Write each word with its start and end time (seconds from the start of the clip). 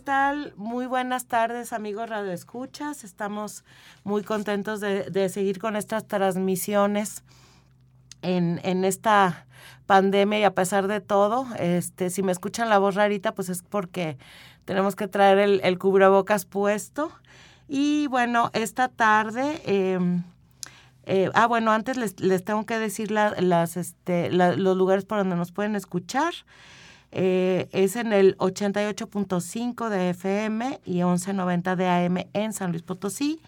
Tal? 0.00 0.54
Muy 0.56 0.86
buenas 0.86 1.26
tardes, 1.26 1.72
amigos 1.72 2.08
Radio 2.08 2.32
Escuchas. 2.32 3.04
Estamos 3.04 3.64
muy 4.02 4.22
contentos 4.22 4.80
de, 4.80 5.28
seguir 5.28 5.58
con 5.58 5.76
estas 5.76 6.06
transmisiones 6.06 7.22
en, 8.22 8.60
en, 8.64 8.84
esta 8.84 9.46
pandemia 9.86 10.40
y 10.40 10.44
a 10.44 10.54
pesar 10.54 10.88
de 10.88 11.00
todo, 11.00 11.46
este, 11.58 12.10
si 12.10 12.22
me 12.22 12.32
escuchan 12.32 12.68
la 12.68 12.78
voz 12.78 12.94
rarita, 12.94 13.34
pues 13.34 13.48
es 13.48 13.62
porque 13.62 14.16
tenemos 14.64 14.96
que 14.96 15.06
traer 15.06 15.38
el, 15.38 15.60
el 15.62 15.78
cubrebocas 15.78 16.46
puesto. 16.46 17.12
Y 17.68 18.06
bueno, 18.08 18.50
esta 18.54 18.88
tarde, 18.88 19.60
em, 19.64 20.22
eh, 21.04 21.30
ah, 21.34 21.46
bueno, 21.46 21.72
antes 21.72 21.96
les, 21.96 22.18
les 22.20 22.44
tengo 22.44 22.64
que 22.64 22.78
decir 22.78 23.10
las, 23.10 23.76
este, 23.76 24.30
los 24.32 24.76
lugares 24.76 25.04
por 25.04 25.18
donde 25.18 25.36
nos 25.36 25.52
pueden 25.52 25.76
escuchar. 25.76 26.32
Eh, 27.12 27.68
es 27.72 27.96
en 27.96 28.12
el 28.12 28.36
88.5 28.38 29.88
de 29.88 30.10
FM 30.10 30.80
y 30.84 30.98
11.90 30.98 31.74
de 31.76 31.88
AM 31.88 32.18
en 32.32 32.52
San 32.52 32.70
Luis 32.70 32.82
Potosí 32.82 33.40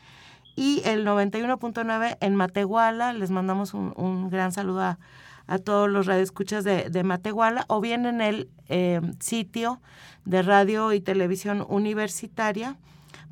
y 0.57 0.83
el 0.85 1.07
91.9 1.07 2.19
en 2.21 2.35
Matehuala. 2.37 3.13
Les 3.13 3.31
mandamos 3.31 3.75
un, 3.75 4.31
gran 4.31 4.53
saludo 4.53 4.83
a, 4.83 4.99
todos 5.65 5.89
los 5.91 6.07
radioescuchas 6.07 6.65
de, 6.65 6.89
de 6.89 7.05
Matehuala 7.05 7.65
o 7.69 7.81
bien 7.81 8.07
en 8.07 8.21
el 8.21 8.49
eh, 8.69 9.01
sitio 9.21 9.81
de 10.25 10.43
radio 10.43 10.93
y 10.93 11.01
televisión 11.01 11.65
universitaria 11.69 12.77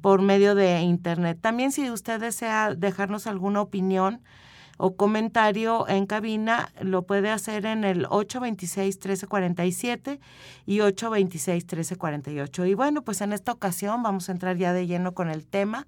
por 0.01 0.23
medio 0.23 0.55
de 0.55 0.81
internet. 0.81 1.39
También 1.41 1.73
si 1.73 1.91
usted 1.91 2.21
desea 2.21 2.75
dejarnos 2.75 3.27
alguna 3.27 3.61
opinión, 3.61 4.21
o 4.83 4.97
comentario 4.97 5.87
en 5.89 6.07
cabina 6.07 6.73
lo 6.81 7.03
puede 7.03 7.31
hacer 7.31 7.67
en 7.67 7.85
el 7.85 8.07
826-1347 8.07 10.19
y 10.65 10.79
826-1348. 10.79 12.67
Y 12.67 12.73
bueno, 12.73 13.03
pues 13.03 13.21
en 13.21 13.35
esta 13.35 13.53
ocasión 13.53 14.03
vamos 14.03 14.31
a 14.31 14.33
entrar 14.33 14.57
ya 14.57 14.73
de 14.73 14.87
lleno 14.87 15.13
con 15.13 15.29
el 15.29 15.45
tema. 15.45 15.87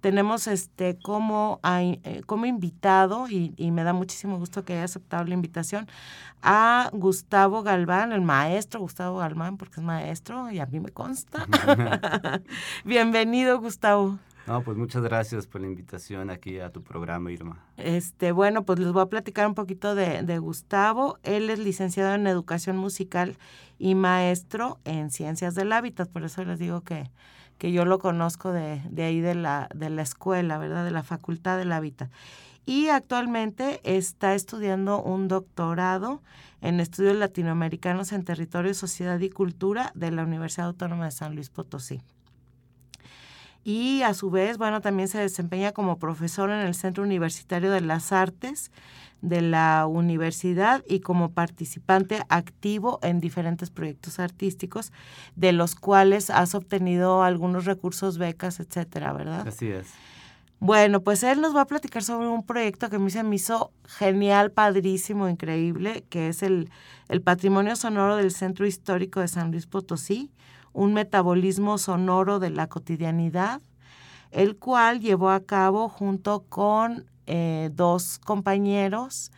Tenemos 0.00 0.46
este 0.46 0.98
como, 0.98 1.60
eh, 1.62 2.22
como 2.24 2.46
invitado, 2.46 3.28
y, 3.28 3.52
me 3.72 3.84
da 3.84 3.92
muchísimo 3.92 4.38
gusto 4.38 4.64
que 4.64 4.72
haya 4.72 4.84
aceptado 4.84 5.24
la 5.24 5.34
invitación, 5.34 5.86
a 6.40 6.88
Gustavo 6.94 7.62
Galván, 7.62 8.12
el 8.12 8.22
maestro 8.22 8.80
Gustavo 8.80 9.18
Galván, 9.18 9.58
porque 9.58 9.80
es 9.80 9.86
maestro 9.86 10.50
y 10.50 10.60
a 10.60 10.66
mí 10.66 10.80
me 10.80 10.92
consta. 10.92 11.46
Bienvenido, 12.84 13.60
Gustavo. 13.60 14.18
No, 14.48 14.62
pues 14.62 14.78
muchas 14.78 15.02
gracias 15.02 15.46
por 15.46 15.60
la 15.60 15.66
invitación 15.66 16.30
aquí 16.30 16.58
a 16.58 16.70
tu 16.70 16.82
programa, 16.82 17.30
Irma. 17.30 17.62
Este, 17.76 18.32
bueno, 18.32 18.64
pues 18.64 18.78
les 18.78 18.92
voy 18.92 19.02
a 19.02 19.06
platicar 19.06 19.46
un 19.46 19.54
poquito 19.54 19.94
de, 19.94 20.38
Gustavo. 20.38 21.18
Él 21.22 21.50
es 21.50 21.58
licenciado 21.58 22.14
en 22.14 22.26
educación 22.26 22.78
musical 22.78 23.36
y 23.78 23.94
maestro 23.94 24.78
en 24.86 25.10
ciencias 25.10 25.54
del 25.54 25.70
hábitat, 25.70 26.08
por 26.08 26.24
eso 26.24 26.42
les 26.46 26.58
digo 26.58 26.80
que, 26.80 27.10
que 27.58 27.72
yo 27.72 27.84
lo 27.84 27.98
conozco 27.98 28.50
de, 28.50 28.80
de 28.88 29.02
ahí 29.02 29.20
de 29.20 29.34
la, 29.34 29.68
de 29.74 29.90
la 29.90 30.00
escuela, 30.00 30.56
¿verdad? 30.56 30.82
De 30.86 30.92
la 30.92 31.02
Facultad 31.02 31.58
del 31.58 31.70
Hábitat. 31.70 32.10
Y 32.64 32.88
actualmente 32.88 33.80
está 33.84 34.34
estudiando 34.34 35.02
un 35.02 35.28
doctorado 35.28 36.22
en 36.62 36.80
estudios 36.80 37.16
latinoamericanos 37.16 38.12
en 38.12 38.24
territorio, 38.24 38.72
sociedad 38.72 39.20
y 39.20 39.28
cultura 39.28 39.92
de 39.94 40.10
la 40.10 40.22
Universidad 40.22 40.68
Autónoma 40.68 41.04
de 41.04 41.10
San 41.10 41.34
Luis 41.34 41.50
Potosí 41.50 42.00
y 43.64 44.02
a 44.02 44.14
su 44.14 44.30
vez, 44.30 44.58
bueno, 44.58 44.80
también 44.80 45.08
se 45.08 45.18
desempeña 45.18 45.72
como 45.72 45.98
profesor 45.98 46.50
en 46.50 46.60
el 46.60 46.74
Centro 46.74 47.04
Universitario 47.04 47.70
de 47.70 47.80
las 47.80 48.12
Artes 48.12 48.70
de 49.20 49.42
la 49.42 49.86
universidad 49.86 50.84
y 50.88 51.00
como 51.00 51.32
participante 51.32 52.22
activo 52.28 53.00
en 53.02 53.20
diferentes 53.20 53.70
proyectos 53.70 54.18
artísticos, 54.20 54.92
de 55.36 55.52
los 55.52 55.74
cuales 55.74 56.30
has 56.30 56.54
obtenido 56.54 57.22
algunos 57.22 57.64
recursos, 57.64 58.18
becas, 58.18 58.60
etcétera, 58.60 59.12
¿verdad? 59.12 59.48
Así 59.48 59.68
es. 59.68 59.88
Bueno, 60.60 61.02
pues 61.02 61.22
él 61.22 61.40
nos 61.40 61.54
va 61.54 61.62
a 61.62 61.66
platicar 61.66 62.02
sobre 62.02 62.26
un 62.26 62.44
proyecto 62.44 62.90
que 62.90 62.96
a 62.96 62.98
mí 62.98 63.10
se 63.10 63.22
me 63.22 63.36
hizo 63.36 63.72
genial, 63.84 64.50
padrísimo, 64.50 65.28
increíble, 65.28 66.04
que 66.08 66.28
es 66.28 66.42
el, 66.42 66.70
el 67.08 67.22
Patrimonio 67.22 67.76
Sonoro 67.76 68.16
del 68.16 68.32
Centro 68.32 68.66
Histórico 68.66 69.20
de 69.20 69.28
San 69.28 69.52
Luis 69.52 69.66
Potosí, 69.66 70.32
un 70.72 70.94
metabolismo 70.94 71.78
sonoro 71.78 72.38
de 72.38 72.50
la 72.50 72.68
cotidianidad, 72.68 73.60
el 74.30 74.56
cual 74.56 75.00
llevó 75.00 75.30
a 75.30 75.44
cabo 75.44 75.88
junto 75.88 76.44
con 76.48 77.06
eh, 77.26 77.70
dos 77.72 78.18
compañeros, 78.18 79.32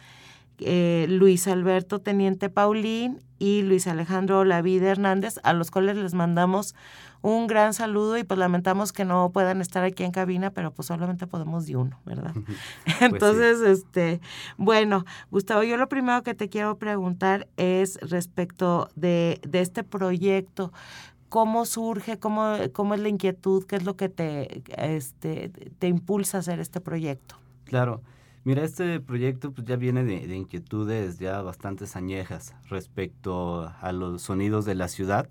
eh, 0.59 1.07
Luis 1.09 1.49
Alberto 1.49 2.01
Teniente 2.01 2.51
Paulín 2.51 3.23
y 3.39 3.63
Luis 3.63 3.87
Alejandro 3.87 4.45
Lavide 4.45 4.89
Hernández, 4.89 5.41
a 5.43 5.55
los 5.55 5.71
cuales 5.71 5.97
les 5.97 6.13
mandamos 6.13 6.75
un 7.23 7.47
gran 7.47 7.75
saludo 7.75 8.17
y 8.19 8.25
pues 8.25 8.39
lamentamos 8.39 8.93
que 8.93 9.05
no 9.05 9.31
puedan 9.33 9.61
estar 9.61 9.85
aquí 9.85 10.05
en 10.05 10.13
cabina, 10.13 10.51
pero 10.51 10.73
pues 10.73 10.87
solamente 10.87 11.27
podemos 11.27 11.67
de 11.67 11.77
uno, 11.77 11.99
¿verdad? 12.05 12.35
Pues 12.85 13.01
Entonces, 13.01 13.61
este, 13.61 14.21
bueno, 14.57 15.05
Gustavo, 15.31 15.63
yo 15.63 15.77
lo 15.77 15.89
primero 15.89 16.23
que 16.23 16.35
te 16.35 16.49
quiero 16.49 16.79
preguntar 16.79 17.49
es 17.57 17.99
respecto 18.03 18.89
de, 18.95 19.41
de 19.47 19.61
este 19.61 19.85
proyecto 19.85 20.73
cómo 21.31 21.65
surge, 21.65 22.19
cómo, 22.19 22.57
cómo 22.73 22.95
es 22.95 23.01
la 23.01 23.09
inquietud, 23.09 23.65
qué 23.65 23.77
es 23.77 23.85
lo 23.85 23.97
que 23.97 24.11
te, 24.11 24.63
este, 24.77 25.49
te 25.79 25.89
impulsa 25.89 26.37
a 26.37 26.41
hacer 26.41 26.61
este 26.61 26.81
proyecto. 26.83 27.37
Claro. 27.65 28.03
Mira, 28.43 28.65
este 28.65 29.01
proyecto 29.01 29.53
pues, 29.53 29.67
ya 29.67 29.77
viene 29.77 30.03
de, 30.03 30.35
inquietudes 30.35 31.19
ya 31.19 31.41
bastantes 31.43 31.95
añejas 31.95 32.55
respecto 32.69 33.71
a 33.81 33.93
los 33.93 34.23
sonidos 34.23 34.65
de 34.65 34.75
la 34.75 34.89
ciudad. 34.89 35.27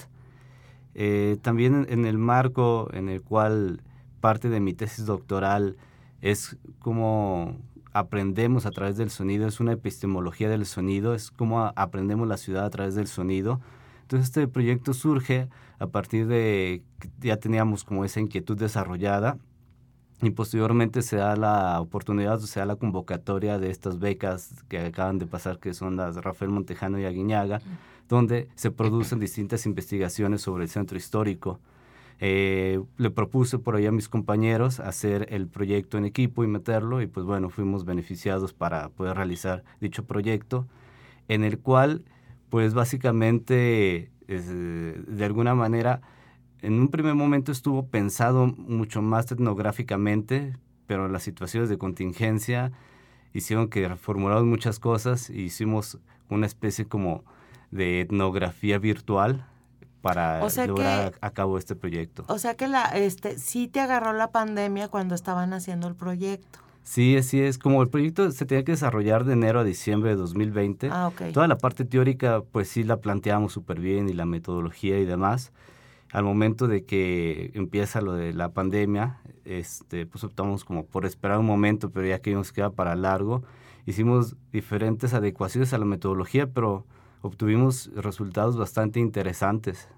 Eh, 0.93 1.37
también 1.41 1.85
en, 1.89 2.05
el 2.05 2.17
marco 2.17 2.89
en 2.93 3.09
el 3.09 3.21
cual 3.21 3.81
parte 4.21 4.49
de 4.49 4.59
mi 4.59 4.73
tesis 4.73 5.05
doctoral 5.05 5.75
es 6.21 6.57
cómo 6.79 7.57
aprendemos 7.91 8.65
a 8.65 8.71
través 8.71 8.95
del 8.95 9.09
sonido, 9.09 9.47
es 9.47 9.59
una 9.59 9.73
epistemología 9.73 10.47
del 10.47 10.65
sonido, 10.65 11.13
es 11.13 11.31
cómo 11.31 11.73
aprendemos 11.75 12.27
la 12.27 12.37
ciudad 12.37 12.65
a 12.65 12.69
través 12.69 12.95
del 12.95 13.07
sonido. 13.07 13.59
Entonces 14.03 14.27
este 14.27 14.47
proyecto 14.47 14.93
surge 14.93 15.49
a 15.79 15.87
partir 15.87 16.27
de 16.27 16.83
que 16.99 17.09
ya 17.19 17.37
teníamos 17.37 17.83
como 17.83 18.05
esa 18.05 18.19
inquietud 18.19 18.57
desarrollada 18.57 19.37
y 20.21 20.31
posteriormente 20.31 21.01
se 21.01 21.15
da 21.15 21.35
la 21.37 21.79
oportunidad, 21.79 22.39
se 22.39 22.59
da 22.59 22.65
la 22.65 22.75
convocatoria 22.75 23.57
de 23.57 23.71
estas 23.71 23.99
becas 23.99 24.53
que 24.67 24.79
acaban 24.79 25.17
de 25.17 25.25
pasar, 25.25 25.59
que 25.59 25.73
son 25.73 25.95
las 25.95 26.17
Rafael 26.17 26.51
Montejano 26.51 26.99
y 26.99 27.05
Aguiñaga, 27.05 27.61
donde 28.09 28.49
se 28.55 28.71
producen 28.71 29.19
distintas 29.19 29.65
investigaciones 29.65 30.41
sobre 30.41 30.63
el 30.63 30.69
centro 30.69 30.97
histórico. 30.97 31.59
Eh, 32.19 32.81
le 32.97 33.11
propuse 33.11 33.59
por 33.59 33.77
ahí 33.77 33.85
a 33.85 33.93
mis 33.93 34.09
compañeros 34.09 34.81
hacer 34.81 35.27
el 35.29 35.47
proyecto 35.47 35.97
en 35.97 36.03
equipo 36.03 36.43
y 36.43 36.47
meterlo 36.47 37.01
y 37.01 37.07
pues 37.07 37.25
bueno, 37.25 37.49
fuimos 37.49 37.85
beneficiados 37.85 38.51
para 38.51 38.89
poder 38.89 39.15
realizar 39.15 39.63
dicho 39.79 40.03
proyecto 40.03 40.67
en 41.29 41.45
el 41.45 41.59
cual 41.59 42.03
pues 42.49 42.73
básicamente 42.73 44.11
de 44.37 45.25
alguna 45.25 45.55
manera 45.55 46.01
en 46.61 46.73
un 46.73 46.89
primer 46.89 47.15
momento 47.15 47.51
estuvo 47.51 47.87
pensado 47.87 48.47
mucho 48.47 49.01
más 49.01 49.31
etnográficamente, 49.31 50.57
pero 50.87 51.07
las 51.07 51.23
situaciones 51.23 51.69
de 51.69 51.77
contingencia 51.77 52.71
hicieron 53.33 53.69
que 53.69 53.87
reformulamos 53.87 54.45
muchas 54.45 54.79
cosas 54.79 55.29
e 55.29 55.37
hicimos 55.37 55.99
una 56.29 56.45
especie 56.45 56.85
como 56.85 57.23
de 57.71 58.01
etnografía 58.01 58.77
virtual 58.77 59.45
para 60.01 60.47
llevar 60.47 61.13
a 61.21 61.31
cabo 61.31 61.57
este 61.57 61.75
proyecto. 61.75 62.23
O 62.27 62.39
sea 62.39 62.55
que 62.55 62.67
la, 62.67 62.85
este, 62.85 63.37
sí 63.37 63.67
te 63.67 63.79
agarró 63.79 64.13
la 64.13 64.31
pandemia 64.31 64.87
cuando 64.87 65.15
estaban 65.15 65.53
haciendo 65.53 65.87
el 65.87 65.95
proyecto. 65.95 66.59
Sí, 66.89 67.15
así 67.15 67.39
es. 67.39 67.59
Como 67.59 67.83
el 67.83 67.89
proyecto 67.89 68.31
se 68.31 68.47
tenía 68.47 68.63
que 68.63 68.71
desarrollar 68.71 69.23
de 69.23 69.33
enero 69.33 69.59
a 69.59 69.63
diciembre 69.63 70.09
de 70.09 70.15
2020, 70.15 70.89
ah, 70.91 71.11
toda 71.31 71.47
la 71.47 71.59
parte 71.59 71.85
teórica 71.85 72.41
pues 72.51 72.67
sí 72.67 72.83
la 72.83 72.97
planteamos 72.97 73.53
súper 73.53 73.79
bien 73.79 74.09
y 74.09 74.13
la 74.13 74.25
metodología 74.25 74.97
y 74.97 75.05
demás. 75.05 75.51
Al 76.11 76.23
momento 76.23 76.67
de 76.67 76.85
que 76.85 77.51
empieza 77.53 78.01
lo 78.01 78.13
de 78.13 78.33
la 78.33 78.53
pandemia, 78.53 79.19
este, 79.45 80.07
pues 80.07 80.23
optamos 80.23 80.65
como 80.65 80.83
por 80.83 81.05
esperar 81.05 81.37
un 81.37 81.45
momento, 81.45 81.91
pero 81.91 82.07
ya 82.07 82.23
que 82.23 82.33
nos 82.33 82.51
queda 82.51 82.71
para 82.71 82.95
largo, 82.95 83.43
hicimos 83.85 84.35
diferentes 84.51 85.13
adecuaciones 85.13 85.73
a 85.73 85.77
la 85.77 85.85
metodología, 85.85 86.47
pero 86.47 86.87
obtuvimos 87.21 87.91
resultados 87.93 88.57
bastante 88.57 88.99
interesantes. 88.99 89.89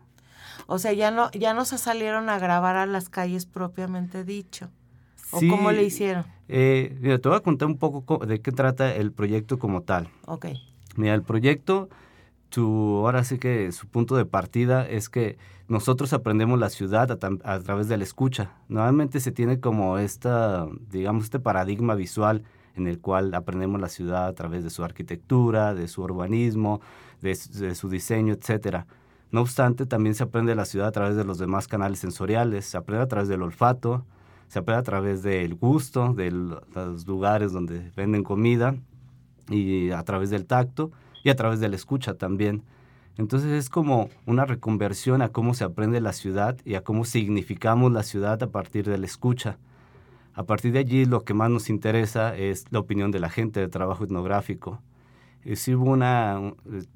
O 0.68 0.78
sea, 0.78 0.92
ya 0.92 1.10
no, 1.10 1.32
ya 1.32 1.54
no 1.54 1.64
se 1.64 1.78
salieron 1.78 2.30
a 2.30 2.38
grabar 2.38 2.76
a 2.76 2.86
las 2.86 3.08
calles 3.08 3.46
propiamente 3.46 4.26
dicho. 4.26 4.70
¿O 5.32 5.40
cómo 5.50 5.72
le 5.72 5.84
hicieron? 5.84 6.26
Eh, 6.48 6.98
mira, 7.00 7.18
te 7.20 7.30
voy 7.30 7.38
a 7.38 7.42
contar 7.42 7.68
un 7.68 7.78
poco 7.78 8.26
de 8.26 8.42
qué 8.42 8.52
trata 8.52 8.94
el 8.94 9.12
proyecto 9.12 9.58
como 9.58 9.82
tal. 9.82 10.10
Ok. 10.26 10.48
Mira, 10.96 11.14
el 11.14 11.24
proyecto, 11.24 11.90
tu, 12.50 13.06
ahora 13.06 13.24
sí 13.24 13.38
que 13.38 13.72
su 13.72 13.88
punto 13.88 14.16
de 14.16 14.26
partida 14.26 14.88
es 14.88 15.10
que 15.10 15.38
nosotros 15.70 16.12
aprendemos 16.12 16.60
la 16.60 16.70
ciudad 16.70 17.10
a, 17.12 17.60
través 17.60 17.88
de 17.88 17.96
la 17.96 18.04
escucha. 18.04 18.52
Normalmente 18.68 19.22
se 19.22 19.32
tiene 19.32 19.62
como 19.62 19.98
esta, 19.98 20.68
digamos, 20.90 21.24
este 21.24 21.40
paradigma 21.40 21.96
visual 21.96 22.44
en 22.76 22.88
el 22.88 23.00
cual 23.00 23.34
aprendemos 23.34 23.80
la 23.80 23.88
ciudad 23.88 24.28
a 24.28 24.34
través 24.34 24.66
de 24.66 24.70
su 24.70 24.84
arquitectura, 24.84 25.74
de 25.74 25.88
su 25.88 26.02
urbanismo, 26.02 26.82
de, 27.22 27.38
de 27.54 27.76
su 27.76 27.88
diseño, 27.88 28.34
etcétera. 28.34 28.86
No 29.32 29.40
obstante, 29.40 29.86
también 29.86 30.14
se 30.14 30.24
aprende 30.24 30.56
la 30.56 30.66
ciudad 30.66 30.90
a 30.90 30.92
través 30.92 31.16
de 31.16 31.24
los 31.24 31.38
demás 31.38 31.70
canales 31.70 32.00
sensoriales, 32.00 32.66
se 32.66 32.76
aprende 32.76 33.04
a 33.04 33.08
través 33.08 33.30
del 33.30 33.42
olfato, 33.42 34.06
se 34.52 34.60
aprende 34.60 34.80
a 34.80 34.84
través 34.84 35.24
del 35.24 35.56
gusto, 35.56 36.14
de 36.14 36.30
los 36.30 37.08
lugares 37.08 37.54
donde 37.54 37.90
venden 37.96 38.22
comida, 38.22 38.76
y 39.50 39.92
a 39.92 40.04
través 40.04 40.30
del 40.30 40.46
tacto, 40.46 40.92
y 41.24 41.30
a 41.30 41.38
través 41.38 41.62
de 41.62 41.70
la 41.70 41.78
escucha 41.78 42.16
también. 42.16 42.62
Entonces 43.18 43.50
es 43.52 43.70
como 43.70 44.10
una 44.26 44.44
reconversión 44.44 45.22
a 45.22 45.30
cómo 45.30 45.54
se 45.54 45.64
aprende 45.64 46.02
la 46.02 46.12
ciudad 46.12 46.58
y 46.66 46.76
a 46.76 46.84
cómo 46.84 47.06
significamos 47.06 47.94
la 47.94 48.04
ciudad 48.04 48.44
a 48.44 48.48
partir 48.52 48.90
de 48.90 48.98
la 48.98 49.06
escucha. 49.06 49.58
A 50.34 50.44
partir 50.44 50.74
de 50.74 50.80
allí 50.80 51.06
lo 51.06 51.24
que 51.24 51.34
más 51.34 51.50
nos 51.50 51.70
interesa 51.70 52.36
es 52.36 52.66
la 52.72 52.80
opinión 52.80 53.12
de 53.12 53.22
la 53.22 53.30
gente 53.30 53.62
del 53.62 53.70
trabajo 53.70 54.04
etnográfico. 54.04 54.82
Hubo 55.46 55.92
una, 55.92 56.42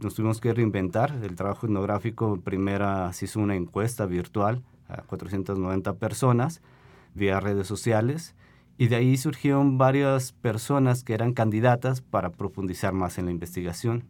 nos 0.02 0.14
tuvimos 0.14 0.42
que 0.42 0.54
reinventar 0.54 1.18
el 1.24 1.36
trabajo 1.38 1.68
etnográfico. 1.68 2.38
Primera 2.38 3.14
se 3.14 3.26
hizo 3.26 3.40
una 3.40 3.56
encuesta 3.56 4.06
virtual 4.06 4.62
a 4.90 5.04
490 5.04 5.94
personas 5.94 6.62
vía 7.16 7.40
redes 7.40 7.68
sociales 7.68 8.36
y 8.78 8.88
de 8.88 8.98
ahí 8.98 9.18
surgieron 9.18 9.78
varias 9.78 10.34
personas 10.34 11.04
que 11.04 11.14
eran 11.14 11.34
candidatas 11.34 12.02
para 12.02 12.32
profundizar 12.32 12.94
más 12.94 13.18
en 13.18 13.26
la 13.26 13.32
investigación. 13.32 14.04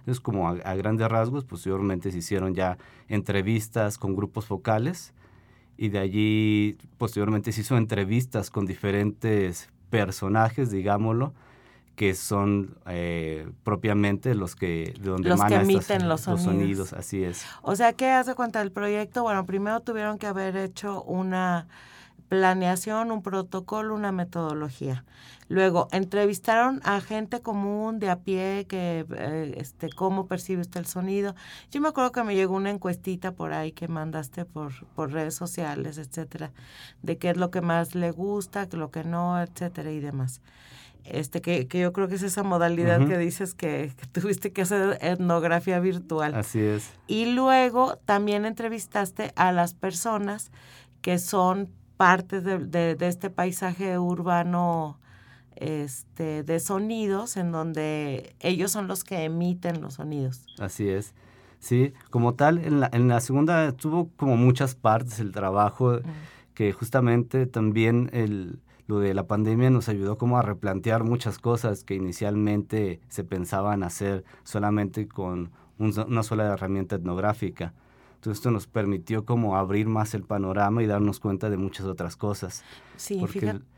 Entonces, 0.00 0.20
como 0.20 0.50
a, 0.50 0.74
grandes 0.74 1.08
rasgos, 1.08 1.46
posteriormente 1.46 2.12
se 2.12 2.18
hicieron 2.18 2.54
ya 2.54 2.76
entrevistas 3.08 3.96
con 3.96 4.14
grupos 4.14 4.44
focales 4.44 5.14
y 5.78 5.88
de 5.88 5.98
allí 5.98 6.76
posteriormente 6.98 7.52
se 7.52 7.62
hizo 7.62 7.78
entrevistas 7.78 8.50
con 8.50 8.66
diferentes 8.66 9.70
personajes, 9.88 10.70
digámoslo, 10.70 11.32
que 11.96 12.14
son 12.14 12.76
eh, 12.86 13.48
propiamente 13.62 14.34
los 14.34 14.56
que 14.56 14.94
de 14.98 15.10
donde 15.10 15.28
los 15.28 15.42
que 15.44 15.54
emiten 15.54 16.08
los, 16.08 16.22
sonidos. 16.22 16.92
así 16.92 17.22
es. 17.22 17.44
O 17.62 17.76
sea, 17.76 17.92
¿qué 17.92 18.10
hace 18.10 18.34
cuenta 18.34 18.58
del 18.58 18.72
proyecto? 18.72 19.22
Bueno, 19.22 19.46
primero 19.46 19.80
tuvieron 19.80 20.18
que 20.18 20.26
haber 20.26 20.56
hecho 20.56 21.02
una 21.02 21.68
planeación, 22.28 23.12
un 23.12 23.22
protocolo, 23.22 23.94
una 23.94 24.10
metodología. 24.10 25.04
Luego 25.48 25.88
entrevistaron 25.92 26.80
a 26.84 27.00
gente 27.00 27.42
común 27.42 28.00
de 28.00 28.10
a 28.10 28.20
pie 28.20 28.66
que 28.66 29.06
eh, 29.16 29.54
este 29.58 29.90
cómo 29.90 30.26
percibe 30.26 30.62
usted 30.62 30.80
el 30.80 30.86
sonido. 30.86 31.36
Yo 31.70 31.80
me 31.80 31.88
acuerdo 31.88 32.10
que 32.12 32.24
me 32.24 32.34
llegó 32.34 32.56
una 32.56 32.70
encuestita 32.70 33.32
por 33.32 33.52
ahí 33.52 33.70
que 33.70 33.86
mandaste 33.86 34.46
por, 34.46 34.72
por 34.94 35.12
redes 35.12 35.34
sociales, 35.34 35.98
etcétera, 35.98 36.50
de 37.02 37.18
qué 37.18 37.30
es 37.30 37.36
lo 37.36 37.50
que 37.50 37.60
más 37.60 37.94
le 37.94 38.10
gusta, 38.10 38.66
lo 38.72 38.90
que 38.90 39.04
no, 39.04 39.40
etcétera 39.40 39.92
y 39.92 40.00
demás 40.00 40.40
este 41.04 41.40
que, 41.40 41.68
que, 41.68 41.80
yo 41.80 41.92
creo 41.92 42.08
que 42.08 42.14
es 42.14 42.22
esa 42.22 42.42
modalidad 42.42 43.06
que 43.06 43.18
dices 43.18 43.54
que, 43.54 43.92
tuviste 44.12 44.52
que 44.52 44.62
hacer 44.62 44.98
etnografía 45.00 45.78
virtual. 45.80 46.34
Así 46.34 46.60
es. 46.60 46.92
Y 47.06 47.26
luego 47.26 47.96
también 48.04 48.44
entrevistaste 48.44 49.32
a 49.36 49.52
las 49.52 49.74
personas 49.74 50.50
que 51.02 51.18
son 51.18 51.68
parte 51.96 52.40
de, 52.40 52.94
de, 52.96 53.06
este 53.06 53.30
paisaje 53.30 53.98
urbano 53.98 54.98
este, 55.56 56.42
de 56.42 56.58
sonidos, 56.58 57.36
en 57.36 57.52
donde 57.52 58.34
ellos 58.40 58.72
son 58.72 58.88
los 58.88 59.04
que 59.04 59.24
emiten 59.24 59.80
los 59.80 59.94
sonidos. 59.94 60.46
Así 60.58 60.88
es. 60.88 61.14
Sí, 61.60 61.92
como 62.10 62.34
tal, 62.34 62.58
en 62.58 62.80
la, 62.80 62.90
en 62.92 63.08
la 63.08 63.20
segunda 63.20 63.72
tuvo 63.72 64.10
como 64.16 64.36
muchas 64.36 64.74
partes 64.74 65.18
el 65.20 65.32
trabajo, 65.32 66.00
que 66.52 66.72
justamente 66.72 67.46
también 67.46 68.10
el, 68.12 68.58
lo 68.86 68.98
de 68.98 69.14
la 69.14 69.26
pandemia 69.26 69.70
nos 69.70 69.88
ayudó 69.88 70.18
como 70.18 70.38
a 70.38 70.42
replantear 70.42 71.04
muchas 71.04 71.38
cosas 71.38 71.84
que 71.84 71.94
inicialmente 71.94 73.00
se 73.08 73.24
pensaban 73.24 73.82
hacer 73.82 74.24
solamente 74.42 75.08
con 75.08 75.52
una 75.78 76.22
sola 76.22 76.44
herramienta 76.44 76.96
etnográfica. 76.96 77.72
Entonces 78.14 78.38
esto 78.38 78.50
nos 78.50 78.66
permitió 78.66 79.26
como 79.26 79.56
abrir 79.56 79.86
más 79.86 80.14
el 80.14 80.22
panorama 80.22 80.82
y 80.82 80.86
darnos 80.86 81.20
cuenta 81.20 81.50
de 81.50 81.58
muchas 81.58 81.84
otras 81.84 82.16
cosas. 82.16 82.64
Sí, 82.96 83.22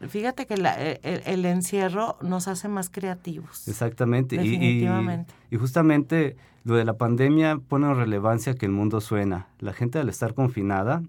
fíjate, 0.08 0.47
que 0.47 0.55
e, 0.55 1.00
e, 1.03 1.23
el, 1.26 1.44
encierro 1.47 2.17
nos 2.20 2.47
hace 2.47 2.69
más 2.69 2.88
creativos. 2.88 3.67
Exactamente. 3.67 4.37
Definitivamente. 4.37 5.35
Y, 5.50 5.56
y, 5.56 5.59
justamente 5.59 6.37
lo 6.62 6.76
de 6.76 6.85
la 6.85 6.97
pandemia 6.97 7.59
pone 7.59 7.87
en 7.87 7.97
relevancia 7.97 8.55
que 8.55 8.67
el 8.67 8.73
mundo 8.73 9.00
suena. 9.00 9.49
La 9.59 9.73
gente 9.73 9.99
al 9.99 10.09
estar 10.09 10.35
confinada 10.35 11.02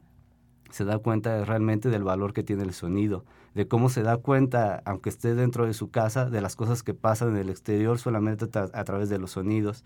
se 0.71 0.83
da 0.83 0.97
cuenta 0.97 1.45
realmente 1.45 1.89
del 1.89 2.03
valor 2.03 2.33
que 2.33 2.41
tiene 2.41 2.63
el 2.63 2.73
sonido 2.73 3.23
de 3.57 3.67
cómo 3.67 3.89
se 3.89 4.03
da 4.03 4.17
cuenta, 4.17 4.83
aunque 4.85 5.09
esté 5.09 5.33
dentro 5.33 5.65
de 5.65 5.73
su 5.73 5.89
casa, 5.89 6.29
de 6.29 6.41
las 6.41 6.55
cosas 6.55 6.83
que 6.83 6.93
pasan 6.93 7.29
en 7.29 7.37
el 7.37 7.49
exterior 7.49 7.97
solamente 7.97 8.45
a, 8.53 8.83
través 8.83 9.09
de 9.09 9.17
los 9.17 9.31
sonidos. 9.31 9.83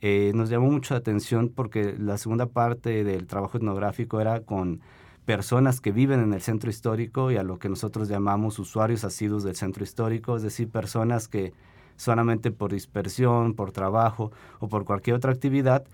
Eh, 0.00 0.32
nos 0.34 0.50
llamó 0.50 0.68
mucho 0.68 0.94
la 0.94 0.98
atención 0.98 1.48
porque 1.48 1.94
la 1.96 2.18
segunda 2.18 2.46
parte 2.46 3.04
del 3.04 3.28
trabajo 3.28 3.56
etnográfico 3.56 4.20
era 4.20 4.40
con 4.40 4.80
personas 5.26 5.80
que 5.80 5.92
viven 5.92 6.18
en 6.18 6.32
el 6.32 6.42
centro 6.42 6.70
histórico 6.70 7.30
y 7.30 7.36
a 7.36 7.44
lo 7.44 7.60
que 7.60 7.68
nosotros 7.68 8.08
llamamos 8.08 8.58
usuarios 8.58 9.04
asiduos 9.04 9.44
del 9.44 9.54
centro 9.54 9.84
histórico, 9.84 10.34
es 10.34 10.42
decir, 10.42 10.68
personas 10.68 11.28
que 11.28 11.52
solamente 11.94 12.50
por 12.50 12.72
dispersión, 12.72 13.54
por 13.54 13.70
trabajo 13.70 14.32
o 14.58 14.66
por 14.66 14.84
cualquier 14.84 15.14
otra 15.14 15.30
actividad 15.30 15.84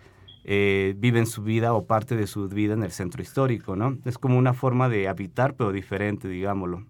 eh, 0.44 0.94
viven 0.98 1.26
su 1.26 1.42
vida 1.42 1.72
o 1.72 1.86
parte 1.86 2.16
de 2.16 2.26
su 2.26 2.48
vida 2.48 2.74
en 2.74 2.82
el 2.82 2.90
centro 2.90 3.22
histórico, 3.22 3.76
¿no? 3.76 3.96
Es 4.04 4.18
como 4.18 4.36
una 4.36 4.52
forma 4.52 4.90
de 4.90 5.08
habitar, 5.08 5.54
pero 5.54 5.72
diferente, 5.72 6.28
digámoslo. 6.28 6.84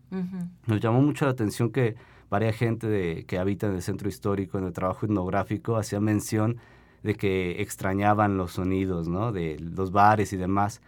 Nos 0.66 0.80
llamó 0.80 1.00
mucho 1.00 1.24
la 1.24 1.30
atención 1.30 1.70
que 1.70 1.94
varias 2.30 2.56
gente 2.56 2.88
de, 2.88 3.24
que 3.26 3.38
habita 3.38 3.68
en 3.68 3.74
el 3.74 3.82
centro 3.82 4.08
histórico, 4.08 4.58
en 4.58 4.64
el 4.64 4.72
trabajo 4.72 5.06
etnográfico, 5.06 5.76
hacía 5.76 6.00
mención 6.00 6.56
de 7.04 7.14
que 7.14 7.62
extrañaban 7.62 8.36
los 8.36 8.52
sonidos, 8.52 9.06
¿no? 9.06 9.30
De 9.30 9.56
los 9.60 9.92
bares 9.92 10.32
y 10.32 10.36
demás. 10.36 10.80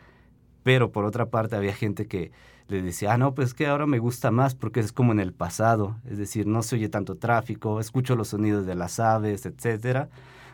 Pero 0.64 0.90
por 0.90 1.04
otra 1.04 1.26
parte 1.26 1.54
había 1.54 1.72
gente 1.72 2.08
que 2.08 2.32
le 2.66 2.82
decía, 2.82 3.12
ah, 3.12 3.19
no, 3.19 3.32
pues 3.34 3.55
que 3.55 3.69
ahora 3.69 3.86
me 3.86 4.00
gusta 4.00 4.32
más 4.32 4.56
porque 4.56 4.81
es 4.81 4.91
como 4.91 5.12
en 5.12 5.20
el 5.20 5.32
pasado, 5.32 5.96
es 6.05 6.19
decir, 6.19 6.48
no 6.48 6.64
se 6.64 6.74
oye 6.74 6.88
tanto 6.88 7.14
tráfico, 7.14 7.79
escucho 7.79 8.17
los 8.17 8.29
sonidos 8.29 8.67
de 8.67 8.74
las 8.74 8.98
aves, 8.98 9.46
etcétera. 9.46 10.08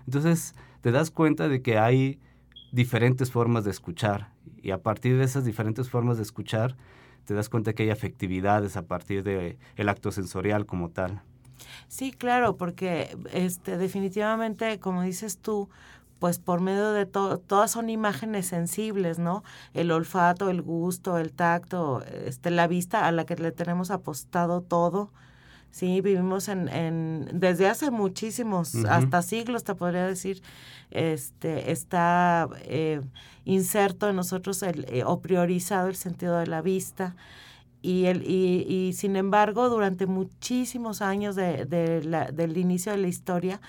Entonces, 0.04 0.54
te 0.82 0.92
das 0.92 1.10
cuenta 1.10 1.48
de 1.48 1.62
que 1.62 1.78
hay 1.78 2.20
diferentes 2.72 3.30
formas 3.30 3.64
de 3.64 3.70
escuchar 3.70 4.32
y 4.62 4.70
a 4.70 4.82
partir 4.82 5.16
de 5.16 5.24
esas 5.24 5.44
diferentes 5.44 5.88
formas 5.88 6.18
de 6.18 6.24
escuchar 6.24 6.76
te 7.24 7.34
das 7.34 7.48
cuenta 7.48 7.72
que 7.72 7.84
hay 7.84 7.90
afectividades 7.90 8.76
a 8.76 8.82
partir 8.82 9.22
del 9.22 9.58
el 9.76 9.88
acto 9.88 10.10
sensorial 10.10 10.66
como 10.66 10.90
tal. 10.90 11.22
Sí, 11.88 12.12
claro, 12.12 12.56
porque 12.56 13.16
este 13.32 13.78
definitivamente, 13.78 14.80
como 14.80 15.02
dices 15.02 15.38
tú, 15.38 15.68
pues 16.18 16.38
por 16.38 16.60
medio 16.60 16.92
de 16.92 17.06
todo, 17.06 17.38
todas 17.38 17.70
son 17.70 17.90
imágenes 17.90 18.46
sensibles, 18.46 19.18
¿no? 19.18 19.44
El 19.74 19.90
olfato, 19.90 20.50
el 20.50 20.62
gusto, 20.62 21.18
el 21.18 21.32
tacto, 21.32 22.02
este, 22.04 22.50
la 22.50 22.66
vista 22.66 23.06
a 23.06 23.12
la 23.12 23.24
que 23.24 23.36
le 23.36 23.52
tenemos 23.52 23.90
apostado 23.90 24.62
todo, 24.62 25.10
Sí, 25.72 26.02
vivimos 26.02 26.48
en, 26.48 26.68
en 26.68 27.28
desde 27.32 27.66
hace 27.66 27.90
muchísimos, 27.90 28.74
hasta 28.84 29.22
siglos 29.22 29.64
te 29.64 29.74
podría 29.74 30.06
decir, 30.06 30.42
este, 30.90 31.72
está 31.72 32.46
eh, 32.64 33.00
inserto 33.46 34.08
en 34.10 34.16
nosotros 34.16 34.62
el, 34.62 34.84
eh, 34.90 35.02
o 35.04 35.20
priorizado 35.20 35.88
el 35.88 35.96
sentido 35.96 36.38
de 36.38 36.46
la 36.46 36.60
vista. 36.60 37.16
Y, 37.80 38.04
el, 38.04 38.22
y, 38.22 38.66
y 38.68 38.92
sin 38.92 39.16
embargo, 39.16 39.68
durante 39.70 40.06
muchísimos 40.06 41.00
años 41.02 41.34
de, 41.36 41.64
de 41.64 42.04
la, 42.04 42.30
del 42.30 42.58
inicio 42.58 42.92
de 42.92 42.98
la 42.98 43.08
historia, 43.08 43.60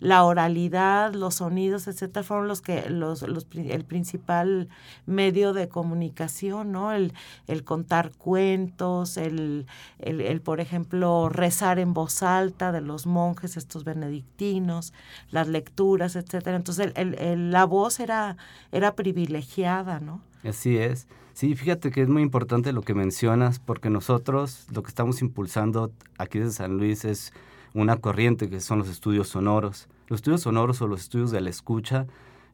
la 0.00 0.24
oralidad, 0.24 1.14
los 1.14 1.36
sonidos, 1.36 1.86
etcétera, 1.86 2.24
fueron 2.24 2.48
los 2.48 2.62
que 2.62 2.88
los, 2.90 3.22
los 3.22 3.46
el 3.54 3.84
principal 3.84 4.68
medio 5.06 5.52
de 5.52 5.68
comunicación, 5.68 6.72
¿no? 6.72 6.92
El, 6.92 7.12
el 7.46 7.64
contar 7.64 8.12
cuentos, 8.16 9.16
el, 9.16 9.66
el, 9.98 10.22
el, 10.22 10.40
por 10.40 10.60
ejemplo, 10.60 11.28
rezar 11.28 11.78
en 11.78 11.92
voz 11.94 12.22
alta 12.22 12.72
de 12.72 12.80
los 12.80 13.06
monjes, 13.06 13.56
estos 13.56 13.84
benedictinos, 13.84 14.92
las 15.30 15.48
lecturas, 15.48 16.16
etcétera. 16.16 16.56
Entonces, 16.56 16.92
el, 16.96 17.50
la 17.50 17.64
voz 17.66 18.00
era, 18.00 18.36
era 18.72 18.96
privilegiada, 18.96 20.00
¿no? 20.00 20.22
Así 20.42 20.78
es. 20.78 21.06
Sí, 21.34 21.54
fíjate 21.54 21.90
que 21.90 22.02
es 22.02 22.08
muy 22.08 22.22
importante 22.22 22.72
lo 22.72 22.82
que 22.82 22.94
mencionas, 22.94 23.60
porque 23.60 23.88
nosotros 23.88 24.66
lo 24.72 24.82
que 24.82 24.88
estamos 24.88 25.22
impulsando 25.22 25.92
aquí 26.18 26.38
desde 26.38 26.52
San 26.52 26.76
Luis 26.76 27.04
es 27.04 27.32
una 27.74 27.96
corriente 27.96 28.48
que 28.48 28.60
son 28.60 28.78
los 28.78 28.88
estudios 28.88 29.28
sonoros. 29.28 29.88
Los 30.08 30.18
estudios 30.18 30.42
sonoros 30.42 30.82
o 30.82 30.88
los 30.88 31.00
estudios 31.00 31.30
de 31.30 31.40
la 31.40 31.50
escucha 31.50 32.06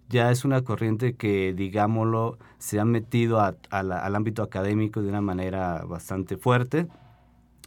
ya 0.09 0.31
es 0.31 0.45
una 0.45 0.63
corriente 0.63 1.15
que, 1.15 1.53
digámoslo, 1.57 2.39
se 2.59 2.79
ha 2.79 2.85
metido 2.85 3.41
al 3.41 4.15
ámbito 4.15 4.43
académico 4.43 5.03
de 5.03 5.09
una 5.09 5.21
manera 5.21 5.85
bastante 5.85 6.37
fuerte, 6.37 6.87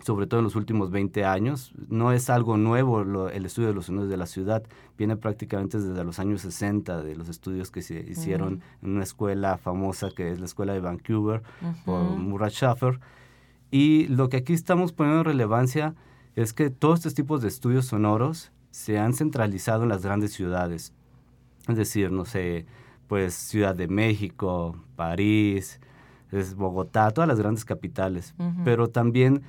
sobre 0.06 0.28
todo 0.28 0.40
en 0.40 0.46
los 0.46 0.56
últimos 0.56 0.90
20 0.90 1.26
años. 1.26 1.74
No 1.90 2.14
es 2.14 2.30
algo 2.30 2.56
nuevo 2.56 3.30
el 3.30 3.46
estudio 3.46 3.68
de 3.68 3.74
los 3.74 3.88
sonidos 3.88 4.08
de 4.10 4.16
la 4.16 4.26
ciudad, 4.26 4.64
viene 4.98 5.18
prácticamente 5.18 5.82
desde 5.82 6.04
los 6.06 6.20
años 6.20 6.42
60, 6.42 7.04
de 7.04 7.16
los 7.18 7.28
estudios 7.28 7.72
que 7.72 7.82
se 7.82 8.00
hicieron 8.00 8.62
en 8.82 8.92
una 8.92 9.04
escuela 9.04 9.58
famosa 9.58 10.10
que 10.16 10.32
es 10.32 10.40
la 10.40 10.46
escuela 10.46 10.72
de 10.72 10.80
Vancouver 10.80 11.42
por 11.84 12.04
Murat 12.04 12.54
Schaffer. 12.54 13.02
Y 13.70 14.08
lo 14.08 14.30
que 14.30 14.38
aquí 14.38 14.54
estamos 14.54 14.94
poniendo 14.94 15.20
en 15.22 15.26
relevancia 15.26 15.94
es 16.36 16.54
que 16.54 16.70
todos 16.70 17.00
estos 17.00 17.14
tipos 17.14 17.42
de 17.42 17.48
estudios 17.48 17.86
sonoros 17.86 18.52
se 18.72 19.00
han 19.00 19.14
centralizado 19.14 19.84
en 19.84 19.90
las 19.90 20.04
grandes 20.04 20.34
ciudades. 20.34 20.94
Es 21.68 21.76
decir, 21.76 22.12
no 22.12 22.26
sé, 22.26 22.66
pues 23.08 23.34
Ciudad 23.34 23.76
de 23.76 23.88
México, 23.88 24.76
París, 24.96 25.80
es 26.32 26.56
Bogotá, 26.56 27.12
todas 27.12 27.28
las 27.28 27.40
grandes 27.40 27.66
capitales. 27.66 28.36
Pero 28.64 28.90
también 28.90 29.42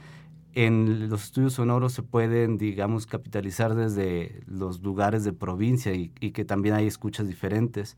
en 0.54 1.08
los 1.08 1.24
estudios 1.24 1.54
sonoros 1.54 1.92
se 1.92 2.02
pueden, 2.02 2.58
digamos, 2.58 3.06
capitalizar 3.06 3.74
desde 3.74 4.42
los 4.46 4.82
lugares 4.82 5.24
de 5.24 5.32
provincia 5.32 5.94
y, 5.94 6.08
que 6.08 6.44
también 6.44 6.74
hay 6.74 6.86
escuchas 6.86 7.28
diferentes. 7.28 7.96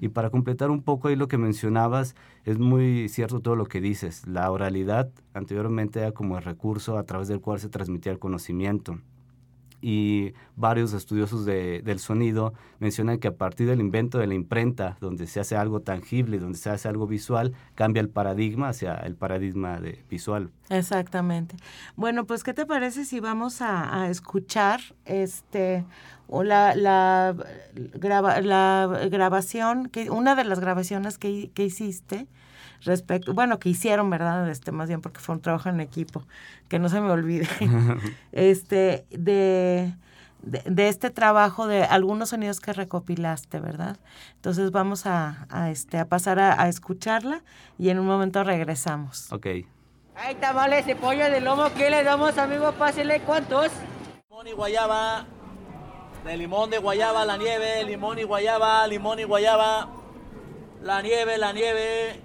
Y 0.00 0.08
para 0.08 0.30
completar 0.30 0.70
un 0.70 0.82
poco 0.82 1.08
ahí 1.08 1.16
lo 1.16 1.28
que 1.28 1.38
mencionabas, 1.38 2.14
es 2.44 2.58
muy 2.58 3.08
cierto 3.08 3.40
todo 3.40 3.56
lo 3.56 3.66
que 3.66 3.80
dices. 3.80 4.26
La 4.26 4.50
oralidad 4.50 5.10
anteriormente 5.34 6.00
era 6.00 6.12
como 6.12 6.38
el 6.38 6.44
recurso 6.44 6.98
a 6.98 7.04
través 7.04 7.28
del 7.28 7.40
cual 7.40 7.60
se 7.60 7.68
transmitía 7.68 8.12
el 8.12 8.18
conocimiento 8.18 8.98
y 9.80 10.32
varios 10.56 10.92
estudiosos 10.92 11.44
del 11.44 11.98
sonido 11.98 12.52
mencionan 12.80 13.18
que 13.18 13.28
a 13.28 13.36
partir 13.36 13.68
del 13.68 13.80
invento 13.80 14.18
de 14.18 14.26
la 14.26 14.34
imprenta, 14.34 14.96
donde 15.00 15.26
se 15.26 15.40
hace 15.40 15.56
algo 15.56 15.80
tangible, 15.80 16.38
donde 16.38 16.58
se 16.58 16.70
hace 16.70 16.88
algo 16.88 17.06
visual, 17.06 17.54
cambia 17.74 18.00
el 18.00 18.08
paradigma 18.08 18.70
hacia 18.70 18.94
el 18.94 19.14
paradigma 19.14 19.80
de 19.80 20.04
visual. 20.10 20.50
Exactamente. 20.70 21.56
Bueno, 21.96 22.26
pues 22.26 22.42
¿qué 22.42 22.54
te 22.54 22.66
parece 22.66 23.04
si 23.04 23.20
vamos 23.20 23.62
a, 23.62 24.08
escuchar 24.08 24.80
este 25.04 25.84
o 26.28 26.42
la, 26.42 26.74
la, 26.74 27.34
la 27.74 29.08
grabación, 29.10 29.88
que, 29.88 30.10
una 30.10 30.34
de 30.34 30.44
las 30.44 30.60
grabaciones 30.60 31.18
que, 31.18 31.50
que 31.54 31.64
hiciste? 31.64 32.26
Respecto, 32.82 33.34
bueno, 33.34 33.58
que 33.58 33.68
hicieron, 33.68 34.10
¿verdad? 34.10 34.48
Este, 34.48 34.72
más 34.72 34.88
bien 34.88 35.00
porque 35.00 35.20
fue 35.20 35.34
un 35.34 35.40
trabajo 35.40 35.68
en 35.68 35.80
equipo, 35.80 36.22
que 36.68 36.78
no 36.78 36.88
se 36.88 37.00
me 37.00 37.10
olvide, 37.10 37.48
este, 38.32 39.06
de, 39.10 39.94
de, 40.42 40.88
este 40.88 41.10
trabajo 41.10 41.66
de 41.66 41.84
algunos 41.84 42.30
sonidos 42.30 42.60
que 42.60 42.72
recopilaste, 42.72 43.60
¿verdad? 43.60 43.98
Entonces 44.36 44.70
vamos 44.70 45.06
a, 45.06 45.46
a 45.50 45.70
este, 45.70 45.98
a 45.98 46.06
pasar 46.06 46.38
a, 46.38 46.68
escucharla 46.68 47.42
y 47.78 47.90
en 47.90 47.98
un 47.98 48.06
momento 48.06 48.44
regresamos. 48.44 49.32
Ok. 49.32 49.46
Hay 50.16 50.34
tamales 50.40 50.84
de 50.86 50.96
pollo 50.96 51.30
de 51.30 51.40
lomo, 51.40 51.72
¿qué 51.76 51.90
le 51.90 52.02
damos, 52.02 52.38
amigo? 52.38 52.72
Pásele, 52.72 53.20
¿cuántos? 53.20 53.70
Limón 54.28 54.48
y 54.48 54.52
guayaba, 54.52 55.26
de 56.24 56.36
limón 56.36 56.70
de 56.70 56.78
guayaba, 56.78 57.24
la 57.24 57.36
nieve, 57.36 57.84
limón 57.84 58.18
y 58.18 58.24
guayaba, 58.24 58.86
limón 58.86 59.20
y 59.20 59.24
guayaba, 59.24 59.88
la 60.82 61.02
nieve, 61.02 61.38
la 61.38 61.52
nieve, 61.52 62.20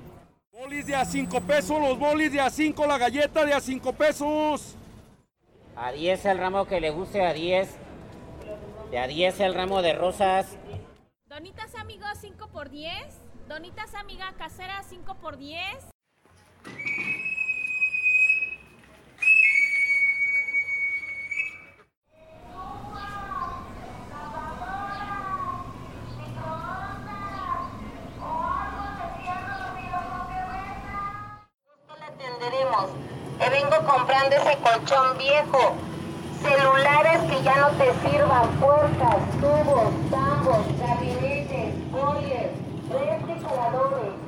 Bolis 0.64 0.88
de 0.88 0.96
a 0.96 1.04
5 1.04 1.42
pesos, 1.42 1.78
los 1.78 2.00
bolis 2.00 2.32
de 2.32 2.40
a 2.40 2.50
5, 2.50 2.88
la 2.88 2.98
galleta 2.98 3.44
de 3.44 3.54
a 3.54 3.60
5 3.60 3.92
pesos. 3.92 4.76
A 5.76 5.92
10 5.92 6.24
el 6.24 6.38
ramo 6.38 6.66
que 6.66 6.80
le 6.80 6.90
guste, 6.90 7.22
a 7.26 7.34
10. 7.34 7.70
De 8.90 8.98
a 8.98 9.06
10 9.06 9.42
el 9.42 9.56
ramo 9.56 9.82
de 9.82 9.92
rosas. 9.92 10.58
Donitas 11.26 11.76
amigos 11.76 12.12
5 12.22 12.48
por 12.48 12.70
10. 12.70 12.94
Donitas 13.50 13.94
amiga 13.94 14.34
casera 14.38 14.82
5 14.84 15.16
por 15.16 15.36
10. 15.36 15.94
Te 33.40 33.50
vengo 33.64 33.86
comprando 33.86 34.36
ese 34.36 34.58
colchón 34.58 35.18
viejo. 35.18 35.76
Celulares 36.42 37.22
que 37.30 37.42
ya 37.44 37.56
no 37.56 37.70
te 37.70 37.94
sirvan, 38.04 38.50
puertas, 38.60 39.18
tubos, 39.40 39.94
tambos, 40.12 40.58
gabinetes, 40.78 41.92
boilers, 41.92 42.52
refrigeradores, 42.92 44.23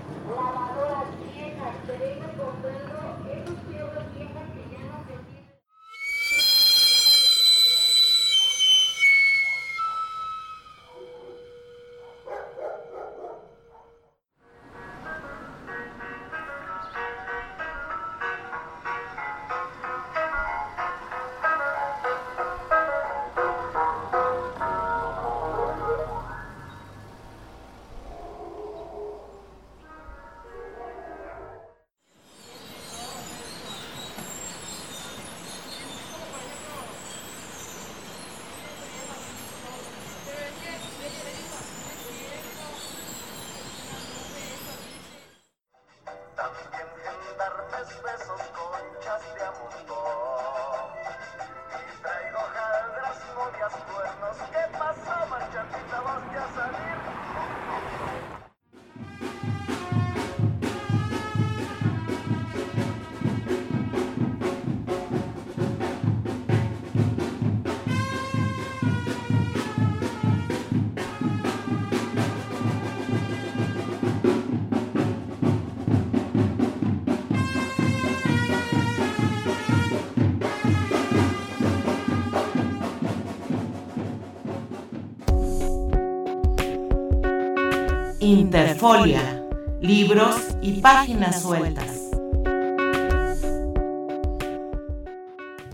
Interfolia, 88.58 89.44
libros 89.82 90.38
y 90.62 90.80
páginas 90.80 91.42
sueltas. 91.42 92.10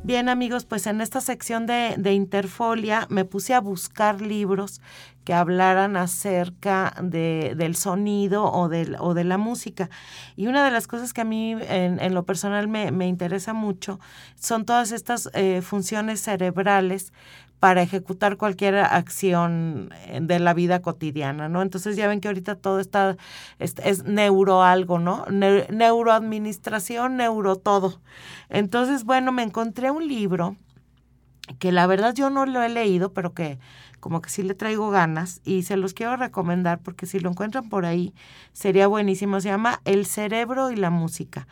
Bien 0.02 0.30
amigos, 0.30 0.66
pues 0.66 0.88
en 0.88 1.00
esta 1.00 1.22
sección 1.22 1.68
de, 1.68 2.12
Interfolia 2.12 3.06
me 3.10 3.24
puse 3.24 3.54
a 3.54 3.62
buscar 3.62 4.20
libros 4.20 4.82
que 5.26 5.36
hablaran 5.36 5.96
acerca 5.96 6.96
de, 7.04 7.54
del 7.56 7.76
sonido 7.76 8.52
o 8.52 8.68
de, 8.68 8.96
o 8.98 9.14
de 9.14 9.26
la 9.26 9.38
música. 9.38 9.92
Y 10.36 10.48
una 10.48 10.66
de 10.66 10.72
las 10.72 10.88
cosas 10.88 11.14
que 11.14 11.22
a 11.22 11.26
mí 11.26 11.56
en, 11.62 12.16
lo 12.16 12.26
personal 12.26 12.68
me, 12.68 12.92
me, 12.92 13.08
interesa 13.08 13.54
mucho 13.54 14.00
son 14.40 14.66
todas 14.66 14.92
estas 14.92 15.30
eh, 15.36 15.62
funciones 15.62 16.22
cerebrales 16.22 17.14
para 17.62 17.84
ejecutar 17.84 18.38
cualquier 18.38 18.78
acción 18.78 19.94
eh, 20.08 20.18
de 20.20 20.40
la 20.40 20.56
vida 20.56 20.82
cotidiana, 20.82 21.48
¿no? 21.48 21.62
Entonces 21.62 21.96
ya 21.96 22.08
ven 22.08 22.20
que 22.20 22.28
ahorita 22.28 22.56
todo 22.56 22.80
está, 22.80 23.18
es, 23.60 24.04
neuro 24.04 24.64
algo, 24.64 24.98
¿no? 24.98 25.28
neuroadministración, 25.30 27.18
neuro 27.18 27.58
todo. 27.58 28.02
Entonces, 28.50 29.04
bueno, 29.04 29.32
me 29.32 29.44
encontré 29.44 29.92
un 29.92 30.08
libro 30.08 30.56
que 31.60 31.72
la 31.72 31.86
verdad 31.86 32.16
yo 32.16 32.32
no 32.32 32.48
lo 32.48 32.64
he 32.64 32.70
leído, 32.70 33.14
pero 33.14 33.36
que 33.36 33.60
como 34.00 34.24
que 34.24 34.32
sí 34.32 34.42
le 34.42 34.56
traigo 34.56 34.90
ganas 34.90 35.40
y 35.46 35.62
se 35.62 35.78
los 35.78 35.94
quiero 35.94 36.16
recomendar 36.18 36.80
porque 36.80 37.06
si 37.06 37.20
lo 37.20 37.30
encuentran 37.30 37.70
por 37.70 37.86
ahí 37.86 38.16
sería 38.54 38.88
buenísimo. 38.88 39.40
Se 39.40 39.50
llama 39.50 39.82
El 39.86 40.08
cerebro 40.08 40.72
y 40.72 40.78
la 40.78 40.90
música 40.90 41.48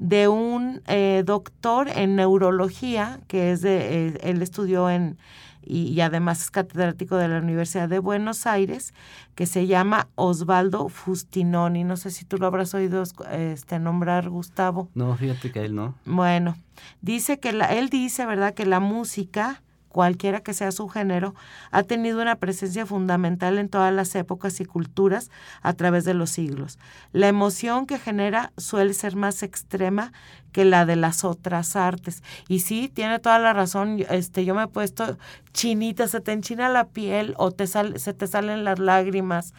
de 0.00 0.28
un 0.28 0.80
eh, 0.86 1.22
doctor 1.26 1.88
en 1.94 2.16
neurología 2.16 3.20
que 3.28 3.52
es 3.52 3.60
de, 3.60 4.06
eh, 4.06 4.18
él 4.22 4.40
estudió 4.40 4.88
en, 4.88 5.18
y, 5.62 6.00
además 6.00 6.42
es 6.42 6.50
catedrático 6.50 7.16
de 7.16 7.28
la 7.28 7.38
Universidad 7.38 7.88
de 7.88 7.98
Buenos 7.98 8.46
Aires, 8.46 8.94
que 9.34 9.46
se 9.46 9.66
llama 9.66 10.08
Osvaldo 10.14 10.88
Fustinoni. 10.88 11.84
No 11.84 11.96
sé 11.96 12.10
si 12.10 12.24
tú 12.24 12.38
lo 12.38 12.46
habrás 12.46 12.74
oído 12.74 13.02
este, 13.30 13.78
nombrar, 13.78 14.28
Gustavo. 14.28 14.88
No, 14.94 15.16
fíjate 15.16 15.52
que 15.52 15.64
él 15.64 15.74
no. 15.74 15.94
Bueno, 16.04 16.56
dice 17.02 17.38
que 17.38 17.52
la, 17.52 17.66
él 17.66 17.88
dice, 17.88 18.26
¿verdad?, 18.26 18.54
que 18.54 18.66
la 18.66 18.80
música 18.80 19.62
cualquiera 19.90 20.40
que 20.40 20.54
sea 20.54 20.70
su 20.72 20.88
género, 20.88 21.34
ha 21.72 21.82
tenido 21.82 22.22
una 22.22 22.36
presencia 22.36 22.86
fundamental 22.86 23.58
en 23.58 23.68
todas 23.68 23.92
las 23.92 24.14
épocas 24.14 24.60
y 24.60 24.64
culturas 24.64 25.30
a 25.62 25.72
través 25.72 26.04
de 26.04 26.14
los 26.14 26.30
siglos. 26.30 26.78
La 27.12 27.28
emoción 27.28 27.86
que 27.86 27.98
genera 27.98 28.52
suele 28.56 28.94
ser 28.94 29.16
más 29.16 29.42
extrema 29.42 30.12
que 30.52 30.64
la 30.64 30.86
de 30.86 30.96
las 30.96 31.24
otras 31.24 31.76
artes. 31.76 32.22
Y 32.48 32.60
sí, 32.60 32.88
tiene 32.92 33.18
toda 33.18 33.38
la 33.38 33.52
razón, 33.52 34.04
este, 34.08 34.44
yo 34.44 34.54
me 34.54 34.64
he 34.64 34.68
puesto 34.68 35.18
chinita, 35.52 36.08
se 36.08 36.20
te 36.20 36.32
enchina 36.32 36.68
la 36.68 36.86
piel 36.86 37.34
o 37.36 37.50
te 37.50 37.66
sale, 37.66 37.98
se 37.98 38.14
te 38.14 38.26
salen 38.26 38.64
las 38.64 38.78
lágrimas 38.78 39.54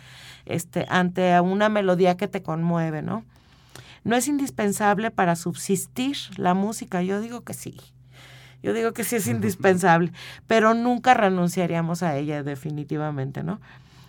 este, 0.46 0.86
ante 0.90 1.40
una 1.42 1.70
melodía 1.70 2.16
que 2.16 2.28
te 2.28 2.42
conmueve, 2.42 3.02
¿no? 3.02 3.26
No 4.04 4.16
es 4.16 4.28
indispensable 4.28 5.12
para 5.12 5.36
subsistir 5.36 6.18
la 6.38 6.54
música, 6.54 7.04
yo 7.04 7.22
digo 7.22 7.42
que 7.42 7.54
sí. 7.54 7.78
Yo 8.64 8.74
digo 8.74 8.94
que 8.94 9.04
sí 9.04 9.16
es 9.16 9.28
indispensable, 9.28 10.12
pero 10.48 10.74
nunca 10.74 11.14
renunciaríamos 11.14 12.04
a 12.04 12.16
ella 12.18 12.44
definitivamente, 12.44 13.44
¿no? 13.44 13.60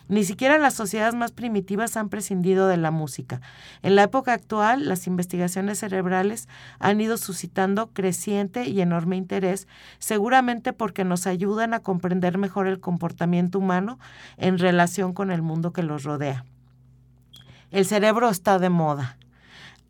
Ni 0.09 0.25
siquiera 0.25 0.59
las 0.59 0.75
sociedades 0.75 1.15
más 1.15 1.33
primitivas 1.33 1.97
han 1.97 2.11
prescindido 2.11 2.67
de 2.69 2.77
la 2.77 2.91
música. 2.91 3.41
En 3.83 3.97
la 3.97 4.03
época 4.03 4.35
actual, 4.35 4.87
las 4.87 5.07
investigaciones 5.07 5.79
cerebrales 5.79 6.49
han 6.81 7.01
ido 7.01 7.17
suscitando 7.17 7.87
creciente 7.89 8.69
y 8.69 8.83
enorme 8.83 9.17
interés, 9.17 9.69
seguramente 9.99 10.75
porque 10.75 11.05
nos 11.05 11.27
ayudan 11.27 11.73
a 11.73 11.81
comprender 11.81 12.37
mejor 12.37 12.67
el 12.67 12.79
comportamiento 12.79 13.59
humano 13.59 13.99
en 14.37 14.59
relación 14.59 15.15
con 15.15 15.31
el 15.31 15.41
mundo 15.41 15.73
que 15.73 15.83
los 15.83 16.03
rodea. 16.03 16.45
El 17.71 17.87
cerebro 17.87 18.29
está 18.29 18.59
de 18.59 18.69
moda. 18.69 19.17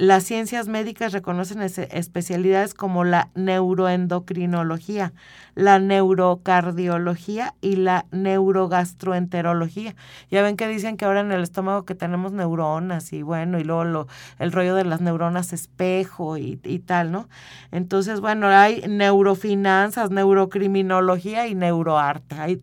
Las 0.03 0.25
ciencias 0.25 0.67
médicas 0.67 1.13
reconocen 1.13 1.63
especialidades 1.63 2.75
como 2.75 3.05
la 3.05 3.31
neuroendocrinología, 3.37 5.13
la 5.55 5.79
neurocardiología 5.79 7.55
y 7.61 7.77
la 7.77 8.07
neurogastroenterología. 8.11 9.95
Ya 10.29 10.43
ven 10.43 10.57
que 10.57 10.67
dicen 10.67 10.97
que 10.97 11.05
ahora 11.05 11.21
en 11.21 11.31
el 11.31 11.45
estómago 11.45 11.85
que 11.85 11.95
tenemos 11.95 12.33
neuronas 12.33 13.13
y 13.13 13.23
bueno, 13.23 13.61
y 13.61 13.63
luego 13.63 13.85
lo, 13.85 14.09
el 14.41 14.51
rollo 14.51 14.75
de 14.75 14.85
las 14.85 15.01
neuronas 15.01 15.53
espejo 15.53 16.37
y, 16.37 16.57
tal, 16.85 17.13
¿no? 17.13 17.29
Entonces, 17.71 18.19
bueno, 18.19 18.49
hay 18.49 18.83
neurofinanzas, 18.89 20.11
neurocriminología 20.11 21.47
y 21.47 21.55
neuroarte. 21.55 22.35
Ahí 22.41 22.61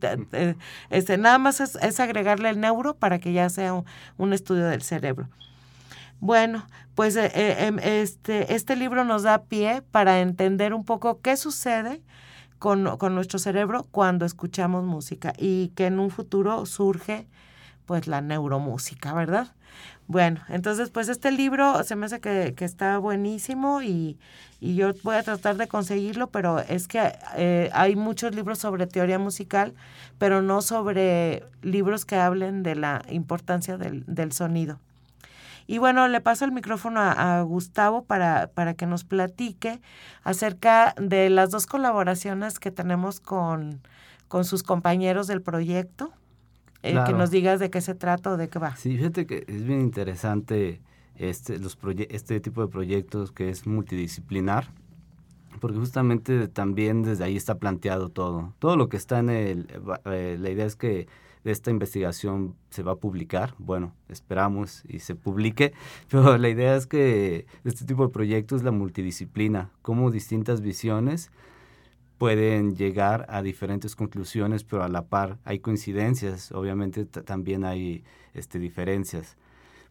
este, 0.90 1.18
nada 1.18 1.38
más 1.38 1.62
es, 1.62 2.00
agregarle 2.02 2.50
el 2.50 2.60
neuro 2.60 2.96
para 2.96 3.20
que 3.20 3.32
ya 3.32 3.48
sea 3.48 3.82
un 4.18 4.34
estudio 4.34 4.66
del 4.66 4.82
cerebro. 4.82 5.30
Bueno, 6.20 6.68
pues 6.96 7.16
eh, 7.16 7.32
eh, 7.34 7.68
em, 7.68 7.80
este, 7.80 8.54
este 8.54 8.76
libro 8.76 9.06
nos 9.06 9.24
da 9.24 9.44
pie 9.44 9.82
para 9.92 10.20
entender 10.20 10.74
un 10.74 10.84
poco 10.84 11.22
qué 11.22 11.38
sucede 11.38 12.02
con, 12.60 12.84
nuestro 12.84 13.40
cerebro 13.40 13.86
cuando 13.92 14.26
escuchamos 14.26 14.84
música 14.84 15.34
y 15.38 15.70
que 15.76 15.88
en 15.88 16.00
un 16.00 16.10
futuro 16.10 16.66
surge 16.66 17.28
pues 17.86 18.08
la 18.08 18.22
neuromúsica, 18.22 19.14
¿verdad? 19.14 19.56
Bueno, 20.08 20.42
entonces 20.50 20.90
pues 20.90 21.10
este 21.10 21.32
libro 21.32 21.84
se 21.84 21.96
me 21.96 22.06
hace 22.08 22.20
que, 22.20 22.54
está 22.60 22.98
buenísimo 22.98 23.82
y, 23.82 24.20
yo 24.62 24.92
voy 25.04 25.16
a 25.16 25.24
tratar 25.24 25.56
de 25.56 25.68
conseguirlo, 25.70 26.28
pero 26.32 26.60
es 26.60 26.88
que 26.90 27.14
eh, 27.38 27.70
hay 27.74 27.96
muchos 27.96 28.36
libros 28.36 28.60
sobre 28.60 28.88
teoría 28.88 29.18
musical, 29.20 29.74
pero 30.18 30.42
no 30.42 30.62
sobre 30.62 31.46
libros 31.62 32.06
que 32.06 32.18
hablen 32.18 32.62
de 32.64 32.76
la 32.76 33.04
importancia 33.10 33.78
del, 33.78 34.04
del 34.06 34.34
sonido. 34.34 34.80
Y 35.70 35.78
bueno, 35.78 36.08
le 36.08 36.20
paso 36.20 36.46
el 36.46 36.52
micrófono 36.52 37.00
a, 37.00 37.44
Gustavo 37.44 38.04
para, 38.04 38.48
para, 38.56 38.74
que 38.74 38.88
nos 38.88 39.04
platique 39.04 39.82
acerca 40.24 40.96
de 41.00 41.30
las 41.30 41.52
dos 41.52 41.68
colaboraciones 41.68 42.58
que 42.58 42.72
tenemos 42.72 43.20
con, 43.20 43.80
con 44.28 44.46
sus 44.46 44.64
compañeros 44.64 45.28
del 45.28 45.44
proyecto. 45.44 46.12
Eh, 46.82 46.98
que 47.06 47.14
nos 47.14 47.30
digas 47.30 47.60
de 47.60 47.70
qué 47.70 47.82
se 47.82 47.94
trata 47.94 48.32
o 48.32 48.38
de 48.38 48.50
qué 48.50 48.58
va. 48.58 48.76
Sí, 48.78 48.98
fíjate 48.98 49.28
que 49.28 49.46
es 49.48 49.64
bien 49.64 49.82
interesante 49.82 50.82
este, 51.18 51.60
los 51.60 51.78
este 52.10 52.40
tipo 52.40 52.64
de 52.64 52.68
proyectos 52.70 53.32
que 53.32 53.50
es 53.50 53.68
multidisciplinar, 53.68 54.72
porque 55.60 55.78
justamente 55.78 56.48
también 56.48 57.04
desde 57.04 57.26
ahí 57.26 57.38
está 57.38 57.60
planteado 57.60 58.10
todo. 58.10 58.56
Todo 58.58 58.76
lo 58.76 58.90
que 58.90 58.98
está 58.98 59.20
en 59.20 59.30
el... 59.30 59.68
Eh, 60.06 60.36
la 60.40 60.50
idea 60.50 60.66
es 60.66 60.76
que 60.76 61.08
esta 61.44 61.72
investigación 61.72 62.56
se 62.70 62.84
va 62.84 62.94
a 62.94 62.96
publicar. 62.96 63.56
Bueno, 63.58 63.94
esperamos 64.10 64.84
y 64.88 65.00
se 65.00 65.16
publique, 65.16 65.74
pero 66.10 66.38
la 66.38 66.50
idea 66.50 66.76
es 66.76 66.88
que 66.88 67.46
este 67.64 67.86
tipo 67.86 68.06
de 68.06 68.14
proyectos 68.14 68.58
es 68.58 68.64
la 68.64 68.72
multidisciplina, 68.72 69.72
cómo 69.82 70.12
distintas 70.12 70.62
visiones 70.62 71.32
pueden 72.18 72.76
llegar 72.76 73.26
a 73.30 73.42
diferentes 73.42 73.96
conclusiones, 73.96 74.66
pero 74.66 74.84
a 74.84 74.90
la 74.90 75.06
par 75.06 75.38
hay 75.46 75.60
coincidencias, 75.60 76.52
obviamente 76.52 77.06
también 77.06 77.64
hay 77.64 78.04
este, 78.34 78.60
diferencias 78.60 79.38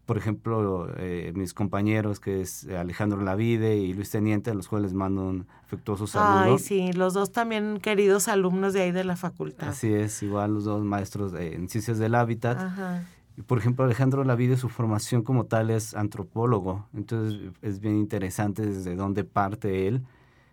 por 0.08 0.16
ejemplo, 0.16 0.88
eh, 0.96 1.32
mis 1.34 1.52
compañeros, 1.52 2.18
que 2.18 2.40
es 2.40 2.66
Alejandro 2.66 3.20
Lavide 3.20 3.76
y 3.76 3.92
Luis 3.92 4.08
Teniente, 4.08 4.50
a 4.50 4.54
los 4.54 4.66
cuales 4.66 4.94
mando 4.94 5.20
un 5.28 5.46
afectuoso 5.64 6.06
saludo. 6.06 6.54
Ay, 6.54 6.58
sí, 6.58 6.94
los 6.94 7.12
dos 7.12 7.30
también 7.30 7.78
queridos 7.78 8.26
alumnos 8.28 8.72
de 8.72 8.80
ahí 8.80 8.90
de 8.90 9.04
la 9.04 9.16
facultad. 9.16 9.68
Así 9.68 9.92
es, 9.92 10.22
igual 10.22 10.54
los 10.54 10.64
dos 10.64 10.82
maestros 10.82 11.34
en 11.34 11.68
Ciencias 11.68 11.98
del 11.98 12.14
Hábitat. 12.14 12.58
Ajá. 12.58 13.04
Por 13.46 13.58
ejemplo, 13.58 13.84
Alejandro 13.84 14.24
Lavide, 14.24 14.56
su 14.56 14.70
formación 14.70 15.22
como 15.22 15.44
tal 15.44 15.68
es 15.68 15.92
antropólogo, 15.92 16.86
entonces 16.94 17.52
es 17.60 17.78
bien 17.78 17.98
interesante 17.98 18.64
desde 18.64 18.96
dónde 18.96 19.24
parte 19.24 19.88
él 19.88 20.06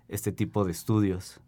este 0.09 0.33
tipo 0.33 0.65
de 0.65 0.73
estudios. 0.73 1.39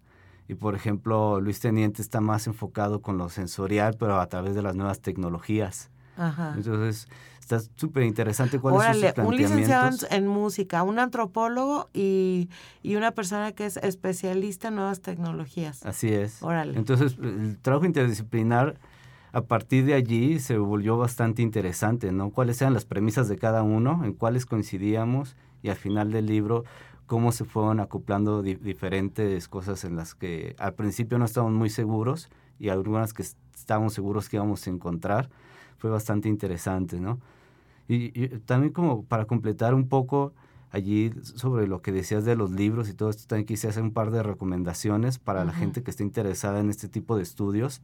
Y 0.48 0.56
por 0.56 0.76
ejemplo, 0.76 1.42
Luis 1.42 1.60
Teniente 1.60 2.02
está 2.02 2.22
más 2.22 2.48
enfocado 2.48 3.02
con 3.02 3.18
lo 3.18 3.28
sensorial, 3.28 3.98
pero 4.00 4.22
a 4.22 4.28
través 4.28 4.56
de 4.56 4.62
las 4.62 4.78
nuevas 4.78 5.02
tecnologías. 5.02 5.92
Ajá. 6.18 6.54
Entonces, 6.56 7.08
Está 7.48 7.62
súper 7.78 8.04
interesante 8.04 8.60
cuáles 8.60 9.00
son 9.00 9.16
sus 9.16 9.26
un 9.26 9.38
licenciado 9.38 9.90
en, 10.10 10.28
música, 10.28 10.84
un 10.84 11.00
antropólogo 11.00 11.90
y, 11.94 12.50
una 12.84 13.12
persona 13.12 13.54
que 13.54 13.66
es 13.66 13.78
especialista 13.78 14.68
en 14.68 14.76
nuevas 14.76 15.00
tecnologías. 15.00 15.86
Así 15.86 16.10
es. 16.10 16.44
Órale. 16.44 16.78
Entonces, 16.78 17.16
el 17.24 17.58
trabajo 17.62 17.86
interdisciplinar 17.86 18.78
a 19.32 19.44
partir 19.44 19.86
de 19.86 19.94
allí 19.94 20.40
se 20.40 20.58
volvió 20.58 20.98
bastante 20.98 21.42
interesante, 21.42 22.12
¿no? 22.12 22.32
Cuáles 22.32 22.62
eran 22.62 22.74
las 22.74 22.84
premisas 22.84 23.30
de 23.30 23.38
cada 23.38 23.64
uno, 23.64 24.04
en 24.04 24.12
cuáles 24.12 24.46
coincidíamos 24.46 25.38
y 25.64 25.70
al 25.70 25.78
final 25.78 26.12
del 26.12 26.26
libro 26.26 26.66
cómo 27.06 27.32
se 27.32 27.46
fueron 27.46 27.80
acoplando 27.80 28.42
diferentes 28.42 29.48
cosas 29.48 29.86
en 29.86 29.96
las 29.96 30.16
que 30.16 30.54
al 30.60 30.74
principio 30.74 31.18
no 31.18 31.24
estábamos 31.24 31.54
muy 31.54 31.70
seguros 31.70 32.28
y 32.60 32.68
algunas 32.68 33.14
que 33.14 33.24
estábamos 33.24 33.94
seguros 33.94 34.28
que 34.28 34.36
íbamos 34.36 34.68
a 34.68 34.70
encontrar. 34.70 35.30
Fue 35.78 35.90
bastante 35.90 36.30
interesante, 36.30 37.00
¿no? 37.00 37.20
Y, 37.88 38.28
también 38.40 38.74
como 38.74 39.04
para 39.04 39.26
completar 39.26 39.74
un 39.74 39.88
poco 39.88 40.34
allí 40.72 41.14
sobre 41.24 41.68
lo 41.68 41.82
que 41.82 41.92
decías 41.92 42.26
de 42.26 42.36
los 42.36 42.52
libros 42.52 42.90
y 42.90 42.94
todo 42.94 43.10
esto, 43.10 43.24
también 43.28 43.46
quise 43.46 43.70
hacer 43.70 43.84
un 43.84 43.94
par 43.94 44.12
de 44.12 44.22
recomendaciones 44.24 45.18
para 45.18 45.46
la 45.46 45.54
gente 45.54 45.82
que 45.82 45.92
esté 45.92 46.04
interesada 46.04 46.60
en 46.60 46.70
este 46.70 46.90
tipo 46.90 47.16
de 47.16 47.24
estudios, 47.24 47.82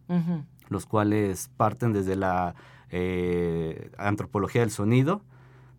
los 0.69 0.85
cuales 0.85 1.49
parten 1.55 1.93
desde 1.93 2.15
la 2.17 2.55
eh, 2.89 3.89
antropología 3.97 4.61
del 4.61 4.71
sonido, 4.71 5.21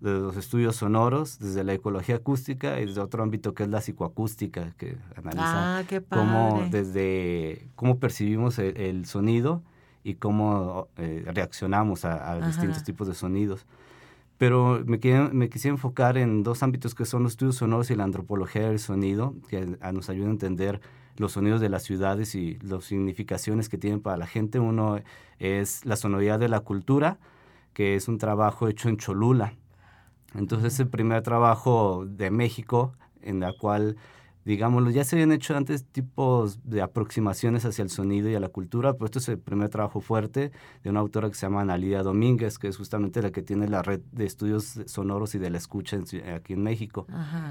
de 0.00 0.12
los 0.12 0.37
estudios 0.37 0.77
sonoros, 0.77 1.38
desde 1.38 1.64
la 1.64 1.74
ecología 1.74 2.16
acústica 2.16 2.81
y 2.81 2.87
desde 2.87 3.00
otro 3.00 3.22
ámbito 3.22 3.55
que 3.55 3.62
es 3.62 3.68
la 3.68 3.81
psicoacústica, 3.81 4.72
que 4.77 4.96
analiza 5.16 5.79
ah, 5.79 5.85
cómo 6.11 6.66
desde 6.70 7.68
cómo 7.74 7.98
percibimos 7.98 8.59
el, 8.59 9.07
sonido 9.07 9.62
y 10.05 10.14
cómo 10.14 10.87
eh, 10.97 11.25
reaccionamos 11.27 12.05
a, 12.05 12.38
distintos 12.47 12.85
tipos 12.85 13.09
de 13.09 13.14
sonidos 13.14 13.67
pero 14.38 14.83
me, 14.85 14.99
me 15.33 15.49
quisiera 15.49 15.75
enfocar 15.75 16.19
en 16.19 16.43
dos 16.43 16.62
ámbitos 16.62 16.95
que 16.95 17.05
son 17.05 17.23
los 17.23 17.33
estudios 17.33 17.57
sonoros 17.57 17.90
y 17.90 17.97
la 17.97 18.05
antropología 18.05 18.69
del 18.69 18.79
sonido, 18.79 19.35
que 19.49 19.79
nos 19.93 20.11
ayudan 20.11 20.31
a 20.31 20.33
entender 20.33 20.81
los 21.17 21.33
sonidos 21.33 21.61
de 21.61 21.69
las 21.69 21.85
ciudades 21.85 22.35
y 22.35 22.59
las 22.59 22.85
significaciones 22.85 23.69
que 23.69 23.79
tienen 23.79 24.01
para 24.01 24.17
la 24.17 24.27
gente. 24.27 24.59
Uno 24.59 25.01
es 25.38 25.85
la 25.85 25.97
sonoridad 25.97 26.40
de 26.40 26.49
la 26.49 26.61
cultura, 26.61 27.19
que 27.73 27.95
es 27.95 28.09
un 28.09 28.19
trabajo 28.19 28.69
hecho 28.69 28.88
en 28.88 28.97
Cholula. 28.97 29.55
Entonces 30.35 30.75
es 30.75 30.81
el 30.81 30.88
primer 30.88 31.23
trabajo 31.23 32.05
de 32.07 32.31
México 32.31 32.93
en 33.23 33.38
la 33.38 33.53
cual 33.53 33.97
digámoslo, 34.45 34.91
ya 34.91 35.05
se 35.05 35.17
habían 35.17 35.33
hecho 35.33 35.57
antes 35.57 35.85
tipos 35.85 36.61
de 36.65 36.83
aproximaciones 36.83 37.65
hacia 37.65 37.83
el 37.83 37.91
sonido 37.91 38.29
y 38.29 38.35
a 38.35 38.41
la 38.41 38.49
cultura, 38.49 38.93
pero 38.95 39.07
este 39.07 39.19
es 39.19 39.29
el 39.29 39.39
primer 39.39 39.69
trabajo 39.71 40.01
fuerte 40.01 40.53
de 40.83 40.91
una 40.91 41.01
autora 41.01 41.29
que 41.29 41.35
se 41.35 41.47
llama 41.47 41.63
Analia 41.63 42.03
Domínguez, 42.03 42.59
que 42.59 42.69
es 42.69 42.77
justamente 42.77 43.23
la 43.23 43.31
que 43.31 43.43
tiene 43.43 43.69
la 43.69 43.83
red 43.83 44.01
de 44.13 44.25
estudios 44.25 44.81
sonoros 44.87 45.35
y 45.35 45.39
de 45.39 45.51
la 45.51 45.59
escucha 45.59 45.99
aquí 46.35 46.53
en 46.53 46.63
México. 46.63 47.07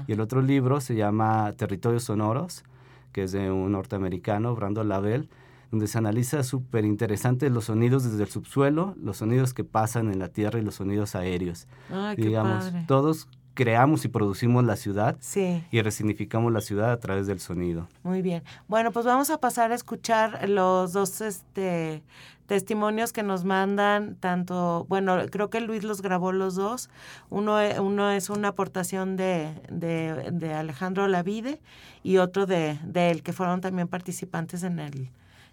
Y 0.06 0.12
el 0.12 0.20
otro 0.20 0.42
libro 0.42 0.80
se 0.80 0.94
llama 0.94 1.52
Territorios 1.56 2.04
Sonoros, 2.04 2.64
que 3.12 3.24
es 3.24 3.32
de 3.32 3.50
un 3.50 3.72
norteamericano, 3.72 4.54
Brandon 4.54 4.88
Lavelle, 4.88 5.28
donde 5.70 5.88
se 5.88 5.98
analiza 5.98 6.44
súper 6.44 6.84
interesante 6.84 7.50
los 7.50 7.64
sonidos 7.64 8.04
desde 8.04 8.22
el 8.22 8.28
subsuelo, 8.28 8.94
los 8.96 9.16
sonidos 9.16 9.54
que 9.54 9.64
pasan 9.64 10.12
en 10.12 10.20
la 10.20 10.28
tierra 10.28 10.60
y 10.60 10.62
los 10.62 10.76
sonidos 10.76 11.16
aéreos. 11.16 11.66
Ay, 11.90 12.14
qué 12.16 12.22
Digamos, 12.22 12.64
padre. 12.66 12.84
todos 12.86 13.28
creamos 13.54 14.04
y 14.04 14.08
producimos 14.08 14.64
la 14.64 14.76
ciudad 14.76 15.16
Sí. 15.20 15.64
y 15.70 15.80
resignificamos 15.80 16.52
la 16.52 16.60
ciudad 16.60 16.92
a 16.92 17.00
través 17.00 17.26
del 17.26 17.40
sonido. 17.40 17.88
Muy 18.02 18.20
bien. 18.22 18.42
Bueno, 18.68 18.90
pues 18.92 19.06
vamos 19.06 19.30
a 19.30 19.38
pasar 19.38 19.72
a 19.72 19.74
escuchar 19.74 20.48
los 20.48 20.92
dos 20.92 21.20
este, 21.20 22.02
testimonios 22.46 23.12
que 23.12 23.22
nos 23.22 23.44
mandan, 23.44 24.16
tanto, 24.16 24.86
bueno, 24.88 25.16
creo 25.30 25.48
que 25.50 25.60
Luis 25.60 25.82
los 25.84 26.02
grabó 26.02 26.32
los 26.32 26.56
dos. 26.56 26.90
Uno, 27.30 27.56
uno 27.80 28.10
es 28.10 28.28
una 28.28 28.48
aportación 28.48 29.16
de, 29.16 29.54
de, 29.70 30.30
de 30.32 30.52
Alejandro 30.52 31.08
Lavide 31.08 31.60
y 32.02 32.18
otro 32.18 32.46
de, 32.46 32.78
de 32.84 33.10
él, 33.10 33.22
que 33.22 33.32
fueron 33.32 33.60
también 33.60 33.88
participantes 33.88 34.62
en, 34.62 34.78
el, 34.78 35.08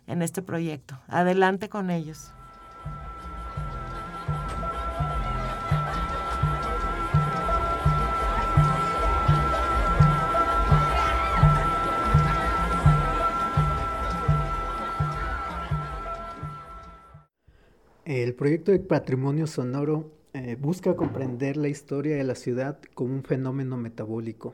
en 0.08 0.22
este 0.22 0.42
proyecto. 0.42 0.98
Adelante 1.08 1.70
con 1.70 1.90
ellos. 1.92 2.32
El 18.14 18.34
proyecto 18.34 18.74
de 18.74 18.80
patrimonio 18.80 19.48
sonoro 19.48 20.12
eh, 20.34 20.58
busca 20.60 20.98
comprender 20.98 21.56
la 21.56 21.70
historia 21.70 22.18
de 22.18 22.26
la 22.26 22.36
ciudad 22.36 22.78
como 22.94 23.14
un 23.14 23.24
fenómeno 23.24 23.78
metabólico. 23.78 24.54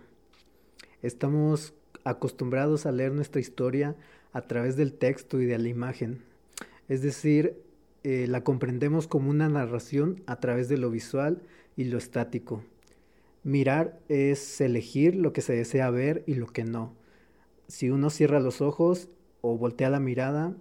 Estamos 1.01 1.73
acostumbrados 2.03 2.85
a 2.85 2.91
leer 2.91 3.13
nuestra 3.13 3.41
historia 3.41 3.95
a 4.31 4.41
través 4.41 4.75
del 4.75 4.93
texto 4.93 5.41
y 5.41 5.47
de 5.47 5.57
la 5.57 5.69
imagen, 5.69 6.21
es 6.87 7.01
decir, 7.01 7.59
eh, 8.03 8.27
la 8.27 8.43
comprendemos 8.43 9.07
como 9.07 9.31
una 9.31 9.49
narración 9.49 10.21
a 10.27 10.39
través 10.39 10.69
de 10.69 10.77
lo 10.77 10.91
visual 10.91 11.41
y 11.75 11.85
lo 11.85 11.97
estático. 11.97 12.63
Mirar 13.43 13.99
es 14.07 14.61
elegir 14.61 15.15
lo 15.15 15.33
que 15.33 15.41
se 15.41 15.53
desea 15.53 15.89
ver 15.89 16.23
y 16.27 16.35
lo 16.35 16.45
que 16.45 16.63
no. 16.63 16.93
Si 17.67 17.89
uno 17.89 18.11
cierra 18.11 18.39
los 18.39 18.61
ojos 18.61 19.09
o 19.41 19.57
voltea 19.57 19.89
la 19.89 19.99
mirada, 19.99 20.55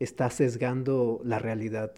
está 0.00 0.30
sesgando 0.30 1.20
la 1.22 1.38
realidad. 1.38 1.94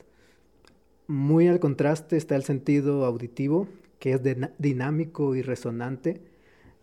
Muy 1.08 1.46
al 1.46 1.60
contraste 1.60 2.16
está 2.16 2.34
el 2.34 2.42
sentido 2.42 3.04
auditivo, 3.04 3.68
que 4.00 4.12
es 4.12 4.20
dinámico 4.58 5.36
y 5.36 5.42
resonante. 5.42 6.20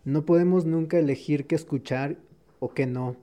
No 0.04 0.24
podemos 0.24 0.64
nunca 0.64 0.98
elegir 0.98 1.46
qué 1.46 1.54
escuchar 1.54 2.16
o 2.58 2.72
qué 2.72 2.86
no, 2.86 3.16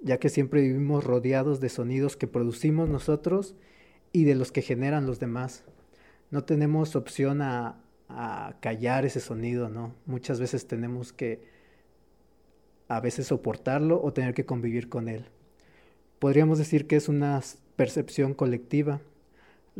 ya 0.00 0.18
que 0.18 0.28
siempre 0.28 0.62
vivimos 0.62 1.04
rodeados 1.04 1.60
de 1.60 1.68
sonidos 1.68 2.16
que 2.16 2.26
producimos 2.26 2.88
nosotros 2.88 3.54
y 4.12 4.24
de 4.24 4.34
los 4.34 4.50
que 4.50 4.62
generan 4.62 5.06
los 5.06 5.20
demás. 5.20 5.62
No 6.32 6.42
tenemos 6.42 6.96
opción 6.96 7.42
a, 7.42 7.80
a 8.08 8.56
callar 8.60 9.04
ese 9.04 9.20
sonido, 9.20 9.68
¿no? 9.68 9.94
Muchas 10.04 10.40
veces 10.40 10.66
tenemos 10.66 11.12
que 11.12 11.42
a 12.88 12.98
veces 12.98 13.28
soportarlo 13.28 14.02
o 14.02 14.12
tener 14.12 14.34
que 14.34 14.46
convivir 14.46 14.88
con 14.88 15.08
él. 15.08 15.26
Podríamos 16.18 16.58
decir 16.58 16.88
que 16.88 16.96
es 16.96 17.08
una 17.08 17.40
percepción 17.76 18.34
colectiva, 18.34 19.00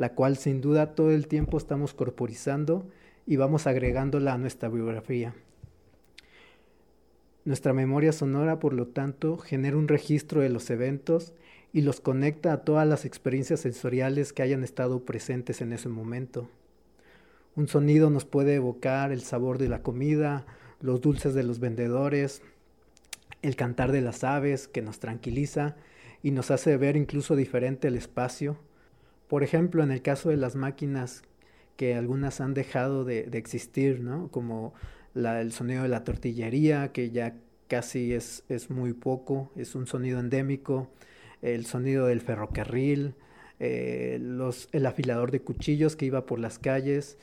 la 0.01 0.15
cual 0.15 0.39
sin 0.39 0.63
duda 0.63 0.95
todo 0.95 1.11
el 1.11 1.29
tiempo 1.29 1.59
estamos 1.59 1.93
corporizando 1.93 2.89
y 3.27 3.37
vamos 3.37 3.67
agregándola 3.67 4.33
a 4.33 4.39
nuestra 4.39 4.71
biografía. 4.71 5.35
Nuestra 7.45 7.75
memoria 7.75 8.11
sonora, 8.13 8.61
por 8.61 8.73
lo 8.73 8.87
tanto, 8.87 9.37
genera 9.37 9.77
un 9.77 9.89
registro 9.89 10.41
de 10.41 10.49
los 10.49 10.71
eventos 10.71 11.35
y 11.75 11.83
los 11.83 12.01
conecta 12.01 12.55
a 12.55 12.65
todas 12.65 12.89
las 12.89 13.05
experiencias 13.05 13.61
sensoriales 13.61 14.33
que 14.33 14.41
hayan 14.41 14.65
estado 14.65 15.05
presentes 15.05 15.61
en 15.61 15.75
ese 15.75 15.91
momento. 15.91 16.49
Un 17.55 17.69
sonido 17.69 18.09
nos 18.09 18.25
puede 18.25 18.55
evocar 18.55 19.13
el 19.13 19.21
sabor 19.21 19.59
de 19.59 19.69
la 19.69 19.83
comida, 19.83 20.47
los 20.81 21.03
dulces 21.03 21.35
de 21.35 21.43
los 21.43 21.61
vendedores, 21.61 22.41
el 23.43 23.55
cantar 23.55 23.93
de 23.93 24.01
las 24.01 24.25
aves 24.25 24.67
que 24.67 24.81
nos 24.81 24.99
tranquiliza 24.99 25.77
y 26.23 26.31
nos 26.31 26.51
hace 26.51 26.79
ver 26.79 26.97
incluso 26.97 27.37
diferente 27.37 27.89
el 27.89 27.97
espacio. 27.97 28.57
Por 29.31 29.45
ejemplo, 29.45 29.85
en 29.85 29.93
el 29.93 30.03
caso 30.03 30.31
de 30.31 30.37
las 30.37 30.57
máquinas 30.57 31.23
que 31.77 31.95
algunas 31.95 32.41
han 32.41 32.53
dejado 32.53 33.05
de, 33.05 33.21
existir, 33.35 34.01
¿no? 34.01 34.29
Como 34.33 34.75
el 35.15 35.53
sonido 35.53 35.85
de 35.85 35.89
la 35.89 36.03
tortillería, 36.03 36.91
que 36.91 37.13
ya 37.13 37.37
casi 37.69 38.13
es, 38.13 38.43
es 38.49 38.71
muy 38.71 38.93
poco, 38.93 39.53
es 39.55 39.77
un 39.77 39.87
sonido 39.87 40.19
endémico, 40.19 40.91
el 41.43 41.65
sonido 41.65 42.07
del 42.07 42.21
ferrocarril, 42.21 43.15
eh, 43.61 44.19
el 44.73 44.87
afilador 44.87 45.31
de 45.31 45.43
cuchillos 45.43 45.95
que 45.95 46.07
iba 46.07 46.27
por 46.27 46.41
las 46.41 46.59
calles, 46.59 47.17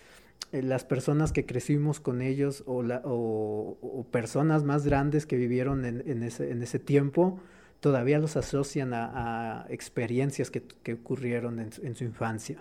eh, 0.53 0.61
las 0.61 0.85
personas 0.85 1.33
que 1.33 1.45
crecimos 1.45 1.99
con 1.99 2.21
ellos 2.21 2.63
o, 2.67 4.07
personas 4.11 4.63
más 4.63 4.85
grandes 4.85 5.25
que 5.25 5.35
vivieron 5.35 5.83
en 5.83 6.23
ese 6.23 6.79
tiempo, 6.79 7.41
todavía 7.79 8.19
los 8.19 8.37
asocian 8.37 8.93
a, 8.93 9.65
experiencias 9.69 10.51
que, 10.51 10.63
ocurrieron 10.93 11.59
en, 11.59 11.71
su- 11.73 11.81
en 11.85 11.95
su 11.95 12.03
infancia. 12.03 12.59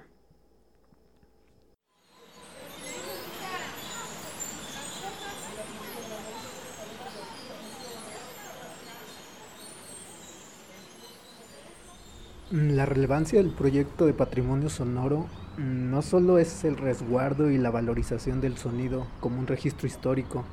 Mm, 12.51 12.71
La 12.77 12.87
relevancia 12.87 13.39
del 13.43 13.53
proyecto 13.53 14.07
de 14.07 14.15
patrimonio 14.15 14.69
sonoro 14.69 15.27
mm, 15.57 15.91
no 15.91 16.03
solo 16.03 16.39
es 16.39 16.65
el 16.65 16.77
resguardo 16.77 17.51
y 17.51 17.59
la 17.59 17.71
valorización 17.71 18.41
del 18.41 18.57
sonido 18.57 19.07
como 19.21 19.41
un 19.41 19.47
registro 19.47 19.87
histórico, 19.87 20.45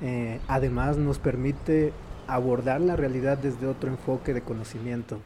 eh, 0.00 0.40
además 0.48 0.96
nos 0.98 1.18
permite 1.18 1.92
abordar 2.28 2.80
la 2.80 2.94
realidad 2.94 3.38
desde 3.38 3.66
otro 3.66 3.90
enfoque 3.90 4.34
de 4.34 4.42
conocimiento. 4.42 5.18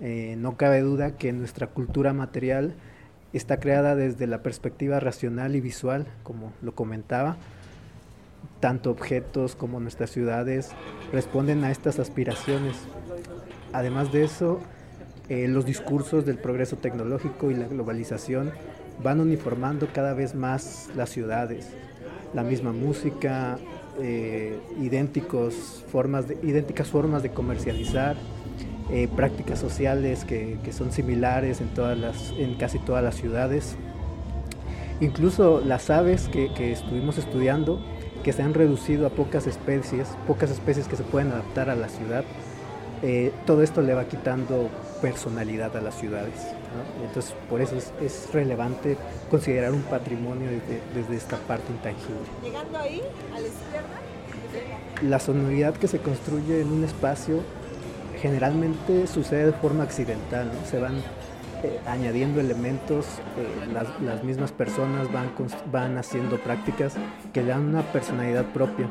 Eh, 0.00 0.36
no 0.38 0.56
cabe 0.56 0.80
duda 0.80 1.16
que 1.16 1.32
nuestra 1.32 1.66
cultura 1.66 2.12
material 2.12 2.74
está 3.32 3.58
creada 3.58 3.96
desde 3.96 4.26
la 4.26 4.42
perspectiva 4.42 5.00
racional 5.00 5.56
y 5.56 5.60
visual, 5.60 6.06
como 6.22 6.52
lo 6.62 6.74
comentaba. 6.74 7.36
Tanto 8.60 8.90
objetos 8.90 9.56
como 9.56 9.80
nuestras 9.80 10.10
ciudades 10.10 10.70
responden 11.12 11.64
a 11.64 11.70
estas 11.70 11.98
aspiraciones. 11.98 12.76
Además 13.72 14.12
de 14.12 14.24
eso, 14.24 14.60
eh, 15.28 15.48
los 15.48 15.66
discursos 15.66 16.24
del 16.24 16.38
progreso 16.38 16.76
tecnológico 16.76 17.50
y 17.50 17.54
la 17.54 17.66
globalización 17.66 18.52
van 19.02 19.20
uniformando 19.20 19.88
cada 19.92 20.14
vez 20.14 20.34
más 20.34 20.90
las 20.94 21.10
ciudades. 21.10 21.70
La 22.34 22.44
misma 22.44 22.72
música, 22.72 23.58
eh, 24.00 24.58
idénticos 24.80 25.84
formas 25.90 26.28
de- 26.28 26.38
idénticas 26.42 26.88
formas 26.88 27.22
de 27.22 27.30
comercializar, 27.30 28.16
eh, 28.90 29.08
prácticas 29.14 29.58
sociales 29.58 30.24
que, 30.24 30.58
que 30.62 30.72
son 30.72 30.92
similares 30.92 31.60
en, 31.60 31.68
todas 31.68 31.96
las, 31.96 32.32
en 32.38 32.54
casi 32.54 32.78
todas 32.78 33.02
las 33.02 33.14
ciudades. 33.14 33.76
Incluso 35.00 35.60
las 35.64 35.90
aves 35.90 36.28
que, 36.28 36.52
que 36.54 36.72
estuvimos 36.72 37.18
estudiando, 37.18 37.80
que 38.22 38.32
se 38.32 38.42
han 38.42 38.54
reducido 38.54 39.06
a 39.06 39.10
pocas 39.10 39.46
especies, 39.46 40.08
pocas 40.26 40.50
especies 40.50 40.86
que 40.88 40.96
se 40.96 41.02
pueden 41.02 41.32
adaptar 41.32 41.68
a 41.68 41.74
la 41.74 41.88
ciudad, 41.88 42.24
eh, 43.02 43.32
todo 43.44 43.62
esto 43.62 43.82
le 43.82 43.92
va 43.94 44.04
quitando 44.06 44.70
personalidad 45.02 45.76
a 45.76 45.80
las 45.80 45.94
ciudades. 45.98 46.54
¿No? 46.74 47.06
Entonces, 47.06 47.34
por 47.48 47.60
eso 47.60 47.76
es, 47.76 47.92
es 48.00 48.32
relevante 48.32 48.96
considerar 49.30 49.72
un 49.72 49.82
patrimonio 49.82 50.48
desde, 50.50 50.80
desde 50.94 51.16
esta 51.16 51.36
parte 51.36 51.72
intangible. 51.72 52.20
Llegando 52.42 52.78
ahí, 52.78 53.02
a 53.34 53.40
la 53.40 53.46
izquierda, 53.46 55.08
La 55.08 55.18
sonoridad 55.18 55.74
que 55.74 55.88
se 55.88 55.98
construye 55.98 56.60
en 56.60 56.72
un 56.72 56.84
espacio 56.84 57.40
generalmente 58.20 59.06
sucede 59.06 59.46
de 59.46 59.52
forma 59.52 59.84
accidental, 59.84 60.46
¿no? 60.46 60.66
se 60.66 60.78
van 60.78 60.96
eh, 61.62 61.80
añadiendo 61.86 62.40
elementos, 62.40 63.06
eh, 63.38 63.72
las, 63.72 63.86
las 64.00 64.24
mismas 64.24 64.52
personas 64.52 65.12
van, 65.12 65.30
van 65.70 65.98
haciendo 65.98 66.38
prácticas 66.38 66.94
que 67.32 67.42
le 67.42 67.48
dan 67.48 67.68
una 67.68 67.82
personalidad 67.82 68.44
propia, 68.46 68.88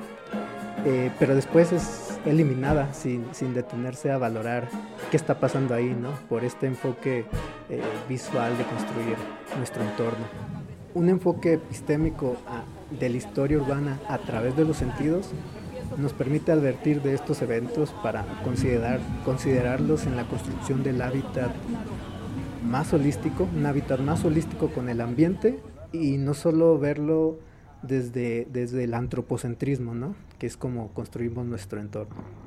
eh, 0.86 1.12
pero 1.20 1.36
después 1.36 1.72
es 1.72 2.20
eliminada 2.26 2.94
sin, 2.94 3.26
sin 3.34 3.54
detenerse 3.54 4.12
a 4.12 4.18
valorar 4.18 4.68
qué 5.12 5.18
está 5.18 5.40
pasando 5.40 5.74
ahí, 5.74 5.96
¿no? 6.00 6.10
por 6.30 6.44
este 6.44 6.68
enfoque 6.68 7.26
eh, 7.70 7.82
visual 8.10 8.58
de 8.58 8.64
construir 8.66 9.16
nuestro 9.58 9.84
entorno. 9.84 10.26
Un 10.94 11.10
enfoque 11.10 11.54
epistémico 11.54 12.38
a- 12.48 12.64
de 13.00 13.10
la 13.10 13.18
historia 13.18 13.58
urbana 13.58 14.00
a 14.08 14.18
través 14.20 14.56
de 14.56 14.66
los 14.66 14.78
sentidos 14.78 15.32
nos 15.98 16.14
permite 16.14 16.52
advertir 16.52 17.02
de 17.02 17.14
estos 17.14 17.42
eventos 17.42 17.92
para 18.04 18.26
considerar, 18.44 19.00
considerarlos 19.26 20.06
en 20.06 20.16
la 20.16 20.24
construcción 20.26 20.84
del 20.84 21.02
hábitat 21.02 21.52
más 22.68 22.94
holístico, 22.94 23.48
un 23.56 23.66
hábitat 23.66 24.00
más 24.00 24.24
holístico 24.26 24.70
con 24.70 24.90
el 24.90 25.02
ambiente 25.02 25.60
y 25.92 26.18
no 26.18 26.34
solo 26.34 26.78
verlo 26.80 27.38
desde, 27.82 28.48
desde 28.52 28.86
el 28.86 28.94
antropocentrismo, 28.94 29.94
¿no? 29.94 30.16
Que 30.44 30.48
es 30.48 30.58
como 30.58 30.94
construimos 30.94 31.46
nuestro 31.46 31.80
entorno. 31.80 32.43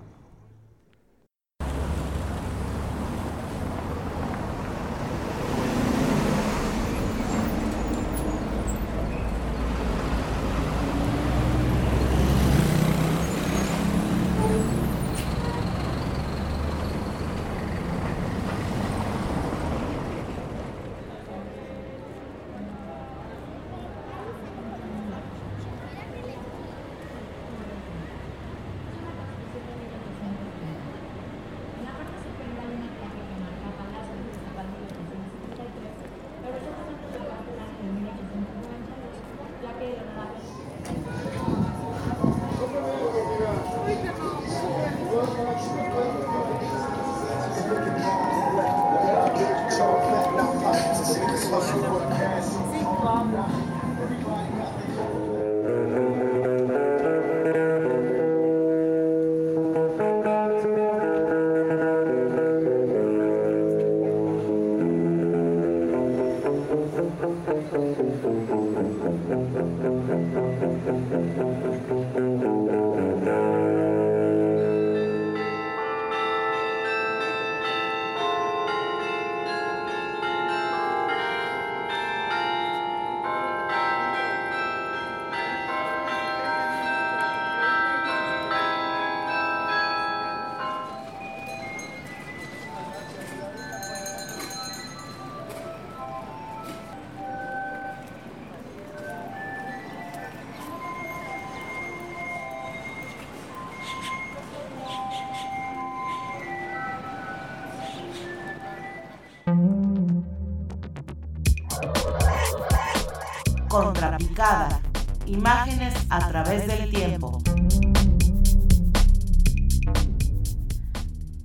Contrapicada. 114.17 114.81
Imágenes 115.27 115.95
a 116.09 116.29
través 116.29 116.67
del 116.67 116.89
tiempo. 116.89 117.39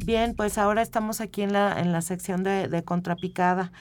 Bien, 0.05 0.33
pues 0.35 0.57
ahora 0.57 0.81
estamos 0.81 1.19
aquí 1.19 1.41
en 1.41 1.51
la, 1.51 1.81
en 1.81 1.91
la 1.91 2.01
sección 2.01 2.43
de, 2.43 2.69
de 2.69 2.83
Contrapicada. 2.85 3.73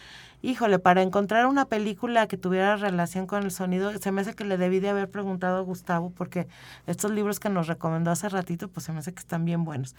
Híjole, 0.42 0.80
para 0.80 1.02
encontrar 1.02 1.46
una 1.46 1.66
película 1.66 2.26
que 2.26 2.36
tuviera 2.36 2.74
relación 2.74 3.28
con 3.28 3.44
el 3.44 3.52
sonido, 3.52 3.96
se 3.96 4.10
me 4.10 4.22
hace 4.22 4.34
que 4.34 4.44
le 4.44 4.56
debí 4.56 4.80
de 4.80 4.88
haber 4.88 5.08
preguntado 5.08 5.58
a 5.58 5.60
Gustavo, 5.60 6.10
porque 6.10 6.48
estos 6.88 7.12
libros 7.12 7.38
que 7.38 7.48
nos 7.48 7.68
recomendó 7.68 8.10
hace 8.10 8.28
ratito, 8.28 8.66
pues 8.66 8.86
se 8.86 8.92
me 8.92 8.98
hace 8.98 9.14
que 9.14 9.20
están 9.20 9.44
bien 9.44 9.64
buenos. 9.64 9.94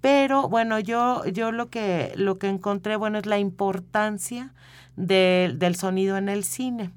Pero 0.00 0.48
bueno, 0.48 0.78
yo, 0.78 1.26
yo 1.26 1.52
lo 1.52 1.68
que, 1.68 2.14
lo 2.16 2.38
que 2.38 2.48
encontré, 2.48 2.96
bueno, 2.96 3.18
es 3.18 3.26
la 3.26 3.38
importancia 3.38 4.54
del 4.96 5.76
sonido 5.76 6.16
en 6.16 6.30
el 6.30 6.44
cine. 6.44 6.90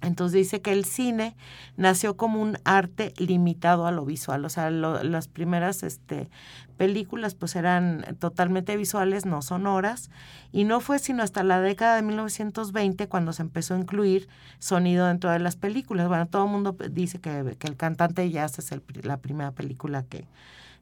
Entonces 0.00 0.34
dice 0.34 0.60
que 0.60 0.72
el 0.72 0.84
cine 0.84 1.36
nació 1.76 2.16
como 2.16 2.40
un 2.40 2.58
arte 2.64 3.12
limitado 3.16 3.86
a 3.86 3.92
lo 3.92 4.04
visual, 4.04 4.44
o 4.44 4.48
sea, 4.48 4.70
las 4.70 5.28
primeras 5.28 5.82
este, 5.82 6.30
películas 6.76 7.34
pues 7.34 7.56
eran 7.56 8.16
totalmente 8.20 8.76
visuales, 8.76 9.26
no 9.26 9.42
sonoras, 9.42 10.10
y 10.52 10.64
no 10.64 10.80
fue 10.80 11.00
sino 11.00 11.22
hasta 11.22 11.42
la 11.42 11.60
década 11.60 11.96
de 11.96 12.02
1920 12.02 13.08
cuando 13.08 13.32
se 13.32 13.42
empezó 13.42 13.74
a 13.74 13.78
incluir 13.78 14.28
sonido 14.60 15.06
dentro 15.06 15.30
de 15.30 15.40
las 15.40 15.56
películas. 15.56 16.08
Bueno, 16.08 16.26
todo 16.26 16.44
el 16.44 16.52
mundo 16.52 16.76
dice 16.90 17.20
que, 17.20 17.56
que 17.58 17.66
el 17.66 17.76
cantante 17.76 18.22
de 18.22 18.30
jazz 18.30 18.58
es 18.58 18.70
el, 18.70 18.82
la 19.02 19.16
primera 19.16 19.50
película 19.50 20.04
que, 20.04 20.26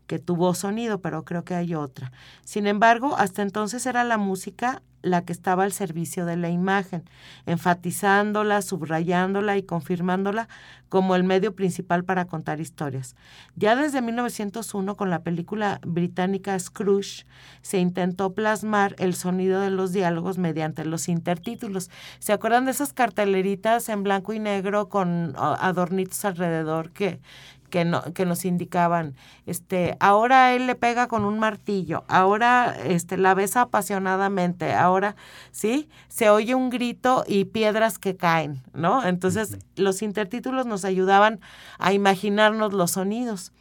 que 0.07 0.19
tuvo 0.19 0.55
sonido, 0.55 1.01
pero 1.01 1.25
creo 1.25 1.45
que 1.45 1.55
hay 1.55 1.75
otra. 1.75 2.13
Sin 2.45 2.67
embargo, 2.67 3.17
hasta 3.17 3.43
entonces 3.43 3.87
era 3.87 4.05
la 4.05 4.19
música 4.19 4.83
la 5.07 5.25
que 5.25 5.33
estaba 5.33 5.65
al 5.65 5.73
servicio 5.73 6.27
de 6.27 6.37
la 6.37 6.51
imagen, 6.51 7.05
enfatizándola, 7.47 8.61
subrayándola 8.61 9.57
y 9.57 9.63
confirmándola 9.63 10.49
como 10.89 11.15
el 11.15 11.25
medio 11.25 11.55
principal 11.55 12.05
para 12.05 12.27
contar 12.27 12.61
historias. 12.61 13.17
Ya 13.55 13.77
desde 13.77 14.03
1901, 14.03 14.97
con 14.97 15.11
la 15.11 15.23
película 15.23 15.81
británica 15.87 16.59
Scrooge, 16.59 17.25
se 17.63 17.79
intentó 17.79 18.35
plasmar 18.35 18.95
el 18.99 19.15
sonido 19.15 19.61
de 19.61 19.71
los 19.71 19.93
diálogos 19.93 20.39
mediante 20.39 20.85
los 20.85 21.09
intertítulos. 21.09 21.91
¿Se 22.19 22.33
acuerdan 22.33 22.65
de 22.65 22.73
esas 22.73 22.93
carteleritas 22.93 23.89
en 23.89 24.03
blanco 24.03 24.33
y 24.33 24.39
negro 24.39 24.89
con 24.89 25.35
adornitos 25.37 26.25
alrededor 26.25 26.91
que, 26.91 27.21
que, 27.71 27.85
no, 27.85 28.03
que 28.15 28.27
nos 28.27 28.45
indicaban, 28.45 29.15
este, 29.47 29.97
ahora 30.01 30.55
él 30.55 30.67
le 30.67 30.75
pega 30.75 31.09
con 31.09 31.25
un 31.25 31.39
martillo, 31.39 32.05
ahora 32.09 32.77
este, 32.85 33.17
la 33.17 33.35
besa 33.35 33.63
apasionadamente, 33.63 34.73
ahora, 34.75 35.17
¿sí? 35.51 35.89
Se 36.09 36.31
oye 36.31 36.55
un 36.55 36.71
grito 36.71 37.25
y 37.27 37.47
piedras 37.47 37.99
que 37.99 38.17
caen, 38.17 38.63
¿no? 38.73 39.05
Entonces, 39.05 39.59
los 39.77 40.03
intertítulos 40.03 40.67
nos 40.67 40.85
ayudaban 40.85 41.41
a 41.79 41.93
imaginarnos 41.93 42.73
los 42.73 42.93
sonidos. 42.93 43.53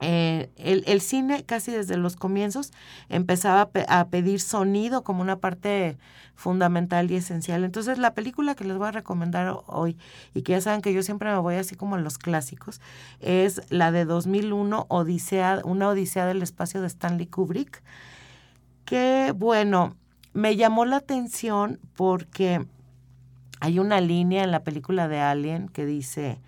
Eh, 0.00 0.50
el, 0.56 0.84
el, 0.86 1.00
cine 1.00 1.44
casi 1.44 1.72
desde 1.72 1.96
los 1.96 2.16
comienzos 2.16 2.70
empezaba 3.08 3.70
a, 3.88 4.08
pedir 4.08 4.40
sonido 4.40 5.02
como 5.02 5.22
una 5.22 5.38
parte 5.38 5.96
fundamental 6.34 7.10
y 7.10 7.16
esencial. 7.16 7.64
Entonces 7.64 7.96
la 7.96 8.12
película 8.12 8.54
que 8.54 8.64
les 8.64 8.76
voy 8.76 8.88
a 8.88 8.92
recomendar 8.92 9.56
hoy 9.66 9.96
y 10.34 10.42
que 10.42 10.52
ya 10.52 10.60
saben 10.60 10.82
que 10.82 10.92
yo 10.92 11.02
siempre 11.02 11.30
me 11.30 11.38
voy 11.38 11.54
así 11.54 11.76
como 11.76 11.94
a 11.94 12.00
los 12.00 12.18
clásicos 12.18 12.82
es 13.20 13.62
la 13.70 13.90
de 13.90 14.04
2001 14.04 14.84
Odisea, 14.88 15.62
una 15.64 15.88
Odisea 15.88 16.26
del 16.26 16.42
espacio 16.42 16.82
de 16.82 16.88
Stanley 16.88 17.26
Kubrick. 17.26 17.82
Que 18.84 19.32
bueno, 19.34 19.96
me 20.34 20.56
llamó 20.56 20.84
la 20.84 20.96
atención 20.96 21.80
porque 21.94 22.66
hay 23.60 23.78
una 23.78 24.02
línea 24.02 24.44
en 24.44 24.50
la 24.50 24.62
película 24.62 25.08
de 25.08 25.20
Alien 25.20 25.68
que 25.68 25.86
dice 25.86 26.38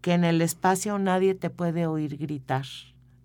que 0.00 0.12
en 0.12 0.24
el 0.24 0.40
espacio 0.42 0.98
nadie 0.98 1.34
te 1.34 1.50
puede 1.50 1.86
oír 1.86 2.16
gritar. 2.16 2.66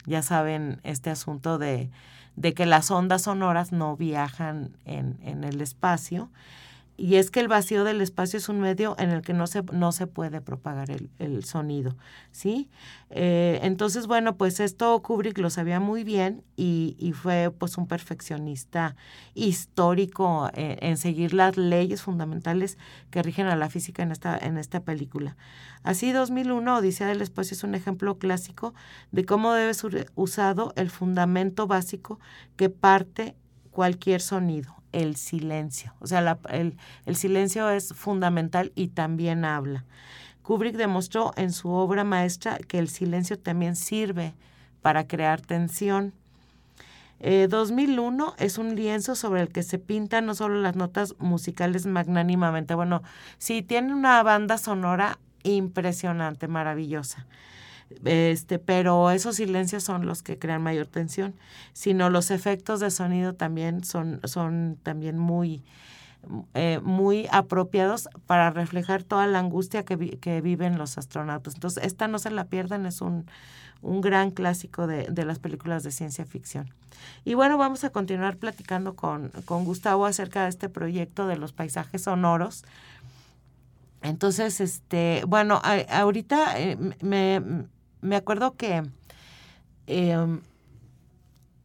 Ya 0.06 0.22
saben 0.22 0.80
este 0.84 1.10
asunto 1.10 1.58
de, 1.58 1.90
de 2.36 2.54
que 2.54 2.66
las 2.66 2.92
ondas 2.92 3.24
sonoras 3.24 3.72
no 3.72 3.96
viajan 3.98 4.78
en, 4.86 5.18
en 5.24 5.44
el 5.44 5.62
espacio 5.62 6.30
y 6.97 7.15
es 7.15 7.31
que 7.31 7.39
el 7.39 7.47
vacío 7.47 7.84
del 7.84 8.01
espacio 8.01 8.38
es 8.38 8.47
un 8.49 8.60
medio 8.60 8.95
en 8.97 9.10
el 9.10 9.21
que 9.21 9.34
no 9.34 9.47
se, 9.47 9.63
no 9.73 9.91
se 9.91 10.08
puede 10.08 10.41
propagar 10.41 10.89
el, 10.91 11.43
sonido, 11.43 11.95
¿sí? 12.31 12.69
Eh, 13.10 13.60
entonces, 13.63 14.08
bueno, 14.08 14.38
pues 14.38 14.60
esto 14.60 15.01
Kubrick 15.01 15.38
lo 15.38 15.49
sabía 15.49 15.79
muy 15.79 16.03
bien 16.03 16.43
y, 16.55 16.95
y 16.97 17.12
fue 17.12 17.51
pues 17.58 17.77
un 17.77 17.88
perfeccionista 17.88 18.95
histórico 19.34 20.49
en, 20.53 20.77
en, 20.81 20.97
seguir 20.97 21.34
las 21.34 21.58
leyes 21.58 22.01
fundamentales 22.01 22.77
que 23.12 23.21
rigen 23.21 23.47
a 23.47 23.55
la 23.55 23.69
física 23.69 24.03
en 24.03 24.12
esta, 24.12 24.38
en 24.38 24.58
esta 24.58 24.81
película. 24.84 25.36
Así, 25.84 26.12
2001, 26.12 26.77
Odisea 26.77 27.08
del 27.08 27.21
Espacio 27.21 27.55
es 27.55 27.63
un 27.63 27.75
ejemplo 27.75 28.17
clásico 28.17 28.73
de 29.12 29.25
cómo 29.25 29.53
debe 29.53 29.73
ser 29.73 30.12
usado 30.15 30.73
el 30.75 30.89
fundamento 30.89 31.67
básico 31.67 32.19
que 32.55 32.69
parte 32.69 33.36
cualquier 33.69 34.21
sonido, 34.21 34.73
el 34.95 35.17
silencio. 35.17 35.93
O 35.99 36.08
sea, 36.08 36.39
el, 36.49 36.77
el 37.05 37.15
silencio 37.15 37.69
es 37.69 37.93
fundamental 37.93 38.71
y 38.75 38.88
también 38.88 39.43
habla. 39.43 39.84
Kubrick 40.41 40.75
demostró 40.75 41.34
en 41.36 41.51
su 41.51 41.69
obra 41.69 42.03
maestra 42.03 42.58
que 42.58 42.79
el 42.79 42.88
silencio 42.88 43.38
también 43.38 43.75
sirve 43.75 44.34
para 44.81 45.08
crear 45.08 45.41
tensión. 45.41 46.13
2001 47.19 48.36
eh, 48.38 48.45
es 48.45 48.58
un 48.58 48.75
lienzo 48.75 49.15
sobre 49.15 49.41
el 49.41 49.49
que 49.49 49.63
se 49.63 49.79
pintan 49.79 50.25
no 50.25 50.36
solo 50.36 50.62
las 50.62 50.75
notas 50.75 51.15
musicales 51.17 51.86
magnánimamente, 51.86 52.75
bueno, 52.75 53.01
sí, 53.38 53.63
tiene 53.63 53.93
una 53.93 54.21
banda 54.21 54.58
sonora 54.58 55.17
impresionante, 55.43 56.47
maravillosa 56.47 57.25
este, 58.04 58.60
pero 58.60 59.12
esos 59.12 59.36
silencios 59.36 59.84
son 59.84 60.06
los 60.06 60.24
que 60.24 60.38
crean 60.38 60.62
mayor 60.62 60.88
tensión, 60.88 61.36
sino 61.74 62.10
los 62.10 62.32
efectos 62.32 62.80
de 62.80 62.91
sonido 62.91 63.34
también 63.34 63.84
son, 63.84 64.19
son 64.24 64.78
también 64.82 65.17
muy, 65.17 65.63
eh, 66.54 66.80
muy 66.84 67.28
apropiados 67.32 68.10
para 68.26 68.50
reflejar 68.50 69.04
toda 69.04 69.28
la 69.28 69.39
angustia 69.39 69.86
que, 69.86 70.17
que, 70.17 70.41
viven 70.41 70.78
los 70.78 70.98
astronautas. 70.98 71.56
Entonces, 71.56 71.84
esta 71.84 72.08
no 72.08 72.19
se 72.19 72.32
la 72.32 72.45
pierdan, 72.45 72.86
es 72.86 73.02
un, 73.02 73.26
un 73.82 74.02
gran 74.02 74.32
clásico 74.32 74.88
de, 74.88 75.08
de, 75.10 75.26
las 75.26 75.39
películas 75.39 75.84
de 75.84 75.91
ciencia 75.91 76.26
ficción. 76.26 76.74
Y 77.24 77.36
bueno, 77.36 77.58
vamos 77.58 77.84
a 77.84 77.91
continuar 77.91 78.38
platicando 78.38 78.95
con, 78.95 79.30
con 79.45 79.65
Gustavo 79.65 80.06
acerca 80.06 80.43
de 80.43 80.50
este 80.50 80.69
proyecto 80.69 81.28
de 81.28 81.38
los 81.38 81.54
paisajes 81.54 82.04
sonoros. 82.04 82.63
Entonces, 84.02 84.62
este, 84.62 85.24
bueno, 85.28 85.62
ahorita 85.89 86.60
eh, 86.60 86.78
me, 87.02 87.65
me 88.06 88.15
acuerdo 88.15 88.56
que 88.56 88.84
em, 89.88 90.41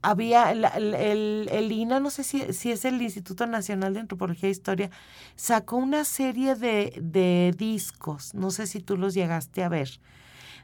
había 0.02 0.50
el, 0.50 1.48
el, 1.50 1.72
INA, 1.72 2.00
no 2.00 2.10
sé 2.10 2.24
si, 2.24 2.52
si, 2.52 2.72
es 2.72 2.84
el 2.84 3.00
Instituto 3.02 3.46
Nacional 3.46 3.94
de 3.94 4.00
Antropología 4.00 4.48
e 4.48 4.52
Historia, 4.52 4.90
sacó 5.36 5.76
una 5.76 6.04
serie 6.04 6.54
de, 6.54 6.98
de, 7.00 7.54
discos, 7.56 8.34
no 8.34 8.50
sé 8.50 8.66
si 8.66 8.80
tú 8.80 8.96
los 8.96 9.14
llegaste 9.14 9.62
a 9.62 9.68
ver, 9.68 10.00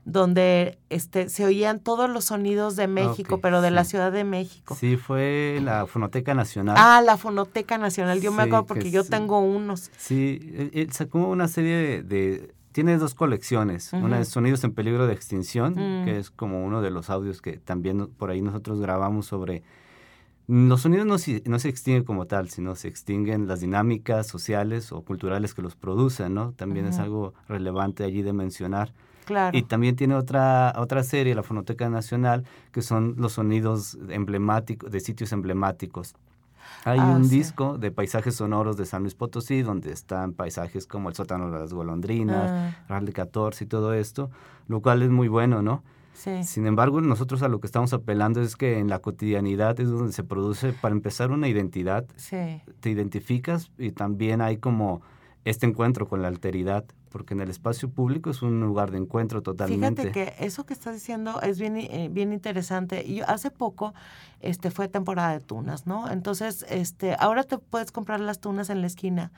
donde 0.06 0.78
este, 0.88 1.28
se 1.28 1.44
oían 1.44 1.80
todos 1.80 2.08
los 2.08 2.26
sonidos 2.26 2.76
de 2.76 2.86
México, 2.86 3.40
pero 3.40 3.60
de 3.60 3.72
la 3.72 3.84
Ciudad 3.84 4.12
de 4.12 4.22
México. 4.22 4.76
Sí, 4.78 4.96
fue 4.96 5.58
la 5.62 5.86
Fonoteca 5.86 6.32
Nacional. 6.32 6.76
Ah, 6.78 7.02
la 7.04 7.16
Fonoteca 7.16 7.76
Nacional, 7.76 8.20
yo 8.20 8.30
me 8.30 8.44
acuerdo 8.44 8.66
porque 8.66 8.92
yo 8.92 9.04
tengo 9.04 9.40
unos. 9.40 9.90
Sí, 9.98 10.70
él 10.72 10.92
sacó 10.92 11.18
una 11.26 11.48
serie 11.48 12.02
de 12.02 12.54
tiene 12.76 12.98
dos 12.98 13.14
colecciones. 13.14 13.94
Una 13.94 14.20
es 14.20 14.28
Sonidos 14.28 14.62
en 14.62 14.74
peligro 14.74 15.06
de 15.06 15.14
extinción, 15.14 15.72
mm. 15.72 16.04
que 16.04 16.18
es 16.18 16.30
como 16.30 16.62
uno 16.62 16.82
de 16.82 16.90
los 16.90 17.08
audios 17.08 17.40
que 17.40 17.56
también 17.56 18.06
por 18.06 18.28
ahí 18.28 18.42
nosotros 18.42 18.82
grabamos 18.82 19.24
sobre... 19.24 19.62
Los 20.46 20.82
sonidos 20.82 21.06
no, 21.06 21.14
no 21.14 21.58
se 21.58 21.68
extinguen 21.70 22.04
como 22.04 22.26
tal, 22.26 22.50
sino 22.50 22.74
se 22.74 22.88
extinguen 22.88 23.48
las 23.48 23.60
dinámicas 23.60 24.26
sociales 24.26 24.92
o 24.92 25.00
culturales 25.00 25.54
que 25.54 25.62
los 25.62 25.74
producen, 25.74 26.34
¿no? 26.34 26.52
También 26.52 26.84
es 26.84 26.98
algo 26.98 27.32
relevante 27.48 28.04
allí 28.04 28.20
de 28.20 28.34
mencionar. 28.34 28.92
Claro. 29.24 29.56
Y 29.56 29.62
también 29.62 29.96
tiene 29.96 30.14
otra, 30.14 30.74
otra 30.76 31.02
serie, 31.02 31.34
la 31.34 31.42
Fonoteca 31.42 31.88
Nacional, 31.88 32.44
que 32.72 32.82
son 32.82 33.14
los 33.16 33.32
sonidos 33.32 33.96
emblemáticos, 34.10 34.90
de 34.90 35.00
sitios 35.00 35.32
emblemáticos. 35.32 36.14
Hay 36.84 36.98
ah, 36.98 37.16
un 37.16 37.28
disco 37.28 37.78
de 37.78 37.90
paisajes 37.90 38.36
sonoros 38.36 38.76
de 38.76 38.86
San 38.86 39.02
Luis 39.02 39.14
Potosí, 39.14 39.62
donde 39.62 39.92
están 39.92 40.32
paisajes 40.32 40.86
como 40.86 41.08
el 41.08 41.14
sótano 41.14 41.50
de 41.50 41.58
las 41.58 41.72
golondrinas, 41.72 42.74
ah. 42.88 43.00
de 43.00 43.12
14 43.12 43.64
y 43.64 43.66
todo 43.66 43.94
esto, 43.94 44.30
lo 44.68 44.80
cual 44.80 45.02
es 45.02 45.10
muy 45.10 45.28
bueno, 45.28 45.62
¿no? 45.62 45.82
Sí. 46.12 46.44
Sin 46.44 46.66
embargo, 46.66 47.00
nosotros 47.00 47.42
a 47.42 47.48
lo 47.48 47.60
que 47.60 47.66
estamos 47.66 47.92
apelando 47.92 48.40
es 48.40 48.56
que 48.56 48.78
en 48.78 48.88
la 48.88 49.00
cotidianidad 49.00 49.78
es 49.80 49.90
donde 49.90 50.12
se 50.12 50.24
produce, 50.24 50.72
para 50.72 50.94
empezar, 50.94 51.30
una 51.30 51.46
identidad. 51.48 52.06
Sí. 52.16 52.62
Te 52.80 52.90
identificas 52.90 53.70
y 53.76 53.90
también 53.90 54.40
hay 54.40 54.56
como 54.56 55.02
este 55.44 55.66
encuentro 55.66 56.08
con 56.08 56.22
la 56.22 56.28
alteridad, 56.28 56.84
porque 57.10 57.34
en 57.34 57.40
el 57.40 57.50
espacio 57.50 57.88
público 57.88 58.30
es 58.30 58.42
un 58.42 58.60
lugar 58.60 58.90
de 58.90 58.98
encuentro 58.98 59.42
totalmente. 59.42 60.02
Fíjate 60.02 60.12
que 60.12 60.44
eso 60.44 60.66
que 60.66 60.74
estás 60.74 60.94
diciendo 60.94 61.40
es 61.40 61.58
bien, 61.58 61.76
eh, 61.76 62.08
bien 62.10 62.32
interesante. 62.32 63.04
Yo 63.12 63.28
hace 63.28 63.50
poco 63.50 63.94
este 64.40 64.70
fue 64.70 64.88
temporada 64.88 65.32
de 65.32 65.40
tunas, 65.40 65.86
¿no? 65.86 66.10
Entonces, 66.10 66.66
este, 66.68 67.16
ahora 67.18 67.42
te 67.44 67.58
puedes 67.58 67.92
comprar 67.92 68.20
las 68.20 68.40
tunas 68.40 68.70
en 68.70 68.80
la 68.80 68.86
esquina 68.86 69.32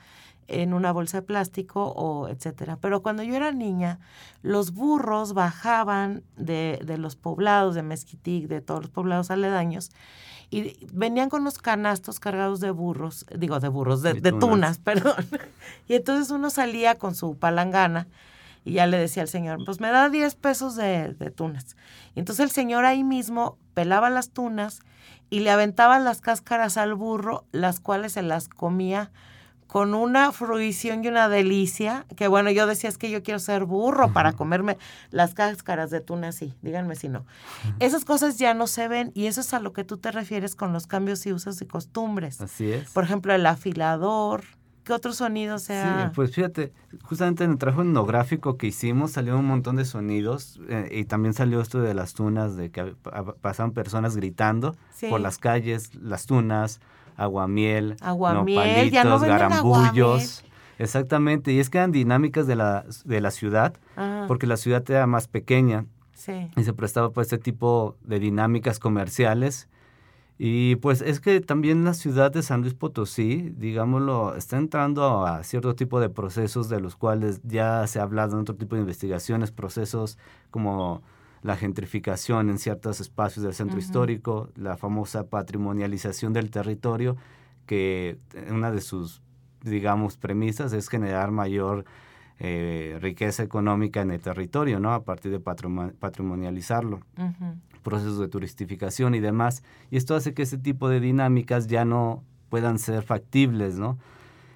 en 0.49 0.73
una 0.73 0.91
bolsa 0.91 1.17
de 1.17 1.21
plástico 1.21 1.93
o 1.95 2.27
etcétera. 2.27 2.77
Pero 2.81 3.01
cuando 3.01 3.23
yo 3.23 3.35
era 3.35 3.51
niña, 3.51 3.99
los 4.41 4.73
burros 4.73 5.33
bajaban 5.33 6.23
de, 6.35 6.79
de 6.83 6.97
los 6.97 7.15
poblados 7.15 7.75
de 7.75 7.83
Mezquitic, 7.83 8.47
de 8.47 8.61
todos 8.61 8.81
los 8.81 8.89
poblados 8.89 9.31
aledaños, 9.31 9.91
y 10.51 10.87
venían 10.91 11.29
con 11.29 11.41
unos 11.41 11.59
canastos 11.59 12.19
cargados 12.19 12.59
de 12.59 12.71
burros, 12.71 13.25
digo 13.37 13.59
de 13.59 13.67
burros, 13.67 14.01
de, 14.01 14.15
de 14.15 14.31
tunas, 14.31 14.77
perdón. 14.83 15.25
Y 15.87 15.93
entonces 15.93 16.31
uno 16.31 16.49
salía 16.49 16.95
con 16.95 17.13
su 17.13 17.37
palangana 17.37 18.07
y 18.65 18.73
ya 18.73 18.87
le 18.87 18.97
decía 18.97 19.21
al 19.23 19.29
señor, 19.29 19.63
pues 19.63 19.79
me 19.79 19.91
da 19.91 20.09
10 20.09 20.35
pesos 20.35 20.75
de, 20.75 21.13
de 21.13 21.29
tunas. 21.29 21.77
Y 22.15 22.19
entonces 22.19 22.43
el 22.43 22.51
señor 22.51 22.85
ahí 22.85 23.03
mismo 23.03 23.57
pelaba 23.75 24.09
las 24.09 24.31
tunas 24.31 24.81
y 25.29 25.41
le 25.41 25.51
aventaba 25.51 25.99
las 25.99 26.21
cáscaras 26.21 26.77
al 26.77 26.95
burro, 26.95 27.45
las 27.51 27.79
cuales 27.79 28.13
se 28.13 28.23
las 28.23 28.49
comía 28.49 29.11
con 29.69 29.93
una 29.93 30.31
fruición 30.31 31.05
y 31.05 31.09
una 31.09 31.29
delicia, 31.29 32.07
que 32.15 32.27
bueno, 32.27 32.49
yo 32.49 32.65
decía 32.65 32.89
es 32.89 32.97
que 32.97 33.11
yo 33.11 33.21
quiero 33.21 33.37
ser 33.37 33.65
burro 33.65 34.11
para 34.11 34.33
comerme 34.33 34.79
las 35.11 35.35
cáscaras 35.35 35.91
de 35.91 36.01
tuna 36.01 36.29
así, 36.29 36.55
díganme 36.63 36.95
si 36.95 37.07
no. 37.07 37.23
Esas 37.77 38.03
cosas 38.03 38.39
ya 38.39 38.55
no 38.55 38.65
se 38.65 38.87
ven 38.87 39.11
y 39.13 39.27
eso 39.27 39.41
es 39.41 39.53
a 39.53 39.59
lo 39.59 39.71
que 39.71 39.83
tú 39.83 39.97
te 39.97 40.11
refieres 40.11 40.55
con 40.55 40.73
los 40.73 40.87
cambios 40.87 41.23
y 41.27 41.33
usos 41.33 41.61
y 41.61 41.67
costumbres. 41.67 42.41
Así 42.41 42.71
es. 42.71 42.89
Por 42.89 43.03
ejemplo, 43.03 43.31
el 43.31 43.45
afilador, 43.45 44.41
¿qué 44.83 44.93
otro 44.93 45.13
sonido 45.13 45.59
sea? 45.59 46.07
Sí, 46.07 46.13
pues 46.15 46.33
fíjate, 46.33 46.73
justamente 47.03 47.43
en 47.43 47.51
el 47.51 47.59
trabajo 47.59 47.83
etnográfico 47.83 48.57
que 48.57 48.65
hicimos 48.65 49.11
salió 49.11 49.37
un 49.37 49.45
montón 49.45 49.75
de 49.75 49.85
sonidos 49.85 50.59
eh, 50.67 50.89
y 50.91 51.05
también 51.05 51.35
salió 51.35 51.61
esto 51.61 51.79
de 51.79 51.93
las 51.93 52.15
tunas, 52.15 52.55
de 52.55 52.71
que 52.71 52.95
pasaban 53.41 53.73
personas 53.73 54.15
gritando 54.15 54.75
por 55.11 55.21
las 55.21 55.37
calles, 55.37 55.93
las 55.93 56.25
tunas, 56.25 56.81
aguamiel, 57.19 57.95
aguamiel 58.01 58.91
ya 58.91 59.03
no 59.03 59.19
garambullos. 59.19 60.43
Exactamente, 60.79 61.51
y 61.51 61.59
es 61.59 61.69
que 61.69 61.77
eran 61.77 61.91
dinámicas 61.91 62.47
de 62.47 62.55
la, 62.55 62.85
de 63.03 63.19
la 63.19 63.31
ciudad, 63.31 63.73
porque 64.27 64.47
la 64.47 64.55
ciudad 64.55 64.89
era 64.89 65.05
más 65.07 65.27
pequeña 65.27 65.85
y 66.55 66.63
se 66.63 66.73
prestaba 66.73 67.11
para 67.11 67.23
este 67.23 67.37
tipo 67.37 67.97
de 68.03 68.19
dinámicas 68.19 68.79
comerciales. 68.79 69.67
Y 70.41 70.77
pues 70.77 71.01
es 71.01 71.19
que 71.19 71.41
también 71.41 71.83
la 71.83 71.93
ciudad 71.93 72.31
de 72.31 72.43
San 72.43 72.61
Luis 72.61 72.73
Potosí, 72.73 73.53
digámoslo, 73.57 74.35
está 74.35 74.57
entrando 74.57 75.25
a 75.25 75.43
cierto 75.43 75.75
tipo 75.75 75.99
de 75.99 76.09
procesos 76.09 76.69
de 76.69 76.79
los 76.79 76.95
cuales 76.95 77.41
ya 77.43 77.85
se 77.87 77.99
ha 77.99 78.03
hablado 78.03 78.35
en 78.35 78.43
otro 78.43 78.55
tipo 78.55 78.75
de 78.75 78.81
investigaciones, 78.81 79.51
procesos 79.51 80.17
como 80.49 81.01
la 81.41 81.55
gentrificación 81.55 82.49
en 82.49 82.59
ciertos 82.59 82.99
espacios 82.99 83.43
del 83.43 83.53
centro 83.53 83.79
histórico, 83.79 84.49
la 84.55 84.77
famosa 84.77 85.27
patrimonialización 85.27 86.33
del 86.33 86.51
territorio, 86.51 87.17
que 87.65 88.17
una 88.51 88.71
de 88.71 88.81
sus, 88.81 89.21
digamos, 89.61 90.17
premisas 90.17 90.73
es 90.73 90.89
generar 90.89 91.31
mayor 91.31 91.85
eh, 92.39 92.97
riqueza 93.01 93.43
económica 93.43 94.01
en 94.01 94.11
el 94.11 94.21
territorio, 94.21 94.79
¿no? 94.79 94.93
A 94.93 95.03
partir 95.03 95.31
de 95.31 95.39
patrimonializarlo. 95.39 97.01
Procesos 97.83 98.19
de 98.19 98.27
turistificación 98.27 99.13
y 99.15 99.19
demás. 99.19 99.63
Y 99.91 99.97
esto 99.97 100.15
hace 100.15 100.33
que 100.33 100.43
ese 100.43 100.57
tipo 100.57 100.89
de 100.89 100.99
dinámicas 100.99 101.67
ya 101.67 101.85
no 101.85 102.23
puedan 102.49 102.79
ser 102.79 103.03
factibles, 103.03 103.77
¿no? 103.77 103.97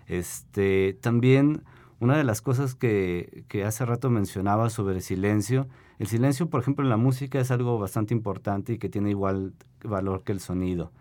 Este, 0.07 0.97
también 1.01 1.63
una 2.03 2.17
de 2.17 2.23
las 2.23 2.41
cosas 2.41 2.75
que, 2.75 3.45
que 3.47 3.63
hace 3.63 3.85
rato 3.85 4.09
mencionaba 4.09 4.69
sobre 4.69 4.95
el 4.95 5.01
silencio, 5.01 5.67
el 5.99 6.07
silencio, 6.07 6.49
por 6.49 6.61
ejemplo, 6.61 6.83
en 6.83 6.89
la 6.89 6.97
música 6.97 7.39
es 7.39 7.49
algo 7.49 7.79
bastante 7.79 8.13
importante 8.13 8.73
y 8.73 8.77
que 8.77 8.89
tiene 8.89 9.11
igual 9.11 9.53
valor 9.83 10.23
que 10.23 10.31
el 10.31 10.39
sonido. 10.39 10.91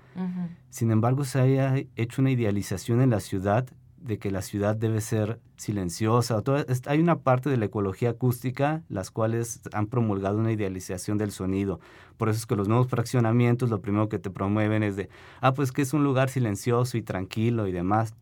Sin 0.68 0.90
embargo, 0.90 1.24
se 1.24 1.40
haya 1.40 1.74
hecho 1.96 2.20
una 2.20 2.30
idealización 2.30 3.00
en 3.00 3.10
la 3.10 3.20
ciudad 3.20 3.66
de 3.96 4.18
que 4.18 4.30
la 4.30 4.42
ciudad 4.42 4.76
debe 4.76 5.00
ser 5.00 5.40
silenciosa. 5.56 6.42
hay 6.86 7.00
una 7.00 7.20
parte 7.20 7.48
de 7.48 7.56
la 7.56 7.64
ecología 7.66 8.10
acústica 8.10 8.82
las 8.88 9.10
cuales 9.10 9.60
han 9.72 9.86
promulgado 9.86 10.38
una 10.38 10.52
idealización 10.52 11.18
del 11.18 11.30
sonido. 11.30 11.80
Por 12.16 12.28
eso 12.28 12.38
es 12.38 12.46
que 12.46 12.56
los 12.56 12.68
nuevos 12.68 12.88
fraccionamientos 12.88 13.70
lo 13.70 13.80
primero 13.80 14.08
que 14.08 14.18
te 14.18 14.30
promueven 14.30 14.82
es 14.82 14.96
de, 14.96 15.08
ah, 15.40 15.54
pues 15.54 15.72
que 15.72 15.82
es 15.82 15.94
un 15.94 16.04
lugar 16.04 16.28
silencioso 16.28 16.98
y 16.98 17.02
tranquilo 17.02 17.66
y 17.66 17.72
demás 17.72 18.14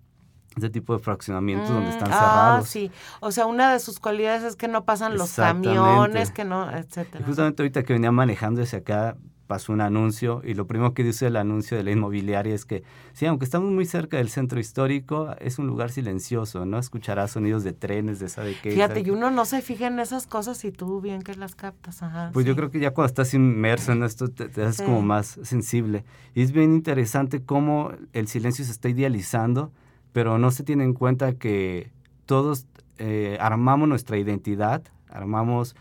ese 0.56 0.70
tipo 0.70 0.92
de 0.94 0.98
fraccionamientos 0.98 1.68
donde 1.68 1.90
están 1.90 2.08
mm, 2.08 2.12
cerrados. 2.12 2.64
Ah, 2.64 2.68
sí. 2.68 2.90
O 3.20 3.32
sea, 3.32 3.46
una 3.46 3.72
de 3.72 3.78
sus 3.78 4.00
cualidades 4.00 4.42
es 4.42 4.56
que 4.56 4.68
no 4.68 4.84
pasan 4.84 5.16
los 5.16 5.34
camiones, 5.34 6.30
que 6.30 6.44
no, 6.44 6.70
etcétera. 6.70 7.24
justamente 7.24 7.62
ahorita 7.62 7.82
que 7.84 7.92
venía 7.92 8.10
manejando 8.10 8.62
hacia 8.62 8.80
acá, 8.80 9.16
pasó 9.50 9.72
un 9.72 9.80
anuncio 9.80 10.42
y 10.44 10.54
lo 10.54 10.68
primero 10.68 10.94
que 10.94 11.02
dice 11.02 11.26
el 11.26 11.34
anuncio 11.34 11.76
de 11.76 11.82
la 11.82 11.90
inmobiliaria 11.90 12.54
es 12.54 12.64
que, 12.64 12.84
sí, 13.14 13.26
aunque 13.26 13.44
estamos 13.44 13.72
muy 13.72 13.84
cerca 13.84 14.16
del 14.16 14.28
centro 14.28 14.60
histórico, 14.60 15.34
es 15.40 15.58
un 15.58 15.66
lugar 15.66 15.90
silencioso, 15.90 16.66
¿no? 16.66 16.78
Escucharás 16.78 17.32
sonidos 17.32 17.64
de 17.64 17.72
trenes, 17.72 18.20
de 18.20 18.28
sabe 18.28 18.56
qué. 18.62 18.70
Fíjate, 18.70 19.00
y 19.00 19.10
uno 19.10 19.32
no 19.32 19.44
se 19.44 19.60
fija 19.60 19.88
en 19.88 19.98
esas 19.98 20.28
cosas 20.28 20.64
y 20.64 20.70
tú 20.70 21.00
bien 21.00 21.22
que 21.22 21.34
las 21.34 21.56
captas, 21.56 22.00
ajá. 22.00 22.30
Pues 22.32 22.46
yo 22.46 22.54
creo 22.54 22.70
que 22.70 22.78
ya 22.78 22.92
cuando 22.92 23.08
estás 23.08 23.34
inmerso 23.34 23.90
en 23.90 24.04
esto 24.04 24.28
te, 24.28 24.48
te 24.48 24.60
das 24.60 24.80
como 24.80 25.02
más 25.02 25.40
sensible. 25.42 26.04
Y 26.32 26.42
es 26.42 26.52
bien 26.52 26.72
interesante 26.72 27.42
cómo 27.42 27.90
el 28.12 28.28
silencio 28.28 28.64
se 28.64 28.70
está 28.70 28.88
idealizando 28.88 29.72
pero 30.12 30.38
no 30.38 30.50
se 30.50 30.64
tiene 30.64 30.84
en 30.84 30.94
cuenta 30.94 31.34
que 31.34 31.90
todos 32.26 32.66
eh, 32.98 33.38
armamos 33.40 33.88
nuestra 33.88 34.18
identidad, 34.18 34.82
armamos 35.08 35.74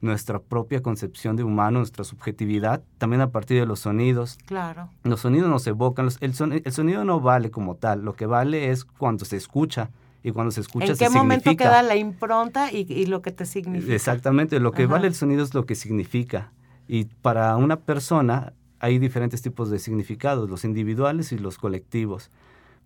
nuestra 0.00 0.40
propia 0.40 0.82
concepción 0.82 1.36
de 1.36 1.44
humano, 1.44 1.78
nuestra 1.78 2.04
subjetividad, 2.04 2.82
también 2.98 3.20
a 3.22 3.30
partir 3.30 3.60
de 3.60 3.66
los 3.66 3.80
sonidos. 3.80 4.36
Claro. 4.46 4.90
Los 5.04 5.20
sonidos 5.20 5.48
nos 5.48 5.66
evocan, 5.66 6.08
el, 6.20 6.34
sonido 6.34 7.04
no 7.04 7.20
vale 7.20 7.50
como 7.50 7.76
tal, 7.76 8.02
lo 8.02 8.14
que 8.14 8.26
vale 8.26 8.70
es 8.70 8.84
cuando 8.84 9.24
se 9.24 9.36
escucha 9.36 9.90
y 10.24 10.32
cuando 10.32 10.50
se 10.50 10.60
escucha 10.60 10.92
¿En 10.92 10.96
qué 10.96 11.08
momento 11.08 11.56
queda 11.56 11.82
la 11.82 11.96
impronta 11.96 12.72
y, 12.72 13.06
lo 13.06 13.22
que 13.22 13.30
te 13.30 13.46
significa? 13.46 13.94
Exactamente, 13.94 14.58
lo 14.58 14.72
que 14.72 14.86
vale 14.86 15.06
el 15.06 15.14
sonido 15.14 15.44
es 15.44 15.54
lo 15.54 15.66
que 15.66 15.76
significa. 15.76 16.52
Y 16.88 17.04
para 17.04 17.56
una 17.56 17.76
persona 17.76 18.54
hay 18.80 18.98
diferentes 18.98 19.40
tipos 19.40 19.70
de 19.70 19.78
significados, 19.78 20.50
los 20.50 20.64
individuales 20.64 21.30
y 21.30 21.38
los 21.38 21.58
colectivos 21.58 22.30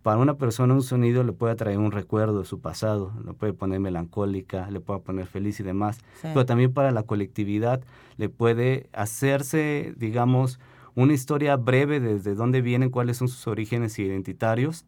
para 0.06 0.18
una 0.18 0.34
persona 0.34 0.72
un 0.72 0.84
sonido 0.84 1.24
le 1.24 1.32
puede 1.32 1.56
traer 1.56 1.78
un 1.78 1.90
recuerdo 1.90 2.38
de 2.38 2.44
su 2.44 2.60
pasado, 2.60 3.12
le 3.24 3.32
puede 3.32 3.52
poner 3.54 3.80
melancólica, 3.80 4.70
le 4.70 4.78
puede 4.78 5.00
poner 5.00 5.26
feliz 5.26 5.58
y 5.58 5.64
demás, 5.64 5.98
pero 6.22 6.46
también 6.46 6.72
para 6.72 6.92
la 6.92 7.02
colectividad 7.02 7.82
le 8.16 8.28
puede 8.28 8.88
hacerse, 8.92 9.94
digamos, 9.96 10.60
una 10.94 11.12
historia 11.12 11.56
breve 11.56 11.98
desde 11.98 12.36
dónde 12.36 12.60
vienen, 12.60 12.90
cuáles 12.90 13.16
son 13.16 13.26
sus 13.26 13.48
orígenes 13.48 13.98
identitarios 13.98 14.84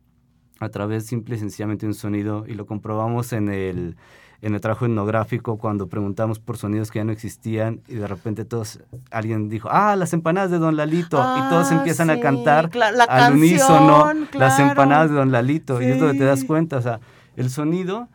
a 0.60 0.68
través 0.68 1.06
simple 1.06 1.34
y 1.34 1.40
sencillamente 1.40 1.86
de 1.86 1.90
un 1.90 1.94
sonido 1.94 2.44
y 2.46 2.54
lo 2.54 2.66
comprobamos 2.66 3.32
en 3.32 3.48
el 3.48 3.96
en 4.40 4.54
el 4.54 4.60
trabajo 4.60 4.86
etnográfico 4.86 5.58
cuando 5.58 5.88
preguntamos 5.88 6.38
por 6.38 6.56
sonidos 6.56 6.90
que 6.90 7.00
ya 7.00 7.04
no 7.04 7.12
existían 7.12 7.80
y 7.88 7.96
de 7.96 8.06
repente 8.06 8.44
todos, 8.44 8.80
alguien 9.10 9.48
dijo, 9.48 9.68
ah, 9.70 9.96
las 9.96 10.12
empanadas 10.12 10.50
de 10.50 10.58
Don 10.58 10.76
Lalito, 10.76 11.18
y 11.18 11.48
todos 11.48 11.72
ah, 11.72 11.76
empiezan 11.76 12.10
a 12.10 12.20
cantar 12.20 12.70
al 13.08 13.32
unísono 13.34 14.12
las 14.34 14.58
empanadas 14.60 15.10
de 15.10 15.16
Don 15.16 15.32
Lalito, 15.32 15.82
y 15.82 15.86
es 15.86 16.00
donde 16.00 16.18
te 16.18 16.24
das 16.24 16.44
cuenta, 16.44 16.76
o 16.76 16.82
sea, 16.82 17.00
el 17.36 17.50
sonido 17.50 18.08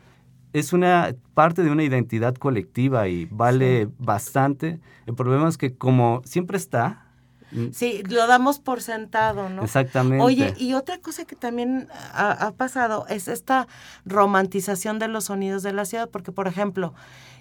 es 0.54 0.72
una 0.72 1.16
parte 1.34 1.64
de 1.64 1.72
una 1.72 1.84
identidad 1.84 2.36
colectiva 2.36 3.08
y 3.08 3.26
vale 3.26 3.90
bastante. 3.98 4.80
El 5.08 5.16
problema 5.16 5.50
es 5.50 5.58
que 5.58 5.76
como 5.76 6.22
siempre 6.26 6.58
está. 6.58 7.03
Sí, 7.72 8.04
lo 8.10 8.28
damos 8.28 8.60
por 8.60 8.82
sentado, 8.82 9.50
¿no? 9.50 9.64
Exactamente. 9.64 10.24
Oye, 10.24 10.54
y 10.58 10.74
otra 10.74 11.00
cosa 11.00 11.26
que 11.26 11.36
también 11.36 11.88
ha, 12.14 12.52
pasado 12.58 13.06
es 13.10 13.28
esta 13.28 13.68
romantización 14.06 15.00
de 15.00 15.08
los 15.08 15.26
sonidos 15.26 15.64
de 15.64 15.74
la 15.74 15.86
ciudad, 15.86 16.10
porque, 16.10 16.32
por 16.32 16.48
ejemplo, 16.48 16.94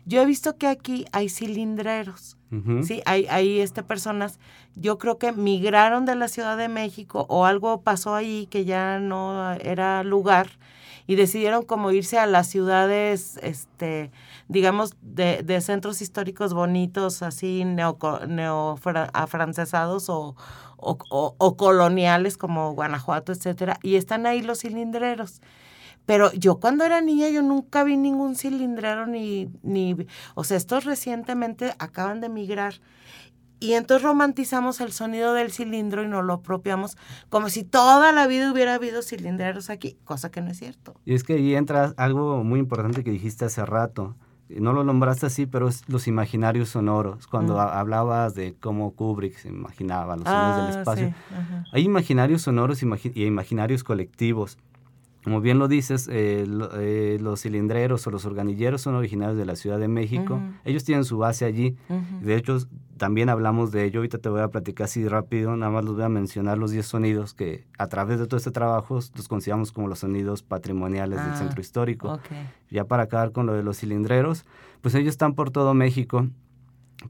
yo 0.04 0.20
he 0.20 0.26
visto 0.26 0.56
que 0.56 0.66
aquí 0.66 1.06
hay 1.12 1.28
cilindreros, 1.28 2.36
¿sí? 2.82 3.02
Hay, 3.06 3.26
hay 3.30 3.60
este, 3.60 3.82
personas, 3.82 4.38
yo 4.74 4.98
creo 4.98 5.18
que 5.18 5.32
migraron 5.32 6.04
de 6.04 6.16
la 6.16 6.28
Ciudad 6.28 6.56
de 6.56 6.68
México 6.68 7.24
o 7.28 7.46
algo 7.46 7.80
pasó 7.82 8.14
ahí 8.14 8.46
que 8.50 8.64
ya 8.64 8.98
no 8.98 9.52
era 9.52 10.02
lugar 10.04 10.50
y 11.06 11.14
decidieron 11.16 11.64
como 11.64 11.90
irse 11.90 12.18
a 12.18 12.26
las 12.26 12.46
ciudades, 12.46 13.38
este, 13.42 14.12
digamos, 14.48 14.94
de, 15.02 15.42
de 15.42 15.60
centros 15.60 16.00
históricos 16.02 16.54
bonitos, 16.54 17.22
así 17.22 17.64
neoafrancesados 17.64 20.08
o, 20.08 20.36
o, 20.76 21.34
o, 21.38 21.56
coloniales 21.56 22.36
como 22.36 22.72
Guanajuato, 22.74 23.32
etcétera, 23.32 23.78
y 23.82 23.96
están 23.96 24.26
ahí 24.26 24.42
los 24.42 24.60
cilindreros. 24.60 25.40
Pero 26.06 26.32
yo 26.32 26.58
cuando 26.58 26.84
era 26.84 27.00
niña 27.00 27.28
yo 27.28 27.42
nunca 27.42 27.84
vi 27.84 27.96
ningún 27.96 28.34
cilindrero 28.34 29.06
ni, 29.06 29.48
ni, 29.62 29.96
o 30.34 30.42
sea, 30.42 30.56
estos 30.56 30.84
recientemente 30.84 31.74
acaban 31.78 32.20
de 32.20 32.28
migrar 32.28 32.80
y 33.62 33.74
entonces 33.74 34.02
romantizamos 34.02 34.80
el 34.80 34.90
sonido 34.90 35.34
del 35.34 35.52
cilindro 35.52 36.02
y 36.02 36.08
nos 36.08 36.24
lo 36.24 36.34
apropiamos 36.34 36.96
como 37.28 37.48
si 37.48 37.62
toda 37.62 38.10
la 38.10 38.26
vida 38.26 38.50
hubiera 38.50 38.74
habido 38.74 39.02
cilindreros 39.02 39.70
aquí, 39.70 39.96
cosa 40.04 40.32
que 40.32 40.40
no 40.40 40.50
es 40.50 40.58
cierto. 40.58 40.96
Y 41.04 41.14
es 41.14 41.22
que 41.22 41.34
ahí 41.34 41.54
entra 41.54 41.94
algo 41.96 42.42
muy 42.42 42.58
importante 42.58 43.04
que 43.04 43.12
dijiste 43.12 43.44
hace 43.44 43.64
rato. 43.64 44.16
No 44.48 44.72
lo 44.72 44.82
nombraste 44.82 45.26
así, 45.26 45.46
pero 45.46 45.68
es 45.68 45.88
los 45.88 46.08
imaginarios 46.08 46.70
sonoros. 46.70 47.28
Cuando 47.28 47.54
mm. 47.54 47.60
hablabas 47.60 48.34
de 48.34 48.54
cómo 48.58 48.94
Kubrick 48.94 49.38
se 49.38 49.48
imaginaba 49.48 50.16
los 50.16 50.24
sonidos 50.24 50.56
del 50.56 50.66
ah, 50.66 50.78
espacio. 50.80 51.14
Hay 51.72 51.84
imaginarios 51.84 52.42
sonoros 52.42 52.82
y 52.82 53.22
imaginarios 53.24 53.84
colectivos. 53.84 54.58
Como 55.24 55.40
bien 55.40 55.58
lo 55.58 55.68
dices, 55.68 56.08
eh, 56.10 56.44
eh, 56.74 57.18
los 57.20 57.42
cilindreros 57.42 58.04
o 58.06 58.10
los 58.10 58.24
organilleros 58.24 58.82
son 58.82 58.96
originarios 58.96 59.38
de 59.38 59.44
la 59.44 59.54
Ciudad 59.54 59.78
de 59.78 59.86
México. 59.86 60.40
Ellos 60.64 60.82
tienen 60.82 61.04
su 61.04 61.18
base 61.18 61.44
allí. 61.44 61.76
De 62.20 62.34
hecho, 62.34 62.58
también 62.96 63.28
hablamos 63.28 63.70
de 63.70 63.84
ello. 63.84 64.00
Ahorita 64.00 64.18
te 64.18 64.28
voy 64.28 64.40
a 64.40 64.48
platicar 64.48 64.86
así 64.86 65.06
rápido. 65.06 65.56
Nada 65.56 65.70
más 65.70 65.84
los 65.84 65.94
voy 65.94 66.02
a 66.02 66.08
mencionar 66.08 66.58
los 66.58 66.72
10 66.72 66.84
sonidos 66.84 67.34
que 67.34 67.64
a 67.78 67.86
través 67.86 68.18
de 68.18 68.26
todo 68.26 68.36
este 68.36 68.50
trabajo 68.50 68.98
los 69.14 69.28
consideramos 69.28 69.70
como 69.70 69.86
los 69.86 70.00
sonidos 70.00 70.42
patrimoniales 70.42 71.20
del 71.20 71.34
ah, 71.34 71.36
centro 71.36 71.60
histórico. 71.60 72.18
Ya 72.68 72.84
para 72.84 73.04
acabar 73.04 73.30
con 73.30 73.46
lo 73.46 73.52
de 73.52 73.62
los 73.62 73.78
cilindreros, 73.78 74.44
pues 74.80 74.94
ellos 74.96 75.10
están 75.10 75.34
por 75.34 75.50
todo 75.50 75.72
México 75.72 76.26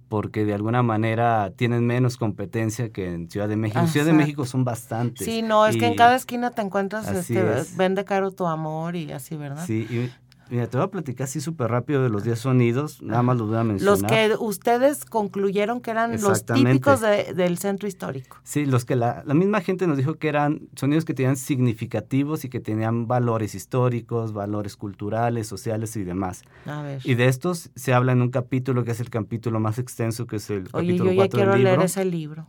porque 0.08 0.44
de 0.44 0.54
alguna 0.54 0.82
manera 0.82 1.52
tienen 1.56 1.86
menos 1.86 2.16
competencia 2.16 2.90
que 2.90 3.12
en 3.12 3.30
Ciudad 3.30 3.48
de 3.48 3.56
México. 3.56 3.86
Ciudad 3.86 4.06
de 4.06 4.12
México 4.12 4.44
son 4.44 4.64
bastantes. 4.64 5.26
Sí, 5.26 5.42
no, 5.42 5.66
es 5.66 5.76
que 5.76 5.86
en 5.86 5.94
cada 5.96 6.14
esquina 6.16 6.50
te 6.50 6.62
encuentras, 6.62 7.08
este, 7.08 7.42
vende 7.76 8.04
caro 8.04 8.30
tu 8.30 8.46
amor 8.46 8.96
y 8.96 9.12
así, 9.12 9.36
¿verdad? 9.36 9.64
Sí, 9.66 9.86
y 9.90 10.10
Mira, 10.50 10.66
te 10.66 10.76
voy 10.76 10.86
a 10.86 10.90
platicar 10.90 11.24
así 11.24 11.40
súper 11.40 11.70
rápido 11.70 12.02
de 12.02 12.08
los 12.08 12.24
10 12.24 12.38
sonidos, 12.38 13.02
nada 13.02 13.22
más 13.22 13.38
los 13.38 13.48
voy 13.48 13.58
a 13.58 13.64
mencionar. 13.64 13.98
Los 13.98 14.02
que 14.02 14.36
ustedes 14.38 15.04
concluyeron 15.04 15.80
que 15.80 15.90
eran 15.90 16.20
los 16.20 16.44
típicos 16.44 17.00
del 17.00 17.58
centro 17.58 17.88
histórico. 17.88 18.38
Sí, 18.42 18.66
los 18.66 18.84
que 18.84 18.96
la, 18.96 19.22
la, 19.24 19.34
misma 19.34 19.60
gente 19.60 19.86
nos 19.86 19.96
dijo 19.96 20.14
que 20.14 20.28
eran 20.28 20.68
sonidos 20.76 21.04
que 21.04 21.14
tenían 21.14 21.36
significativos 21.36 22.44
y 22.44 22.48
que 22.48 22.60
tenían 22.60 23.06
valores 23.06 23.54
históricos, 23.54 24.32
valores 24.32 24.76
culturales, 24.76 25.46
sociales 25.46 25.96
y 25.96 26.04
demás. 26.04 26.42
A 26.66 26.82
ver. 26.82 27.00
Y 27.04 27.14
de 27.14 27.28
estos 27.28 27.70
se 27.74 27.94
habla 27.94 28.12
en 28.12 28.22
un 28.22 28.30
capítulo 28.30 28.84
que 28.84 28.92
es 28.92 29.00
el 29.00 29.10
capítulo 29.10 29.60
más 29.60 29.78
extenso, 29.78 30.26
que 30.26 30.36
es 30.36 30.50
el 30.50 30.68
Oye, 30.72 30.88
capítulo 30.88 31.12
yo 31.12 31.22
ya 31.22 31.28
quiero 31.28 31.56
leer 31.56 31.80
ese 31.82 32.04
libro. 32.04 32.46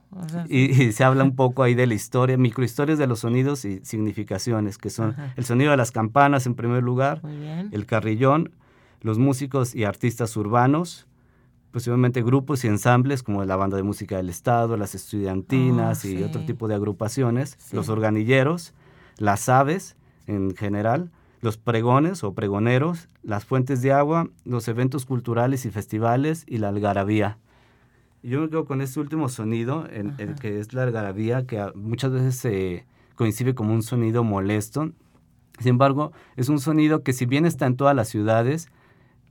y, 0.50 0.92
se 0.92 1.04
habla 1.04 1.24
un 1.24 1.36
poco 1.36 1.64
ahí 1.64 1.76
de 1.76 1.88
la 1.88 1.94
historia, 1.94 2.38
microhistorias 2.38 2.98
de 2.98 3.08
los 3.08 3.20
sonidos 3.20 3.66
y 3.66 3.80
significaciones, 3.84 4.78
que 4.78 4.90
son 4.90 5.16
el 5.36 5.46
sonido 5.46 5.72
de 5.72 5.78
las 5.78 5.92
campanas 5.92 6.46
en 6.46 6.56
primer 6.56 6.84
lugar, 6.84 7.22
Muy 7.24 7.38
bien. 7.38 7.70
el 7.72 7.86
carrillón, 7.94 8.50
los 9.02 9.20
músicos 9.20 9.76
y 9.76 9.84
artistas 9.84 10.36
urbanos, 10.36 11.06
posiblemente 11.72 12.24
grupos 12.24 12.64
y 12.64 12.68
ensambles 12.68 13.22
como 13.22 13.46
la 13.46 13.56
Banda 13.56 13.78
de 13.78 13.84
Música 13.84 14.18
del 14.18 14.30
Estado, 14.30 14.78
las 14.78 14.96
estudiantinas 14.96 16.04
ah, 16.04 16.08
y 16.08 16.24
otro 16.24 16.44
tipo 16.44 16.68
de 16.68 16.74
agrupaciones, 16.74 17.56
los 17.72 17.90
organilleros, 17.90 18.74
las 19.20 19.48
aves 19.48 19.96
en 20.26 20.56
general, 20.56 21.12
los 21.42 21.58
pregones 21.58 22.24
o 22.24 22.34
pregoneros, 22.34 23.10
las 23.22 23.46
fuentes 23.46 23.84
de 23.84 23.92
agua, 23.92 24.28
los 24.44 24.68
eventos 24.68 25.06
culturales 25.06 25.64
y 25.66 25.70
festivales 25.70 26.46
y 26.48 26.58
la 26.58 26.70
algarabía. 26.70 27.38
Yo 28.24 28.42
me 28.42 28.50
quedo 28.50 28.66
con 28.66 28.82
este 28.82 29.00
último 29.00 29.30
sonido, 29.30 29.86
el 29.86 30.34
que 30.42 30.60
es 30.60 30.74
la 30.74 30.82
algarabía, 30.82 31.46
que 31.46 31.64
muchas 31.76 32.12
veces 32.12 32.38
se 32.38 32.88
coincide 33.14 33.54
como 33.54 33.72
un 33.72 33.84
sonido 33.84 34.24
molesto, 34.24 34.94
sin 35.60 35.70
embargo, 35.70 36.12
es 36.36 36.50
un 36.50 36.60
sonido 36.60 37.04
que 37.04 37.14
si 37.14 37.26
bien 37.26 37.46
está 37.46 37.66
en 37.66 37.76
todas 37.76 37.96
las 37.96 38.10
ciudades, 38.10 38.70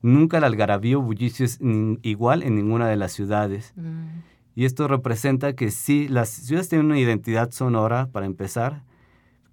nunca 0.03 0.39
el 0.39 0.45
algarabío 0.45 1.01
bullicio 1.01 1.45
es 1.45 1.59
igual 2.03 2.43
en 2.43 2.55
ninguna 2.57 2.89
de 2.89 2.97
las 2.97 3.12
ciudades. 3.12 3.73
Mm. 3.77 4.20
Y 4.55 4.64
esto 4.66 4.87
representa 4.87 5.55
que 5.55 5.70
sí, 5.70 6.09
las 6.09 6.29
ciudades 6.29 6.68
tienen 6.68 6.87
una 6.87 6.99
identidad 6.99 7.51
sonora, 7.53 8.09
para 8.12 8.27
empezar, 8.27 8.83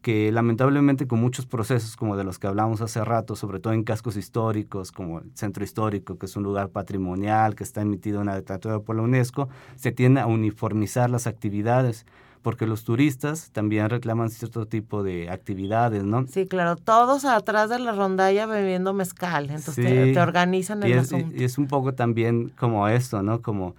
que 0.02 0.32
lamentablemente 0.32 1.08
con 1.08 1.20
muchos 1.20 1.46
procesos 1.46 1.96
como 1.96 2.16
de 2.18 2.24
los 2.24 2.40
que 2.40 2.48
hablamos 2.48 2.82
hace 2.82 3.04
rato, 3.04 3.36
sobre 3.36 3.60
todo 3.60 3.74
en 3.74 3.84
cascos 3.84 4.18
históricos, 4.18 4.92
como 4.92 5.20
el 5.20 5.32
centro 5.36 5.64
histórico, 5.64 6.18
que 6.18 6.26
es 6.26 6.36
un 6.36 6.44
lugar 6.44 6.70
patrimonial, 6.70 7.56
que 7.56 7.64
está 7.64 7.82
emitido 7.82 8.22
en 8.22 8.28
la 8.28 8.36
declaratoria 8.36 8.80
por 8.80 8.96
la 8.96 9.02
UNESCO, 9.02 9.50
se 9.76 9.92
tiende 9.92 10.22
a 10.22 10.28
uniformizar 10.28 11.10
las 11.10 11.28
actividades 11.28 12.06
porque 12.42 12.66
los 12.66 12.84
turistas 12.84 13.52
también 13.52 13.90
reclaman 13.90 14.30
cierto 14.30 14.66
tipo 14.66 15.04
de 15.04 15.30
actividades, 15.30 16.04
¿no? 16.04 16.26
Sí, 16.28 16.48
claro, 16.48 16.76
todos 16.76 17.26
atrás 17.26 17.70
de 17.70 17.80
la 17.80 17.92
rondalla 17.92 18.46
bebiendo 18.46 18.94
mezcal, 18.94 19.50
entonces 19.50 19.76
te, 19.76 20.20
organizan 20.20 20.82
el 20.84 21.00
asunto. 21.00 21.36
Y 21.36 21.44
es 21.44 21.58
un 21.58 21.68
poco 21.68 21.94
también 21.94 22.50
como 22.58 22.88
esto, 22.88 23.22
¿no? 23.22 23.42
Como 23.42 23.76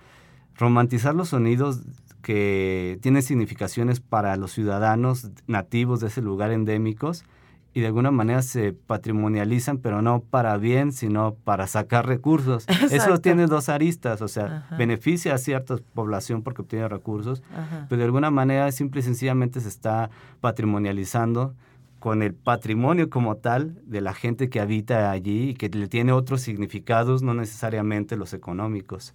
romantizar 0.56 1.14
los 1.14 1.30
sonidos 1.30 1.80
que 2.22 2.98
tienen 3.00 3.22
significaciones 3.22 4.00
para 4.00 4.36
los 4.36 4.52
ciudadanos 4.52 5.30
nativos 5.46 6.00
de 6.00 6.08
ese 6.08 6.20
lugar 6.20 6.52
endémicos 6.52 7.24
y 7.72 7.80
de 7.80 7.86
alguna 7.86 8.10
manera 8.10 8.42
se 8.42 8.72
patrimonializan, 8.72 9.78
pero 9.78 10.02
no 10.02 10.20
para 10.20 10.56
bien, 10.56 10.92
sino 10.92 11.34
para 11.44 11.66
sacar 11.66 12.06
recursos. 12.06 12.66
Eso 12.90 13.18
tiene 13.18 13.46
dos 13.46 13.68
aristas, 13.68 14.22
o 14.22 14.28
sea, 14.28 14.66
beneficia 14.76 15.34
a 15.34 15.38
cierta 15.38 15.76
población 15.94 16.42
porque 16.42 16.62
obtiene 16.62 16.88
recursos, 16.88 17.42
pero 17.88 17.98
de 17.98 18.04
alguna 18.04 18.30
manera 18.30 18.70
simple 18.72 19.00
y 19.00 19.04
sencillamente 19.04 19.60
se 19.60 19.68
está 19.68 20.10
patrimonializando 20.40 21.54
con 22.00 22.22
el 22.22 22.34
patrimonio 22.34 23.10
como 23.10 23.36
tal 23.36 23.78
de 23.84 24.00
la 24.00 24.14
gente 24.14 24.48
que 24.48 24.58
habita 24.58 25.10
allí 25.10 25.50
y 25.50 25.54
que 25.54 25.68
le 25.68 25.86
tiene 25.86 26.12
otros 26.12 26.40
significados, 26.40 27.22
no 27.22 27.34
necesariamente 27.34 28.16
los 28.16 28.32
económicos. 28.32 29.14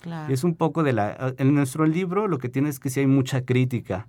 Claro. 0.00 0.32
Es 0.32 0.42
un 0.42 0.54
poco 0.54 0.82
de 0.82 0.92
la... 0.92 1.34
En 1.36 1.54
nuestro 1.54 1.84
libro 1.84 2.26
lo 2.26 2.38
que 2.38 2.48
tiene 2.48 2.70
es 2.70 2.80
que 2.80 2.90
sí 2.90 3.00
hay 3.00 3.06
mucha 3.06 3.42
crítica. 3.42 4.06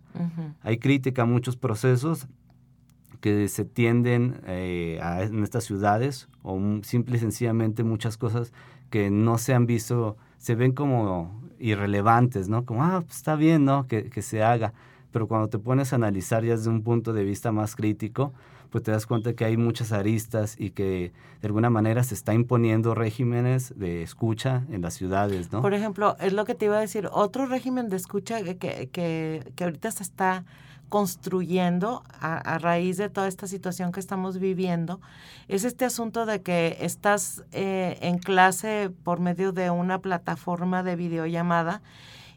Hay 0.62 0.78
crítica 0.78 1.24
a 1.24 1.26
muchos 1.26 1.58
procesos, 1.58 2.28
que 3.22 3.48
se 3.48 3.66
tienden 3.66 4.42
eh, 4.46 5.00
a, 5.02 5.24
en 5.24 5.44
estas 5.44 5.64
ciudades 5.64 6.28
o 6.44 6.60
simple 6.84 7.18
y 7.18 7.20
sencillamente 7.20 7.84
muchas 7.84 8.18
cosas 8.18 8.54
que 8.90 9.10
no 9.10 9.38
se 9.38 9.54
han 9.54 9.66
visto, 9.66 10.18
se 10.38 10.56
ven 10.56 10.72
como 10.72 11.42
irrelevantes, 11.60 12.48
¿no? 12.48 12.66
Como, 12.66 12.84
ah, 12.84 13.02
pues 13.06 13.18
está 13.18 13.36
bien, 13.36 13.66
¿no? 13.66 13.88
Que, 13.88 14.10
que, 14.10 14.22
se 14.22 14.44
haga. 14.44 14.74
Pero 15.12 15.28
cuando 15.28 15.50
te 15.50 15.60
pones 15.60 15.94
a 15.94 15.96
analizar 15.96 16.44
ya 16.44 16.56
desde 16.56 16.70
un 16.70 16.84
punto 16.84 17.14
de 17.14 17.24
vista 17.24 17.52
más 17.52 17.76
crítico, 17.76 18.34
pues 18.70 18.84
te 18.84 18.92
das 18.92 19.06
cuenta 19.06 19.34
que 19.34 19.46
hay 19.46 19.58
muchas 19.58 19.92
aristas 19.92 20.56
y 20.60 20.72
que 20.72 21.12
de 21.42 21.48
alguna 21.48 21.70
manera 21.70 22.04
se 22.04 22.14
está 22.14 22.34
imponiendo 22.34 22.96
regímenes 22.96 23.74
de 23.78 24.04
escucha 24.04 24.64
en 24.70 24.82
las 24.82 24.94
ciudades, 24.94 25.52
¿no? 25.52 25.62
Por 25.62 25.74
ejemplo, 25.74 26.16
es 26.20 26.34
lo 26.34 26.46
que 26.46 26.56
te 26.56 26.66
iba 26.66 26.78
a 26.78 26.82
decir, 26.82 27.10
otro 27.12 27.46
régimen 27.46 27.90
de 27.90 27.96
escucha 27.96 28.44
que, 28.44 28.58
que, 28.58 29.52
que 29.56 29.64
ahorita 29.64 29.92
se 29.92 30.04
está 30.04 30.46
construyendo 30.90 32.04
a, 32.20 32.58
raíz 32.60 32.98
de 32.98 33.10
toda 33.10 33.28
esta 33.28 33.48
situación 33.48 33.92
que 33.92 34.00
estamos 34.00 34.40
viviendo 34.40 35.00
es 35.48 35.64
este 35.64 35.86
asunto 35.86 36.26
de 36.26 36.42
que 36.42 36.78
estás 36.82 37.44
eh, 37.52 37.98
en 38.02 38.18
clase 38.20 38.92
por 39.04 39.20
medio 39.20 39.52
de 39.52 39.70
una 39.70 40.00
plataforma 40.00 40.84
de 40.84 40.96
videollamada 40.96 41.82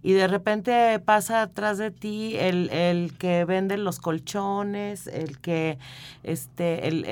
y 0.03 0.13
de 0.13 0.27
repente 0.27 0.99
pasa 1.01 1.43
atrás 1.43 1.77
de 1.79 1.91
ti 1.91 2.35
el, 2.39 2.71
el 2.71 3.17
que 3.19 3.45
vende 3.45 3.77
los 3.77 3.99
colchones, 3.99 5.07
el 5.07 5.39
que 5.39 5.79
este, 6.23 6.89
el, 6.89 7.05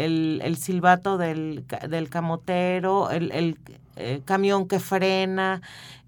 el, 0.42 0.56
silbato 0.56 1.18
del, 1.18 1.64
del 1.88 2.08
camotero, 2.08 3.10
el, 3.10 3.30
el 3.32 3.58
eh, 3.96 4.22
camión 4.24 4.66
que 4.68 4.80
frena, 4.80 5.60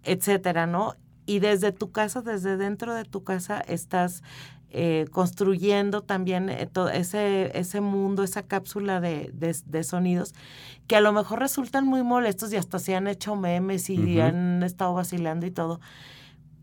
etcétera, 0.05 0.67
¿no? 0.67 0.95
Y 1.27 1.41
desde 1.41 1.71
tu 1.71 1.93
casa, 1.93 2.23
desde 2.23 2.57
dentro 2.57 2.95
de 2.95 3.05
tu 3.05 3.25
casa, 3.25 3.61
estás 3.61 4.23
eh, 4.71 5.07
construyendo 5.11 6.03
también 6.03 6.49
eh, 6.49 6.69
todo 6.71 6.91
ese, 6.91 7.59
ese 7.59 7.81
mundo, 7.81 8.23
esa 8.23 8.43
cápsula 8.43 9.01
de, 9.01 9.33
de, 9.33 9.85
sonidos, 9.85 10.35
que 10.87 10.97
a 10.97 11.01
lo 11.01 11.13
mejor 11.13 11.41
resultan 11.41 11.87
muy 11.87 12.03
molestos 12.03 12.53
y 12.53 12.57
hasta 12.57 12.79
se 12.79 12.95
han 12.95 13.09
hecho 13.09 13.35
memes 13.35 13.91
y 13.91 14.21
han 14.21 14.63
estado 14.63 14.95
vacilando 14.95 15.47
y 15.47 15.51
todo, 15.51 15.81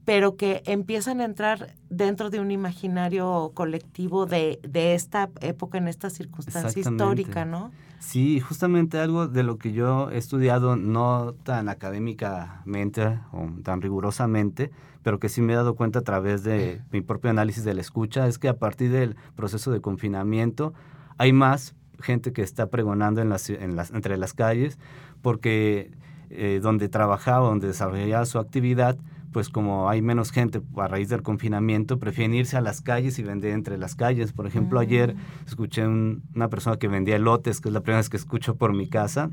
pero 0.05 0.37
que 0.37 0.63
empiezan 0.65 1.19
a 1.19 1.25
entrar 1.25 1.73
dentro 1.89 2.29
de 2.29 2.39
un 2.39 2.51
imaginario 2.51 3.51
colectivo 3.53 4.25
de, 4.25 4.59
de 4.63 4.93
esta 4.95 5.29
época, 5.41 5.77
en 5.77 5.89
esta 5.89 6.09
circunstancia 6.09 6.79
histórica, 6.79 7.43
¿no? 7.43 7.71
Sí, 7.99 8.39
justamente 8.39 8.99
algo 8.99 9.27
de 9.27 9.43
lo 9.43 9.57
que 9.57 9.71
yo 9.71 10.11
he 10.11 10.17
estudiado, 10.17 10.75
no 10.75 11.33
tan 11.43 11.67
académicamente 11.67 13.19
o 13.31 13.47
tan 13.63 13.81
rigurosamente, 13.81 14.71
pero 15.01 15.19
que 15.19 15.29
sí 15.29 15.41
me 15.41 15.53
he 15.53 15.55
dado 15.55 15.75
cuenta 15.75 15.99
a 15.99 16.03
través 16.03 16.43
de 16.43 16.81
mi 16.91 17.01
propio 17.01 17.31
análisis 17.31 17.63
de 17.63 17.73
la 17.73 17.81
escucha, 17.81 18.27
es 18.27 18.37
que 18.37 18.49
a 18.49 18.57
partir 18.57 18.91
del 18.91 19.15
proceso 19.35 19.71
de 19.71 19.81
confinamiento 19.81 20.73
hay 21.17 21.33
más 21.33 21.75
gente 21.99 22.33
que 22.33 22.43
está 22.43 22.67
pregonando 22.67 23.21
en 23.21 23.29
las, 23.29 23.49
en 23.49 23.75
las, 23.75 23.91
entre 23.91 24.17
las 24.17 24.33
calles, 24.33 24.77
porque 25.21 25.91
eh, 26.29 26.59
donde 26.61 26.89
trabajaba, 26.89 27.47
donde 27.47 27.67
desarrollaba 27.67 28.25
su 28.25 28.37
actividad, 28.37 28.97
pues 29.37 29.49
como 29.49 29.87
hay 29.87 30.01
menos 30.01 30.31
gente 30.31 30.63
a 30.77 30.87
raíz 30.87 31.09
del 31.09 31.21
confinamiento, 31.21 31.99
prefieren 31.99 32.33
irse 32.33 32.57
a 32.57 32.61
las 32.61 32.81
calles 32.81 33.19
y 33.19 33.23
vender 33.23 33.51
entre 33.51 33.77
las 33.77 33.93
calles. 33.93 34.33
Por 34.33 34.47
ejemplo, 34.47 34.79
ayer 34.79 35.13
mm. 35.13 35.45
escuché 35.45 35.85
una 35.85 36.49
persona 36.49 36.77
que 36.77 36.87
vendía 36.87 37.19
lotes, 37.19 37.61
que 37.61 37.69
es 37.69 37.73
la 37.73 37.81
primera 37.81 37.99
vez 37.99 38.09
que 38.09 38.17
escucho 38.17 38.55
por 38.55 38.73
mi 38.73 38.89
casa. 38.89 39.29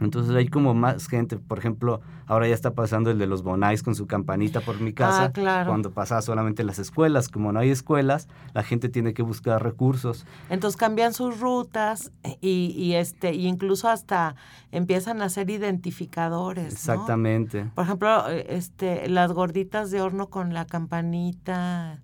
Entonces 0.00 0.34
hay 0.34 0.48
como 0.48 0.72
más 0.72 1.06
gente. 1.06 1.36
Por 1.36 1.58
ejemplo, 1.58 2.00
ahora 2.26 2.48
ya 2.48 2.54
está 2.54 2.72
pasando 2.72 3.10
el 3.10 3.18
de 3.18 3.26
los 3.26 3.42
bonais 3.42 3.82
con 3.82 3.94
su 3.94 4.06
campanita 4.06 4.62
por 4.62 4.80
mi 4.80 4.94
casa. 4.94 5.24
Ah, 5.24 5.32
claro. 5.32 5.68
Cuando 5.68 5.90
pasaba 5.90 6.22
solamente 6.22 6.64
las 6.64 6.78
escuelas. 6.78 7.28
Como 7.28 7.52
no 7.52 7.60
hay 7.60 7.68
escuelas, 7.68 8.28
la 8.54 8.62
gente 8.62 8.88
tiene 8.88 9.12
que 9.12 9.20
buscar 9.20 9.62
recursos. 9.62 10.24
Entonces 10.48 10.78
cambian 10.78 11.12
sus 11.12 11.40
rutas 11.40 12.10
y, 12.40 12.72
y 12.74 12.94
este, 12.94 13.34
y 13.34 13.46
incluso 13.48 13.90
hasta 13.90 14.34
empiezan 14.72 15.20
a 15.20 15.28
ser 15.28 15.50
identificadores. 15.50 16.72
Exactamente. 16.72 17.66
Por 17.74 17.84
ejemplo, 17.84 18.28
este, 18.28 19.10
la 19.10 19.25
gorditas 19.32 19.90
de 19.90 20.00
horno 20.00 20.28
con 20.30 20.52
la 20.54 20.64
campanita. 20.66 22.02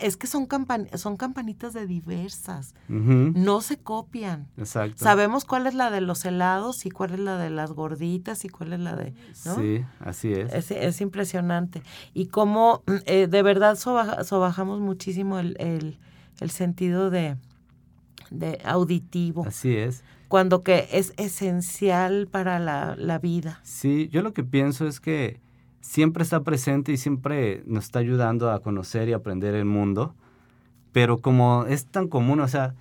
Es, 0.00 0.16
que 0.16 0.28
son, 0.28 0.46
campan 0.46 0.88
son 0.96 1.16
campanitas 1.16 1.72
de 1.72 1.88
diversas. 1.88 2.72
No 2.88 3.60
se 3.62 3.78
copian. 3.78 4.46
Exacto. 4.56 5.02
Sabemos 5.02 5.44
cuál 5.44 5.66
es 5.66 5.74
la 5.74 5.90
de 5.90 6.00
los 6.00 6.24
helados 6.24 6.86
y 6.86 6.90
cuál 6.90 7.14
es 7.14 7.18
la 7.18 7.36
de 7.36 7.50
las 7.50 7.72
gorditas 7.72 8.44
y 8.44 8.48
cuál 8.48 8.74
es 8.74 8.78
la 8.80 8.94
de... 8.94 9.12
¿no? 9.44 9.56
Sí, 9.56 9.84
así 9.98 10.32
es. 10.32 10.52
Es, 10.52 10.70
es 10.70 11.00
impresionante. 11.00 11.82
Y 12.14 12.26
cómo 12.26 12.84
eh, 13.06 13.26
de 13.26 13.42
verdad 13.42 13.74
sobaja- 13.76 14.22
sobajamos 14.22 14.78
muchísimo 14.78 15.40
el, 15.40 15.56
el- 15.58 15.98
el 16.40 16.50
sentido 16.50 17.10
de, 17.10 17.36
de 18.30 18.60
auditivo, 18.64 19.44
Así 19.46 19.76
es. 19.76 20.02
cuando 20.28 20.62
que 20.62 20.88
es 20.92 21.12
esencial 21.16 22.28
para 22.28 22.58
la, 22.60 22.94
la 22.96 23.18
vida. 23.18 23.58
Sí, 23.64 24.08
yo 24.12 24.22
lo 24.22 24.32
que 24.32 24.44
pienso 24.44 24.86
es 24.86 25.00
que 25.00 25.40
siempre 25.82 26.22
está 26.22 26.42
presente 26.42 26.92
y 26.92 26.96
siempre 26.96 27.62
nos 27.66 27.84
está 27.84 27.98
ayudando 27.98 28.50
a 28.50 28.60
conocer 28.60 29.08
y 29.08 29.12
aprender 29.12 29.54
el 29.54 29.66
mundo, 29.66 30.14
pero 30.92 31.18
como 31.18 31.66
es 31.68 31.86
tan 31.86 32.08
común, 32.08 32.40
o 32.40 32.48
sea, 32.48 32.74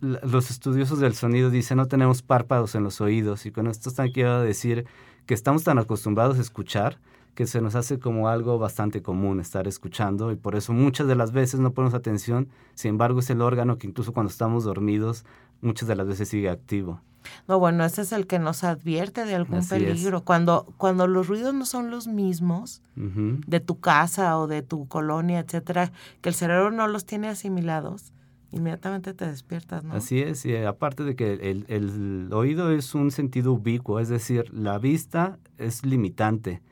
los 0.00 0.50
estudiosos 0.50 1.00
del 1.00 1.14
sonido 1.14 1.50
dicen 1.50 1.78
no 1.78 1.86
tenemos 1.86 2.22
párpados 2.22 2.74
en 2.74 2.84
los 2.84 3.00
oídos 3.00 3.46
y 3.46 3.50
con 3.50 3.66
esto 3.66 3.88
están 3.88 4.12
quiero 4.12 4.42
decir 4.42 4.86
que 5.26 5.34
estamos 5.34 5.64
tan 5.64 5.78
acostumbrados 5.78 6.38
a 6.38 6.40
escuchar 6.40 6.98
que 7.34 7.46
se 7.46 7.60
nos 7.60 7.74
hace 7.74 7.98
como 7.98 8.28
algo 8.28 8.58
bastante 8.58 9.02
común 9.02 9.40
estar 9.40 9.66
escuchando 9.66 10.30
y 10.32 10.36
por 10.36 10.56
eso 10.56 10.72
muchas 10.72 11.06
de 11.06 11.14
las 11.14 11.32
veces 11.32 11.60
no 11.60 11.72
ponemos 11.72 11.94
atención, 11.94 12.48
sin 12.74 12.90
embargo 12.90 13.20
es 13.20 13.30
el 13.30 13.40
órgano 13.40 13.78
que 13.78 13.86
incluso 13.86 14.12
cuando 14.12 14.30
estamos 14.30 14.64
dormidos 14.64 15.24
muchas 15.60 15.88
de 15.88 15.96
las 15.96 16.06
veces 16.06 16.28
sigue 16.28 16.50
activo. 16.50 17.00
No, 17.46 17.58
bueno, 17.58 17.84
ese 17.84 18.02
es 18.02 18.12
el 18.12 18.26
que 18.26 18.38
nos 18.38 18.64
advierte 18.64 19.24
de 19.24 19.34
algún 19.34 19.58
Así 19.58 19.76
es. 19.76 19.82
peligro. 19.82 20.24
Cuando, 20.24 20.66
cuando 20.76 21.06
los 21.06 21.28
ruidos 21.28 21.54
no 21.54 21.66
son 21.66 21.90
los 21.90 22.06
mismos 22.06 22.82
de 22.94 23.60
tu 23.60 23.78
casa 23.80 24.38
o 24.38 24.46
de 24.46 24.62
tu 24.62 24.88
colonia, 24.88 25.38
etcétera, 25.38 25.92
que 26.20 26.28
el 26.30 26.34
cerebro 26.34 26.70
no 26.70 26.88
los 26.88 27.04
tiene 27.06 27.28
asimilados, 27.28 28.12
inmediatamente 28.50 29.14
te 29.14 29.26
despiertas, 29.26 29.84
¿no? 29.84 29.94
Así 29.94 30.20
es, 30.20 30.44
y 30.46 30.56
aparte 30.56 31.04
de 31.04 31.14
que 31.14 31.34
el, 31.34 31.64
el 31.68 32.32
oído 32.32 32.72
es 32.72 32.94
un 32.94 33.10
sentido 33.10 33.52
ubicuo, 33.52 34.00
es 34.00 34.08
decir, 34.08 34.52
la 34.52 34.78
vista 34.78 35.38
es 35.58 35.84
limitante, 35.84 36.62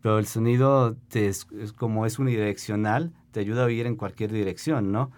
pero 0.00 0.18
el 0.18 0.26
sonido 0.26 0.96
te 1.08 1.28
es, 1.28 1.46
es 1.60 1.72
como 1.72 2.06
es 2.06 2.18
unidireccional, 2.18 3.12
te 3.32 3.40
ayuda 3.40 3.62
a 3.62 3.66
oír 3.66 3.86
en 3.86 3.96
cualquier 3.96 4.32
dirección, 4.32 4.92
¿no? 4.92 5.10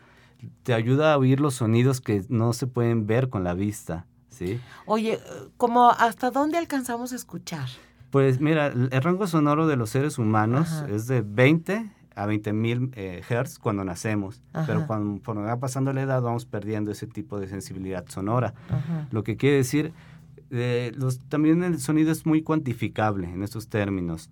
Te 0.64 0.74
ayuda 0.74 1.12
a 1.12 1.18
oír 1.18 1.40
los 1.40 1.54
sonidos 1.54 2.00
que 2.00 2.24
no 2.28 2.52
se 2.52 2.66
pueden 2.66 3.06
ver 3.06 3.28
con 3.28 3.44
la 3.44 3.54
vista, 3.54 4.06
¿sí? 4.38 4.60
Oye, 4.86 5.18
como 5.56 5.90
hasta 5.90 6.30
dónde 6.30 6.58
alcanzamos 6.58 7.12
a 7.12 7.16
escuchar. 7.16 7.68
Pues 8.10 8.40
mira, 8.40 8.68
el 8.68 9.02
rango 9.02 9.26
sonoro 9.26 9.66
de 9.66 9.76
los 9.76 9.90
seres 9.90 10.18
humanos 10.18 10.72
Ajá. 10.72 10.88
es 10.88 11.06
de 11.06 11.22
20 11.22 11.90
a 12.14 12.26
20 12.26 12.52
mil 12.52 12.90
eh, 12.94 13.22
hertz 13.28 13.58
cuando 13.58 13.84
nacemos, 13.84 14.42
pero 14.66 14.86
cuando, 14.86 15.42
va 15.42 15.60
pasando 15.60 15.92
la 15.92 16.02
edad 16.02 16.20
vamos 16.22 16.46
perdiendo 16.46 16.90
ese 16.90 17.06
tipo 17.06 17.38
de 17.38 17.48
sensibilidad 17.48 18.06
sonora. 18.08 18.54
Ajá. 18.68 19.08
Lo 19.12 19.22
que 19.22 19.36
quiere 19.36 19.56
decir, 19.58 19.92
eh, 20.50 20.92
los, 20.96 21.20
también 21.28 21.62
el 21.62 21.78
sonido 21.78 22.10
es 22.10 22.26
muy 22.26 22.42
cuantificable 22.42 23.28
en 23.28 23.42
estos 23.42 23.68
términos. 23.68 24.30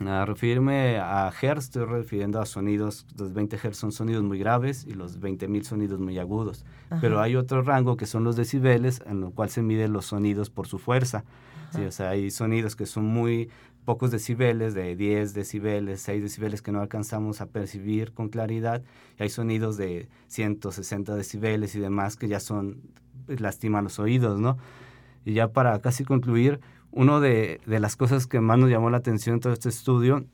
A 0.00 0.24
referirme 0.26 0.98
a 0.98 1.32
hertz, 1.40 1.64
estoy 1.64 1.84
refiriendo 1.84 2.40
a 2.40 2.46
sonidos, 2.46 3.06
los 3.16 3.32
20 3.32 3.56
hertz 3.62 3.76
son 3.76 3.92
sonidos 3.92 4.24
muy 4.24 4.38
graves 4.38 4.84
y 4.86 4.94
los 4.94 5.20
20.000 5.20 5.62
sonidos 5.62 6.00
muy 6.00 6.18
agudos. 6.18 6.64
Pero 7.00 7.20
hay 7.20 7.36
otro 7.36 7.62
rango 7.62 7.96
que 7.96 8.06
son 8.06 8.24
los 8.24 8.36
decibeles, 8.36 9.02
en 9.06 9.20
lo 9.20 9.30
cual 9.30 9.50
se 9.50 9.62
miden 9.62 9.92
los 9.92 10.06
sonidos 10.06 10.50
por 10.50 10.66
su 10.66 10.78
fuerza. 10.78 11.24
Sí, 11.70 11.82
o 11.82 11.90
sea, 11.90 12.10
hay 12.10 12.30
sonidos 12.30 12.76
que 12.76 12.86
son 12.86 13.04
muy 13.04 13.50
pocos 13.84 14.10
decibeles, 14.10 14.74
de 14.74 14.96
10 14.96 15.34
decibeles, 15.34 16.00
6 16.02 16.22
decibeles 16.22 16.62
que 16.62 16.72
no 16.72 16.80
alcanzamos 16.80 17.40
a 17.40 17.46
percibir 17.46 18.12
con 18.12 18.28
claridad. 18.28 18.82
Y 19.18 19.22
hay 19.22 19.28
sonidos 19.28 19.76
de 19.76 20.08
160 20.28 21.14
decibeles 21.14 21.74
y 21.74 21.80
demás 21.80 22.16
que 22.16 22.28
ya 22.28 22.40
son, 22.40 22.80
lastiman 23.26 23.84
los 23.84 23.98
oídos, 23.98 24.40
¿no? 24.40 24.58
Y 25.24 25.34
ya 25.34 25.52
para 25.52 25.78
casi 25.80 26.04
concluir, 26.04 26.60
una 26.94 27.20
de, 27.20 27.60
de 27.66 27.80
las 27.80 27.96
cosas 27.96 28.26
que 28.26 28.40
más 28.40 28.58
nos 28.58 28.70
llamó 28.70 28.88
la 28.90 28.98
atención 28.98 29.34
en 29.34 29.40
todo 29.40 29.52
este 29.52 29.68
estudio 29.68 30.24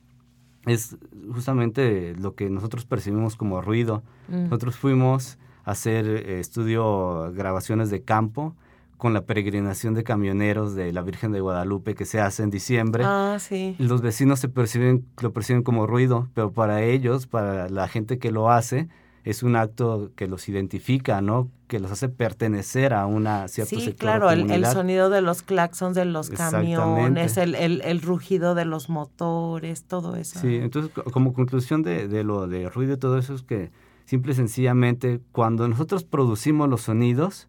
es 0.66 0.96
justamente 1.32 2.14
lo 2.16 2.34
que 2.34 2.50
nosotros 2.50 2.84
percibimos 2.84 3.36
como 3.36 3.62
ruido. 3.62 4.02
Mm. 4.28 4.44
Nosotros 4.44 4.76
fuimos 4.76 5.38
a 5.64 5.72
hacer 5.72 6.06
eh, 6.06 6.40
estudio, 6.40 7.32
grabaciones 7.32 7.90
de 7.90 8.02
campo 8.02 8.54
con 8.96 9.14
la 9.14 9.22
peregrinación 9.22 9.94
de 9.94 10.04
camioneros 10.04 10.74
de 10.74 10.92
la 10.92 11.00
Virgen 11.00 11.32
de 11.32 11.40
Guadalupe 11.40 11.94
que 11.94 12.04
se 12.04 12.20
hace 12.20 12.42
en 12.42 12.50
diciembre. 12.50 13.04
Ah, 13.06 13.38
sí. 13.40 13.74
Los 13.78 14.02
vecinos 14.02 14.40
se 14.40 14.50
perciben, 14.50 15.06
lo 15.22 15.32
perciben 15.32 15.62
como 15.62 15.86
ruido, 15.86 16.28
pero 16.34 16.52
para 16.52 16.82
ellos, 16.82 17.26
para 17.26 17.70
la 17.70 17.88
gente 17.88 18.18
que 18.18 18.30
lo 18.30 18.50
hace, 18.50 18.88
es 19.24 19.42
un 19.42 19.56
acto 19.56 20.10
que 20.16 20.26
los 20.26 20.48
identifica, 20.48 21.20
¿no? 21.20 21.50
Que 21.68 21.78
los 21.78 21.90
hace 21.90 22.08
pertenecer 22.08 22.94
a 22.94 23.06
una 23.06 23.48
cierto 23.48 23.78
Sí, 23.80 23.92
claro, 23.92 24.30
el, 24.30 24.66
sonido 24.66 25.10
de 25.10 25.20
los 25.20 25.42
claxons 25.42 25.94
de 25.94 26.04
los 26.04 26.30
camiones, 26.30 27.36
el, 27.36 27.54
el, 27.54 27.82
el 27.82 28.00
rugido 28.02 28.54
de 28.54 28.64
los 28.64 28.88
motores, 28.88 29.84
todo 29.84 30.16
eso. 30.16 30.40
Sí, 30.40 30.56
entonces 30.56 30.90
co- 30.92 31.04
como 31.04 31.32
conclusión 31.32 31.82
de, 31.82 32.08
de 32.08 32.24
lo 32.24 32.46
de 32.48 32.68
ruido 32.70 32.94
y 32.94 32.96
todo 32.96 33.18
eso 33.18 33.34
es 33.34 33.42
que 33.42 33.70
simple 34.06 34.32
y 34.32 34.34
sencillamente 34.36 35.20
cuando 35.32 35.68
nosotros 35.68 36.04
producimos 36.04 36.68
los 36.68 36.82
sonidos, 36.82 37.48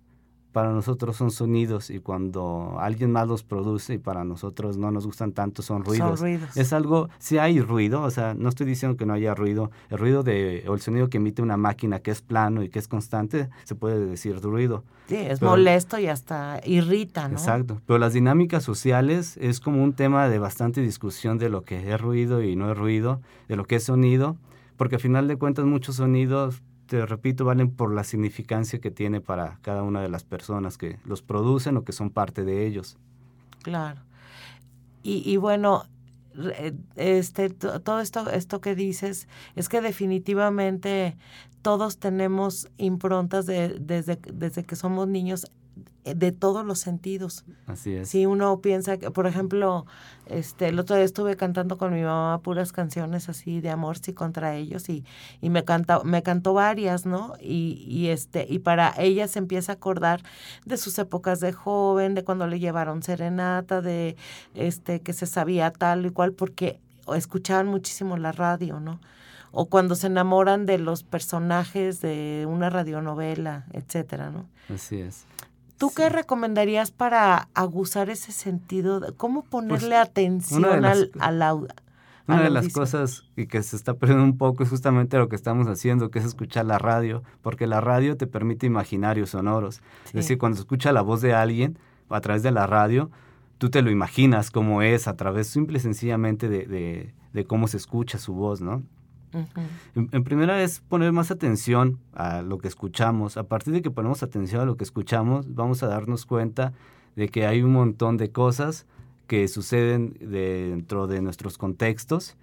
para 0.52 0.72
nosotros 0.72 1.16
son 1.16 1.32
sonidos 1.32 1.90
y 1.90 2.00
cuando 2.00 2.78
alguien 2.80 3.12
más 3.12 3.28
los 3.28 3.44
produce 3.44 3.94
y 3.94 3.98
para 3.98 4.24
nosotros 4.24 4.78
no 4.78 4.92
nos 4.92 5.06
gustan 5.06 5.32
tanto 5.32 5.62
son 5.62 5.84
ruidos. 5.86 6.20
ruidos. 6.20 6.58
Es 6.58 6.74
algo, 6.74 7.10
si 7.20 7.38
hay 7.38 7.62
ruido, 7.62 8.02
o 8.02 8.12
sea, 8.12 8.34
no 8.34 8.50
estoy 8.50 8.66
diciendo 8.68 8.98
que 8.98 9.06
no 9.06 9.14
haya 9.14 9.34
ruido, 9.34 9.72
el 9.90 9.98
ruido 9.98 10.24
de, 10.24 10.64
o 10.68 10.74
el 10.74 10.82
sonido 10.82 11.10
que 11.10 11.18
emite 11.18 11.42
una 11.42 11.58
máquina 11.58 12.00
que 12.00 12.12
es 12.12 12.22
plano 12.22 12.64
y 12.64 12.70
que 12.70 12.80
es 12.80 12.88
constante, 12.88 13.50
se 13.64 13.76
puede 13.76 14.06
decir 14.06 14.40
ruido. 14.42 14.84
Sí, 15.08 15.16
es 15.16 15.40
Pero- 15.40 15.52
molesto 15.52 16.00
y 16.00 16.08
hasta 16.08 16.60
irrita, 16.66 17.28
¿no? 17.28 17.34
Exacto. 17.36 17.82
Pero 17.86 18.00
las 18.00 18.14
dinámicas 18.14 18.64
sociales 18.64 19.38
es 19.38 19.60
como 19.60 19.84
un 19.84 19.94
tema 19.94 20.28
de 20.30 20.40
bastante 20.40 20.82
discusión 20.82 21.38
de 21.38 21.50
lo 21.50 21.64
que 21.64 21.92
es 21.94 22.00
ruido 22.02 22.42
y 22.44 22.56
no 22.56 22.72
es 22.72 22.78
ruido, 22.78 23.22
de 23.48 23.56
lo 23.56 23.66
que 23.66 23.76
es 23.76 23.84
sonido, 23.84 24.38
porque 24.78 24.96
al 24.96 25.02
final 25.02 25.28
de 25.28 25.38
cuentas 25.38 25.66
muchos 25.66 25.96
sonidos, 25.98 26.62
te 26.92 27.06
repito, 27.06 27.46
valen 27.46 27.72
por 27.72 27.94
la 27.94 28.04
significancia 28.04 28.82
que 28.82 28.92
tiene 28.92 29.22
para 29.22 29.60
cada 29.62 29.82
una 29.82 30.02
de 30.02 30.10
las 30.10 30.26
personas 30.26 30.78
que 30.78 31.00
los 31.06 31.22
producen 31.22 31.78
o 31.78 31.86
que 31.86 31.94
son 31.94 32.10
parte 32.10 32.44
de 32.44 32.68
ellos. 32.68 32.98
Claro. 33.64 34.02
Y, 35.02 35.24
y 35.26 35.38
bueno, 35.38 35.86
este, 36.98 37.50
to- 37.50 37.80
todo 37.80 38.02
esto, 38.02 38.30
esto 38.30 38.60
que 38.60 38.76
dices 38.76 39.30
es 39.56 39.70
que 39.70 39.80
definitivamente 39.80 41.16
todos 41.62 41.98
tenemos 41.98 42.68
improntas 42.78 43.46
de, 43.46 43.70
desde, 43.80 44.18
desde 44.34 44.66
que 44.66 44.76
somos 44.76 45.08
niños 45.08 45.46
de 46.04 46.32
todos 46.32 46.66
los 46.66 46.80
sentidos. 46.80 47.46
Así 47.68 47.94
es. 47.94 48.10
Si 48.10 48.26
uno 48.26 48.60
piensa 48.60 48.98
que, 48.98 49.12
por 49.12 49.28
ejemplo, 49.28 49.86
este, 50.26 50.70
el 50.70 50.80
otro 50.80 50.96
día 50.96 51.06
estuve 51.06 51.36
cantando 51.36 51.78
con 51.78 51.94
mi 51.94 52.02
mamá 52.02 52.40
puras 52.40 52.72
canciones 52.72 53.30
así 53.30 53.62
de 53.62 53.70
amor 53.70 53.98
sí 54.00 54.14
contra 54.14 54.56
ellos 54.56 54.90
y, 54.90 55.06
y 55.42 55.50
me 55.50 55.64
canta, 55.64 56.04
me 56.04 56.24
cantó 56.24 56.54
varias, 56.54 57.06
¿no? 57.06 57.34
Y, 57.40 57.86
y 57.88 58.08
este, 58.08 58.48
y 58.50 58.60
para 58.60 58.94
ella 58.98 59.28
se 59.28 59.40
empieza 59.40 59.74
a 59.74 59.76
acordar 59.76 60.24
de 60.66 60.78
sus 60.78 60.98
épocas 60.98 61.40
de 61.40 61.54
joven, 61.54 62.16
de 62.16 62.24
cuando 62.24 62.48
le 62.48 62.60
llevaron 62.60 63.04
serenata, 63.04 63.82
de 63.82 64.16
este, 64.56 65.02
que 65.02 65.14
se 65.14 65.28
sabía 65.28 65.72
tal 65.72 66.06
y 66.06 66.10
cual, 66.10 66.34
porque 66.34 66.80
escuchaban 67.16 67.68
muchísimo 67.68 68.18
la 68.18 68.32
radio, 68.32 68.80
¿no? 68.80 69.00
O 69.52 69.66
cuando 69.66 69.96
se 69.96 70.08
enamoran 70.08 70.66
de 70.66 70.78
los 70.78 71.04
personajes 71.04 72.00
de 72.02 72.48
una 72.50 72.70
radionovela, 72.70 73.66
etcétera, 73.74 74.30
¿no? 74.32 74.48
Así 74.74 75.02
es. 75.02 75.26
¿Tú 75.82 75.92
qué 75.96 76.10
recomendarías 76.10 76.92
para 76.92 77.50
aguzar 77.54 78.10
ese 78.10 78.32
sentido? 78.32 79.00
de- 79.00 79.14
¿Cómo 79.14 79.44
ponerle 79.44 79.96
atención 79.98 80.62
Pues, 80.62 80.74
de 80.76 80.82
las- 80.82 80.98
al, 81.20 81.42
al 81.42 81.42
au- 81.42 81.68
Una 82.28 82.44
de 82.44 82.50
las 82.52 82.70
cosas 82.70 83.24
y 83.36 83.48
que 83.48 83.62
se 83.64 83.76
está 83.76 83.96
perdiendo 83.96 84.24
un 84.24 84.38
poco 84.38 84.64
es 84.64 84.70
justamente 84.70 85.18
lo 85.18 85.28
que 85.28 85.36
estamos 85.36 85.68
haciendo, 85.68 86.12
que 86.12 86.20
es 86.20 86.26
escuchar 86.26 86.66
la 86.66 86.78
radio, 86.78 87.24
porque 87.42 87.66
la 87.68 87.82
radio 87.82 88.16
te 88.16 88.28
permite 88.28 88.68
imaginarios 88.68 89.32
sonoros. 89.32 89.82
Es 90.06 90.14
decir, 90.14 90.38
cuando 90.38 90.56
se 90.58 90.62
escucha 90.62 90.94
la 90.94 91.02
voz 91.02 91.22
de 91.22 91.34
alguien 91.34 91.78
a 92.10 92.22
través 92.22 92.44
de 92.44 92.52
la 92.52 92.68
radio, 92.68 93.10
tú 93.58 93.70
te 93.70 93.82
lo 93.82 93.90
imaginas 93.92 94.50
cómo 94.52 94.82
es 94.84 95.08
a 95.08 95.18
través 95.18 95.48
simple 95.48 95.80
y 95.80 95.82
sencillamente 95.82 96.48
de, 96.48 96.68
de- 96.68 97.14
de 97.34 97.46
cómo 97.46 97.68
se 97.68 97.78
escucha 97.78 98.18
su 98.18 98.34
voz, 98.34 98.62
¿no? 98.62 98.84
En, 99.96 100.10
en 100.12 100.24
primera 100.24 100.62
es 100.62 100.82
poner 100.82 101.12
más 101.12 101.32
atención 101.32 102.00
a 102.14 102.42
lo 102.42 102.58
que 102.58 102.68
escuchamos. 102.68 103.38
A 103.38 103.44
partir 103.44 103.74
de 103.74 103.82
que 103.82 103.92
ponemos 103.92 104.24
atención 104.24 104.62
a 104.62 104.66
lo 104.66 104.78
que 104.78 104.84
escuchamos, 104.84 105.54
vamos 105.54 105.84
a 105.84 105.88
darnos 105.88 106.26
cuenta 106.26 106.74
de 107.16 107.30
que 107.30 107.46
hay 107.46 107.62
un 107.62 107.74
montón 107.74 108.18
de 108.18 108.32
cosas 108.32 108.86
que 109.28 109.48
suceden 109.48 110.16
dentro 110.20 111.08
de 111.08 111.22
nuestros 111.22 111.58
contextos 111.58 112.36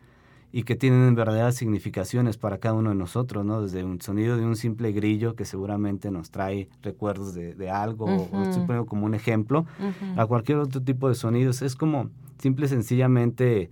y 0.51 0.63
que 0.63 0.77
tienen 0.77 1.15
verdaderas 1.15 1.57
significaciones 1.57 2.39
para 2.39 2.57
cada 2.57 2.75
uno 2.75 2.89
de 2.89 2.97
nosotros, 2.97 3.45
¿no? 3.45 3.61
Desde 3.61 3.85
un 3.85 4.01
sonido 4.01 4.39
de 4.39 4.47
un 4.47 4.57
simple 4.57 4.93
grillo 4.93 5.35
que 5.35 5.45
seguramente 5.45 6.11
nos 6.11 6.31
trae 6.31 6.71
recuerdos 6.83 7.35
de, 7.35 7.55
de 7.55 7.71
algo, 7.71 8.07
o 8.07 8.25
Ujú. 8.25 8.43
estoy 8.45 8.63
poniendo 8.63 8.87
como 8.87 9.05
un 9.05 9.15
ejemplo, 9.15 9.67
a 10.17 10.25
cualquier 10.25 10.57
otro 10.59 10.81
tipo 10.81 11.09
de 11.11 11.15
sonidos. 11.15 11.61
Es 11.61 11.77
como 11.77 12.09
simple 12.39 12.65
y 12.65 12.69
sencillamente 12.71 13.71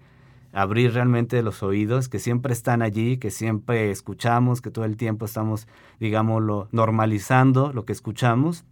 abrir 0.53 0.95
realmente 0.95 1.43
los 1.43 1.63
oídos, 1.63 2.09
que 2.09 2.19
siempre 2.19 2.53
están 2.53 2.83
allí, 2.83 3.19
que 3.19 3.31
siempre 3.31 3.91
escuchamos, 3.91 4.61
que 4.61 4.71
todo 4.71 4.85
el 4.85 4.97
tiempo 4.97 5.25
estamos, 5.25 5.69
digámoslo, 6.01 6.69
normalizando 6.73 7.73
lo 7.73 7.85
que 7.85 7.93
escuchamos. 7.93 8.65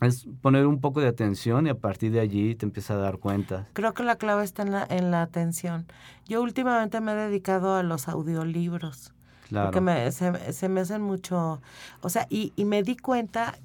Es 0.00 0.26
poner 0.40 0.66
un 0.66 0.80
poco 0.80 1.00
de 1.00 1.08
atención 1.08 1.66
y 1.66 1.70
a 1.70 1.74
partir 1.74 2.10
de 2.10 2.20
allí 2.20 2.54
te 2.54 2.64
empiezas 2.64 2.96
a 2.96 3.00
dar 3.00 3.18
cuenta. 3.18 3.68
Creo 3.74 3.92
que 3.92 4.02
la 4.02 4.16
clave 4.16 4.44
está 4.44 4.62
en 4.62 4.72
la, 4.72 4.86
en 4.88 5.10
la 5.10 5.20
atención. 5.20 5.86
Yo 6.26 6.40
últimamente 6.42 7.00
me 7.02 7.12
he 7.12 7.16
dedicado 7.16 7.74
a 7.74 7.82
los 7.82 8.08
audiolibros. 8.08 9.12
Claro. 9.48 9.66
Porque 9.66 9.80
me, 9.82 10.10
se, 10.12 10.52
se, 10.52 10.68
me 10.68 10.80
hacen 10.80 11.02
mucho, 11.02 11.60
o 12.02 12.08
sea, 12.08 12.26
y, 12.30 12.52
y 12.54 12.64
me 12.64 12.82
di 12.84 12.96
cuenta 12.96 13.58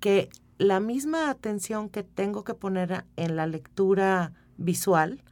que 0.00 0.28
la 0.58 0.80
misma 0.80 1.30
atención 1.30 1.88
que 1.88 2.02
tengo 2.02 2.44
que 2.44 2.54
poner 2.54 3.04
en 3.16 3.36
la 3.36 3.46
lectura 3.46 4.32
visual, 4.56 5.22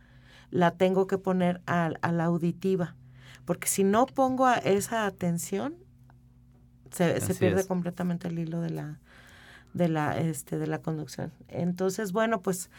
la 0.50 0.72
tengo 0.72 1.06
que 1.06 1.18
poner 1.18 1.60
a, 1.66 1.90
la 1.90 2.24
auditiva. 2.24 2.94
Porque 3.44 3.68
si 3.68 3.84
no 3.84 4.06
pongo 4.06 4.48
esa 4.50 5.06
atención, 5.06 5.74
se, 6.90 7.20
se 7.20 7.34
pierde 7.34 7.66
completamente 7.66 8.28
el 8.28 8.38
hilo 8.38 8.60
de 8.60 8.70
la, 8.70 8.98
de 9.76 9.88
la, 9.88 10.18
este, 10.18 10.58
de 10.58 10.66
la 10.66 10.78
conducción. 10.78 11.32
Entonces, 11.48 12.12
bueno, 12.12 12.40
pues, 12.40 12.70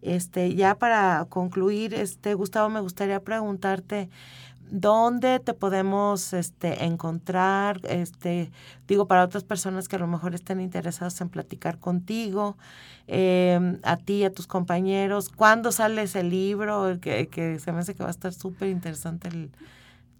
este, 0.00 0.54
ya 0.54 0.76
para 0.76 1.26
concluir, 1.28 1.94
este, 1.94 2.34
Gustavo, 2.34 2.70
me 2.70 2.80
gustaría 2.80 3.20
preguntarte, 3.20 4.08
¿Dónde 4.70 5.40
te 5.40 5.54
podemos 5.54 6.32
este, 6.32 6.84
encontrar? 6.84 7.80
Este, 7.84 8.50
digo, 8.88 9.06
para 9.06 9.24
otras 9.24 9.44
personas 9.44 9.88
que 9.88 9.96
a 9.96 9.98
lo 9.98 10.06
mejor 10.06 10.34
estén 10.34 10.60
interesadas 10.60 11.20
en 11.20 11.28
platicar 11.28 11.78
contigo, 11.78 12.56
em, 13.06 13.78
a 13.82 13.96
ti, 13.96 14.24
a 14.24 14.32
tus 14.32 14.46
compañeros. 14.46 15.28
¿Cuándo 15.28 15.72
sale 15.72 16.02
ese 16.02 16.22
libro? 16.22 16.98
Que, 17.00 17.28
que 17.28 17.58
se 17.58 17.72
me 17.72 17.78
hace 17.78 17.94
que 17.94 18.02
va 18.02 18.08
a 18.08 18.10
estar 18.10 18.32
súper 18.32 18.68
interesante 18.68 19.28
el, 19.28 19.50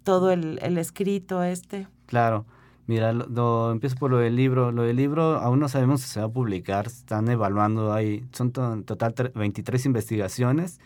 todo 0.04 0.30
el, 0.30 0.58
el, 0.62 0.78
escrito 0.78 1.42
este. 1.42 1.88
Claro. 2.06 2.46
Mira, 2.86 3.12
lo, 3.12 3.72
empiezo 3.72 3.96
por 3.96 4.12
lo 4.12 4.18
del 4.18 4.36
libro. 4.36 4.70
Lo 4.70 4.82
del 4.82 4.96
libro 4.96 5.36
aún 5.38 5.58
no 5.58 5.68
sabemos 5.68 6.02
si 6.02 6.08
se 6.08 6.20
va 6.20 6.26
a 6.26 6.30
publicar. 6.30 6.86
Están 6.86 7.28
evaluando, 7.28 7.92
hay, 7.92 8.24
son 8.32 8.52
en 8.56 8.84
total 8.84 9.14
23 9.34 9.86
investigaciones 9.86 10.78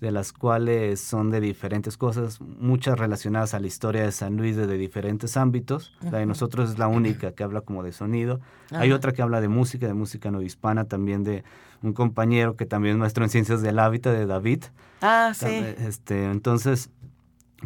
de 0.00 0.10
las 0.10 0.32
cuales 0.32 1.00
son 1.00 1.30
de 1.30 1.40
diferentes 1.40 1.98
cosas, 1.98 2.40
muchas 2.40 2.98
relacionadas 2.98 3.52
a 3.52 3.60
la 3.60 3.66
historia 3.66 4.02
de 4.02 4.12
San 4.12 4.36
Luis 4.36 4.56
de, 4.56 4.66
diferentes 4.78 5.36
ámbitos. 5.36 5.92
La 6.00 6.18
de 6.18 6.26
nosotros 6.26 6.70
es 6.70 6.78
la 6.78 6.88
única 6.88 7.32
que 7.32 7.44
habla 7.44 7.60
como 7.60 7.82
de 7.82 7.92
sonido. 7.92 8.40
Hay 8.70 8.92
otra 8.92 9.12
que 9.12 9.20
habla 9.20 9.40
de 9.40 9.48
música, 9.48 9.86
de 9.86 9.94
música 9.94 10.30
no 10.30 10.40
hispana, 10.40 10.86
también 10.86 11.22
de 11.22 11.44
un 11.82 11.92
compañero 11.92 12.56
que 12.56 12.64
también 12.64 12.94
es 12.94 12.98
maestro 12.98 13.24
en 13.24 13.30
ciencias 13.30 13.60
del 13.60 13.78
hábitat, 13.78 14.14
de 14.14 14.26
David. 14.26 14.64
Ah, 15.02 15.32
sí. 15.34 15.46
Este, 15.46 16.24
entonces, 16.24 16.90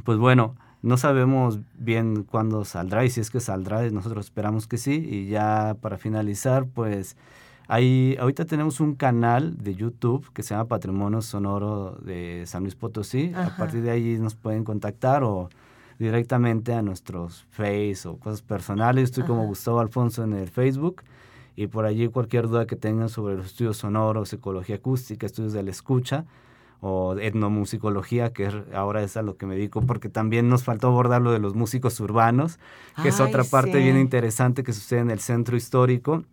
pues 0.04 0.18
bueno, 0.18 0.56
no 0.82 0.96
sabemos 0.96 1.60
bien 1.78 2.24
cuándo 2.24 2.64
saldrá 2.64 3.04
y 3.04 3.10
si 3.10 3.20
es 3.20 3.30
que 3.30 3.40
saldrá, 3.40 3.88
nosotros 3.90 4.26
esperamos 4.26 4.66
que 4.66 4.76
sí. 4.76 4.94
Y 4.94 5.28
ya 5.28 5.76
para 5.80 5.98
finalizar, 5.98 6.66
pues 6.66 7.16
Ahí, 7.66 8.14
ahorita 8.20 8.44
tenemos 8.44 8.80
un 8.80 8.94
canal 8.94 9.56
de 9.56 9.74
YouTube 9.74 10.30
que 10.34 10.42
se 10.42 10.54
llama 10.54 10.68
Patrimonio 10.68 11.22
Sonoro 11.22 11.92
de 12.02 12.44
San 12.46 12.62
Luis 12.62 12.74
Potosí. 12.74 13.32
A 13.34 13.56
partir 13.56 13.82
de 13.82 13.90
ahí 13.90 14.18
nos 14.18 14.34
pueden 14.34 14.64
contactar 14.64 15.24
o 15.24 15.48
directamente 15.98 16.74
a 16.74 16.82
nuestros 16.82 17.46
Face 17.50 18.06
o 18.06 18.18
cosas 18.18 18.42
personales. 18.42 19.04
Estoy 19.04 19.24
como 19.24 19.46
Gustavo 19.46 19.80
Alfonso 19.80 20.22
en 20.24 20.34
el 20.34 20.48
Facebook. 20.48 21.02
Y 21.56 21.68
por 21.68 21.86
allí 21.86 22.08
cualquier 22.08 22.48
duda 22.48 22.66
que 22.66 22.76
tengan 22.76 23.08
sobre 23.08 23.36
los 23.36 23.46
estudios 23.46 23.78
sonoros, 23.78 24.32
ecología 24.32 24.76
acústica, 24.76 25.24
estudios 25.24 25.52
de 25.54 25.62
la 25.62 25.70
escucha 25.70 26.26
o 26.80 27.16
etnomusicología, 27.16 28.34
que 28.34 28.50
ahora 28.74 29.02
es 29.02 29.16
a 29.16 29.22
lo 29.22 29.38
que 29.38 29.46
me 29.46 29.54
dedico, 29.54 29.80
porque 29.80 30.10
también 30.10 30.50
nos 30.50 30.64
faltó 30.64 30.88
abordar 30.88 31.22
lo 31.22 31.32
de 31.32 31.38
los 31.38 31.54
músicos 31.54 31.98
urbanos, 32.00 32.58
que 33.02 33.08
es 33.08 33.20
otra 33.20 33.42
parte 33.44 33.78
bien 33.78 33.96
interesante 33.96 34.64
que 34.64 34.74
sucede 34.74 35.00
en 35.00 35.10
el 35.10 35.20
centro 35.20 35.56
histórico 35.56 36.24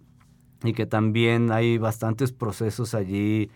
y 0.63 0.73
que 0.73 0.85
también 0.85 1.51
hay 1.51 1.77
bastantes 1.77 2.31
procesos 2.31 2.93
allí, 2.93 3.49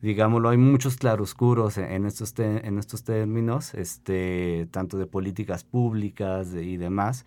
digámoslo, 0.00 0.50
hay 0.50 0.58
muchos 0.58 0.96
claroscuros 0.96 1.78
en 1.78 2.06
estos, 2.06 2.34
en 2.38 2.78
estos 2.78 3.04
términos, 3.04 3.74
este, 3.74 4.68
tanto 4.70 4.98
de 4.98 5.06
políticas 5.06 5.64
públicas 5.64 6.54
y 6.54 6.76
demás, 6.76 7.24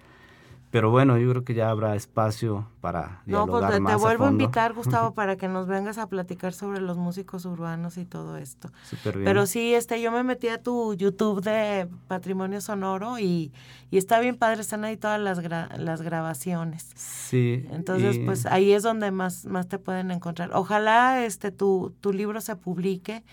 pero 0.71 0.89
bueno, 0.91 1.17
yo 1.17 1.29
creo 1.29 1.43
que 1.43 1.53
ya 1.53 1.69
habrá 1.69 1.95
espacio 1.95 2.67
para 2.81 3.21
dialogar 3.25 3.47
no, 3.47 3.67
pues 3.69 3.83
te, 3.83 3.91
te 3.91 3.95
vuelvo 3.95 4.25
a, 4.25 4.29
invitar, 4.29 4.73
Gustavo, 4.75 5.13
para 5.13 5.37
que 5.37 5.47
nos 5.47 5.67
vengas 5.67 5.97
a 5.97 6.07
platicar 6.07 6.53
sobre 6.53 6.81
los 6.81 6.97
músicos 6.97 7.45
urbanos 7.45 7.97
y 7.97 8.05
todo 8.05 8.37
esto. 8.37 8.69
Súper 8.83 9.17
bien. 9.17 9.25
Pero 9.25 9.45
sí, 9.45 9.73
este, 9.73 10.01
yo 10.01 10.11
me 10.11 10.23
metí 10.23 10.49
a 10.49 10.61
tu 10.61 10.93
YouTube 10.95 11.41
de 11.41 11.87
Patrimonio 12.07 12.59
Sonoro 12.61 13.19
y, 13.19 13.53
y 13.89 13.97
está 13.97 14.19
bien 14.19 14.35
padre, 14.35 14.61
están 14.61 14.83
ahí 14.83 14.97
todas 14.97 15.19
las, 15.19 15.41
las 15.79 16.01
grabaciones. 16.01 16.91
Sí. 16.95 17.65
Entonces, 17.71 18.19
pues 18.25 18.45
ahí 18.45 18.73
es 18.73 18.83
donde 18.83 19.11
más, 19.11 19.45
más 19.45 19.67
te 19.67 19.79
pueden 19.79 20.11
encontrar. 20.11 20.51
Ojalá 20.53 21.23
este 21.23 21.51
tu, 21.51 21.93
tu 22.01 22.11
libro 22.11 22.41
se 22.41 22.55
publique 22.55 23.23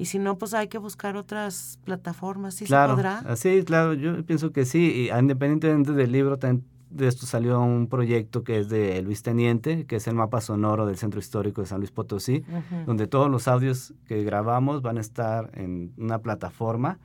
y 0.00 0.06
si 0.06 0.18
no, 0.18 0.38
pues 0.38 0.54
hay 0.54 0.68
que 0.68 0.78
buscar 0.78 1.16
otras 1.16 1.78
plataformas, 1.84 2.54
¿sí 2.54 2.64
claro, 2.64 2.92
se 2.92 2.96
podrá? 2.96 3.36
Sí, 3.36 3.62
claro, 3.64 3.92
yo 3.92 4.24
pienso 4.24 4.50
que 4.50 4.64
sí, 4.64 5.08
y 5.10 5.10
independientemente 5.10 5.92
del 5.92 6.10
libro, 6.10 6.38
también 6.38 6.64
de 6.90 7.08
esto 7.08 7.26
salió 7.26 7.60
un 7.60 7.86
proyecto 7.86 8.44
que 8.44 8.58
es 8.58 8.68
de 8.68 9.00
Luis 9.02 9.22
Teniente, 9.22 9.86
que 9.86 9.96
es 9.96 10.06
el 10.06 10.14
mapa 10.14 10.40
sonoro 10.40 10.86
del 10.86 10.96
Centro 10.96 11.20
Histórico 11.20 11.60
de 11.60 11.66
San 11.66 11.78
Luis 11.78 11.90
Potosí, 11.90 12.44
donde 12.86 13.06
todos 13.06 13.30
los 13.30 13.48
audios 13.48 13.94
que 14.06 14.22
grabamos 14.24 14.82
van 14.82 14.98
a 14.98 15.00
estar 15.00 15.50
en 15.54 15.92
una 15.96 16.18
plataforma 16.18 16.98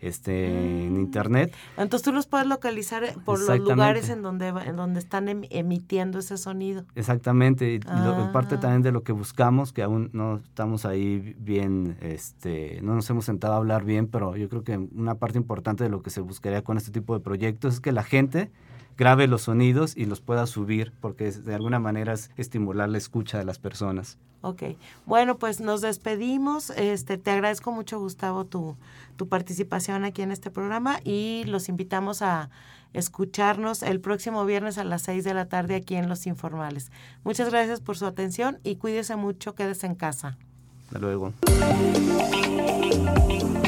este, 0.00 0.84
en 0.84 0.94
mm. 0.94 1.00
internet. 1.00 1.54
Entonces 1.76 2.04
tú 2.04 2.12
los 2.12 2.26
puedes 2.26 2.46
localizar 2.46 3.04
eh, 3.04 3.14
por 3.24 3.40
los 3.40 3.58
lugares 3.58 4.08
en 4.08 4.22
donde, 4.22 4.48
en 4.48 4.76
donde 4.76 5.00
están 5.00 5.28
em, 5.28 5.42
emitiendo 5.50 6.18
ese 6.18 6.36
sonido. 6.36 6.84
Exactamente, 6.94 7.74
y 7.74 7.78
parte 7.78 8.56
Ah. 8.56 8.60
también 8.60 8.82
de 8.82 8.92
lo 8.92 9.02
que 9.02 9.12
buscamos, 9.12 9.72
que 9.72 9.82
aún 9.82 10.10
no 10.12 10.36
estamos 10.36 10.84
ahí 10.84 11.34
bien, 11.38 11.96
este, 12.00 12.80
no 12.82 12.94
nos 12.94 13.08
hemos 13.10 13.24
sentado 13.24 13.54
a 13.54 13.56
hablar 13.56 13.84
bien, 13.84 14.06
pero 14.06 14.36
yo 14.36 14.48
creo 14.48 14.64
que 14.64 14.76
una 14.76 15.16
parte 15.16 15.38
importante 15.38 15.84
de 15.84 15.90
lo 15.90 16.02
que 16.02 16.10
se 16.10 16.20
buscaría 16.20 16.62
con 16.62 16.76
este 16.76 16.90
tipo 16.90 17.14
de 17.14 17.20
proyectos 17.20 17.74
es 17.74 17.80
que 17.80 17.92
la 17.92 18.02
gente 18.02 18.50
grabe 18.96 19.26
los 19.26 19.42
sonidos 19.42 19.96
y 19.96 20.06
los 20.06 20.20
pueda 20.20 20.46
subir, 20.46 20.92
porque 21.00 21.30
de 21.30 21.54
alguna 21.54 21.78
manera 21.78 22.12
es 22.12 22.30
estimular 22.36 22.88
la 22.88 22.98
escucha 22.98 23.38
de 23.38 23.44
las 23.44 23.58
personas. 23.58 24.18
Ok, 24.42 24.62
bueno, 25.06 25.38
pues 25.38 25.60
nos 25.60 25.80
despedimos. 25.80 26.70
Este, 26.70 27.18
te 27.18 27.30
agradezco 27.30 27.72
mucho, 27.72 27.98
Gustavo, 27.98 28.44
tu, 28.44 28.76
tu 29.16 29.28
participación 29.28 30.04
aquí 30.04 30.22
en 30.22 30.30
este 30.30 30.50
programa 30.50 31.00
y 31.04 31.44
los 31.46 31.68
invitamos 31.68 32.22
a 32.22 32.50
escucharnos 32.92 33.82
el 33.82 34.00
próximo 34.00 34.44
viernes 34.44 34.78
a 34.78 34.84
las 34.84 35.02
6 35.02 35.24
de 35.24 35.34
la 35.34 35.46
tarde 35.46 35.74
aquí 35.74 35.96
en 35.96 36.08
Los 36.08 36.26
Informales. 36.26 36.90
Muchas 37.24 37.50
gracias 37.50 37.80
por 37.80 37.96
su 37.98 38.06
atención 38.06 38.58
y 38.62 38.76
cuídese 38.76 39.16
mucho, 39.16 39.54
quédese 39.54 39.86
en 39.86 39.96
casa. 39.96 40.38
Hasta 40.86 40.98
luego. 40.98 41.32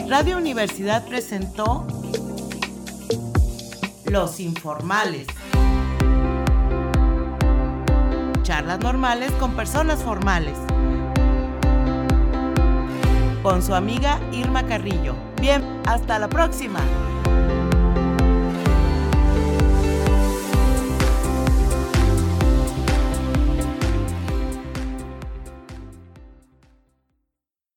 Radio 0.08 0.38
Universidad 0.38 1.06
presentó 1.06 1.86
Los 4.10 4.40
Informales. 4.40 5.26
Charlas 8.42 8.80
normales 8.80 9.30
con 9.32 9.52
personas 9.52 10.02
formales. 10.02 10.56
Con 13.42 13.62
su 13.62 13.74
amiga 13.74 14.18
Irma 14.32 14.64
Carrillo. 14.66 15.14
Bien, 15.40 15.62
hasta 15.86 16.18
la 16.18 16.28
próxima. 16.28 16.80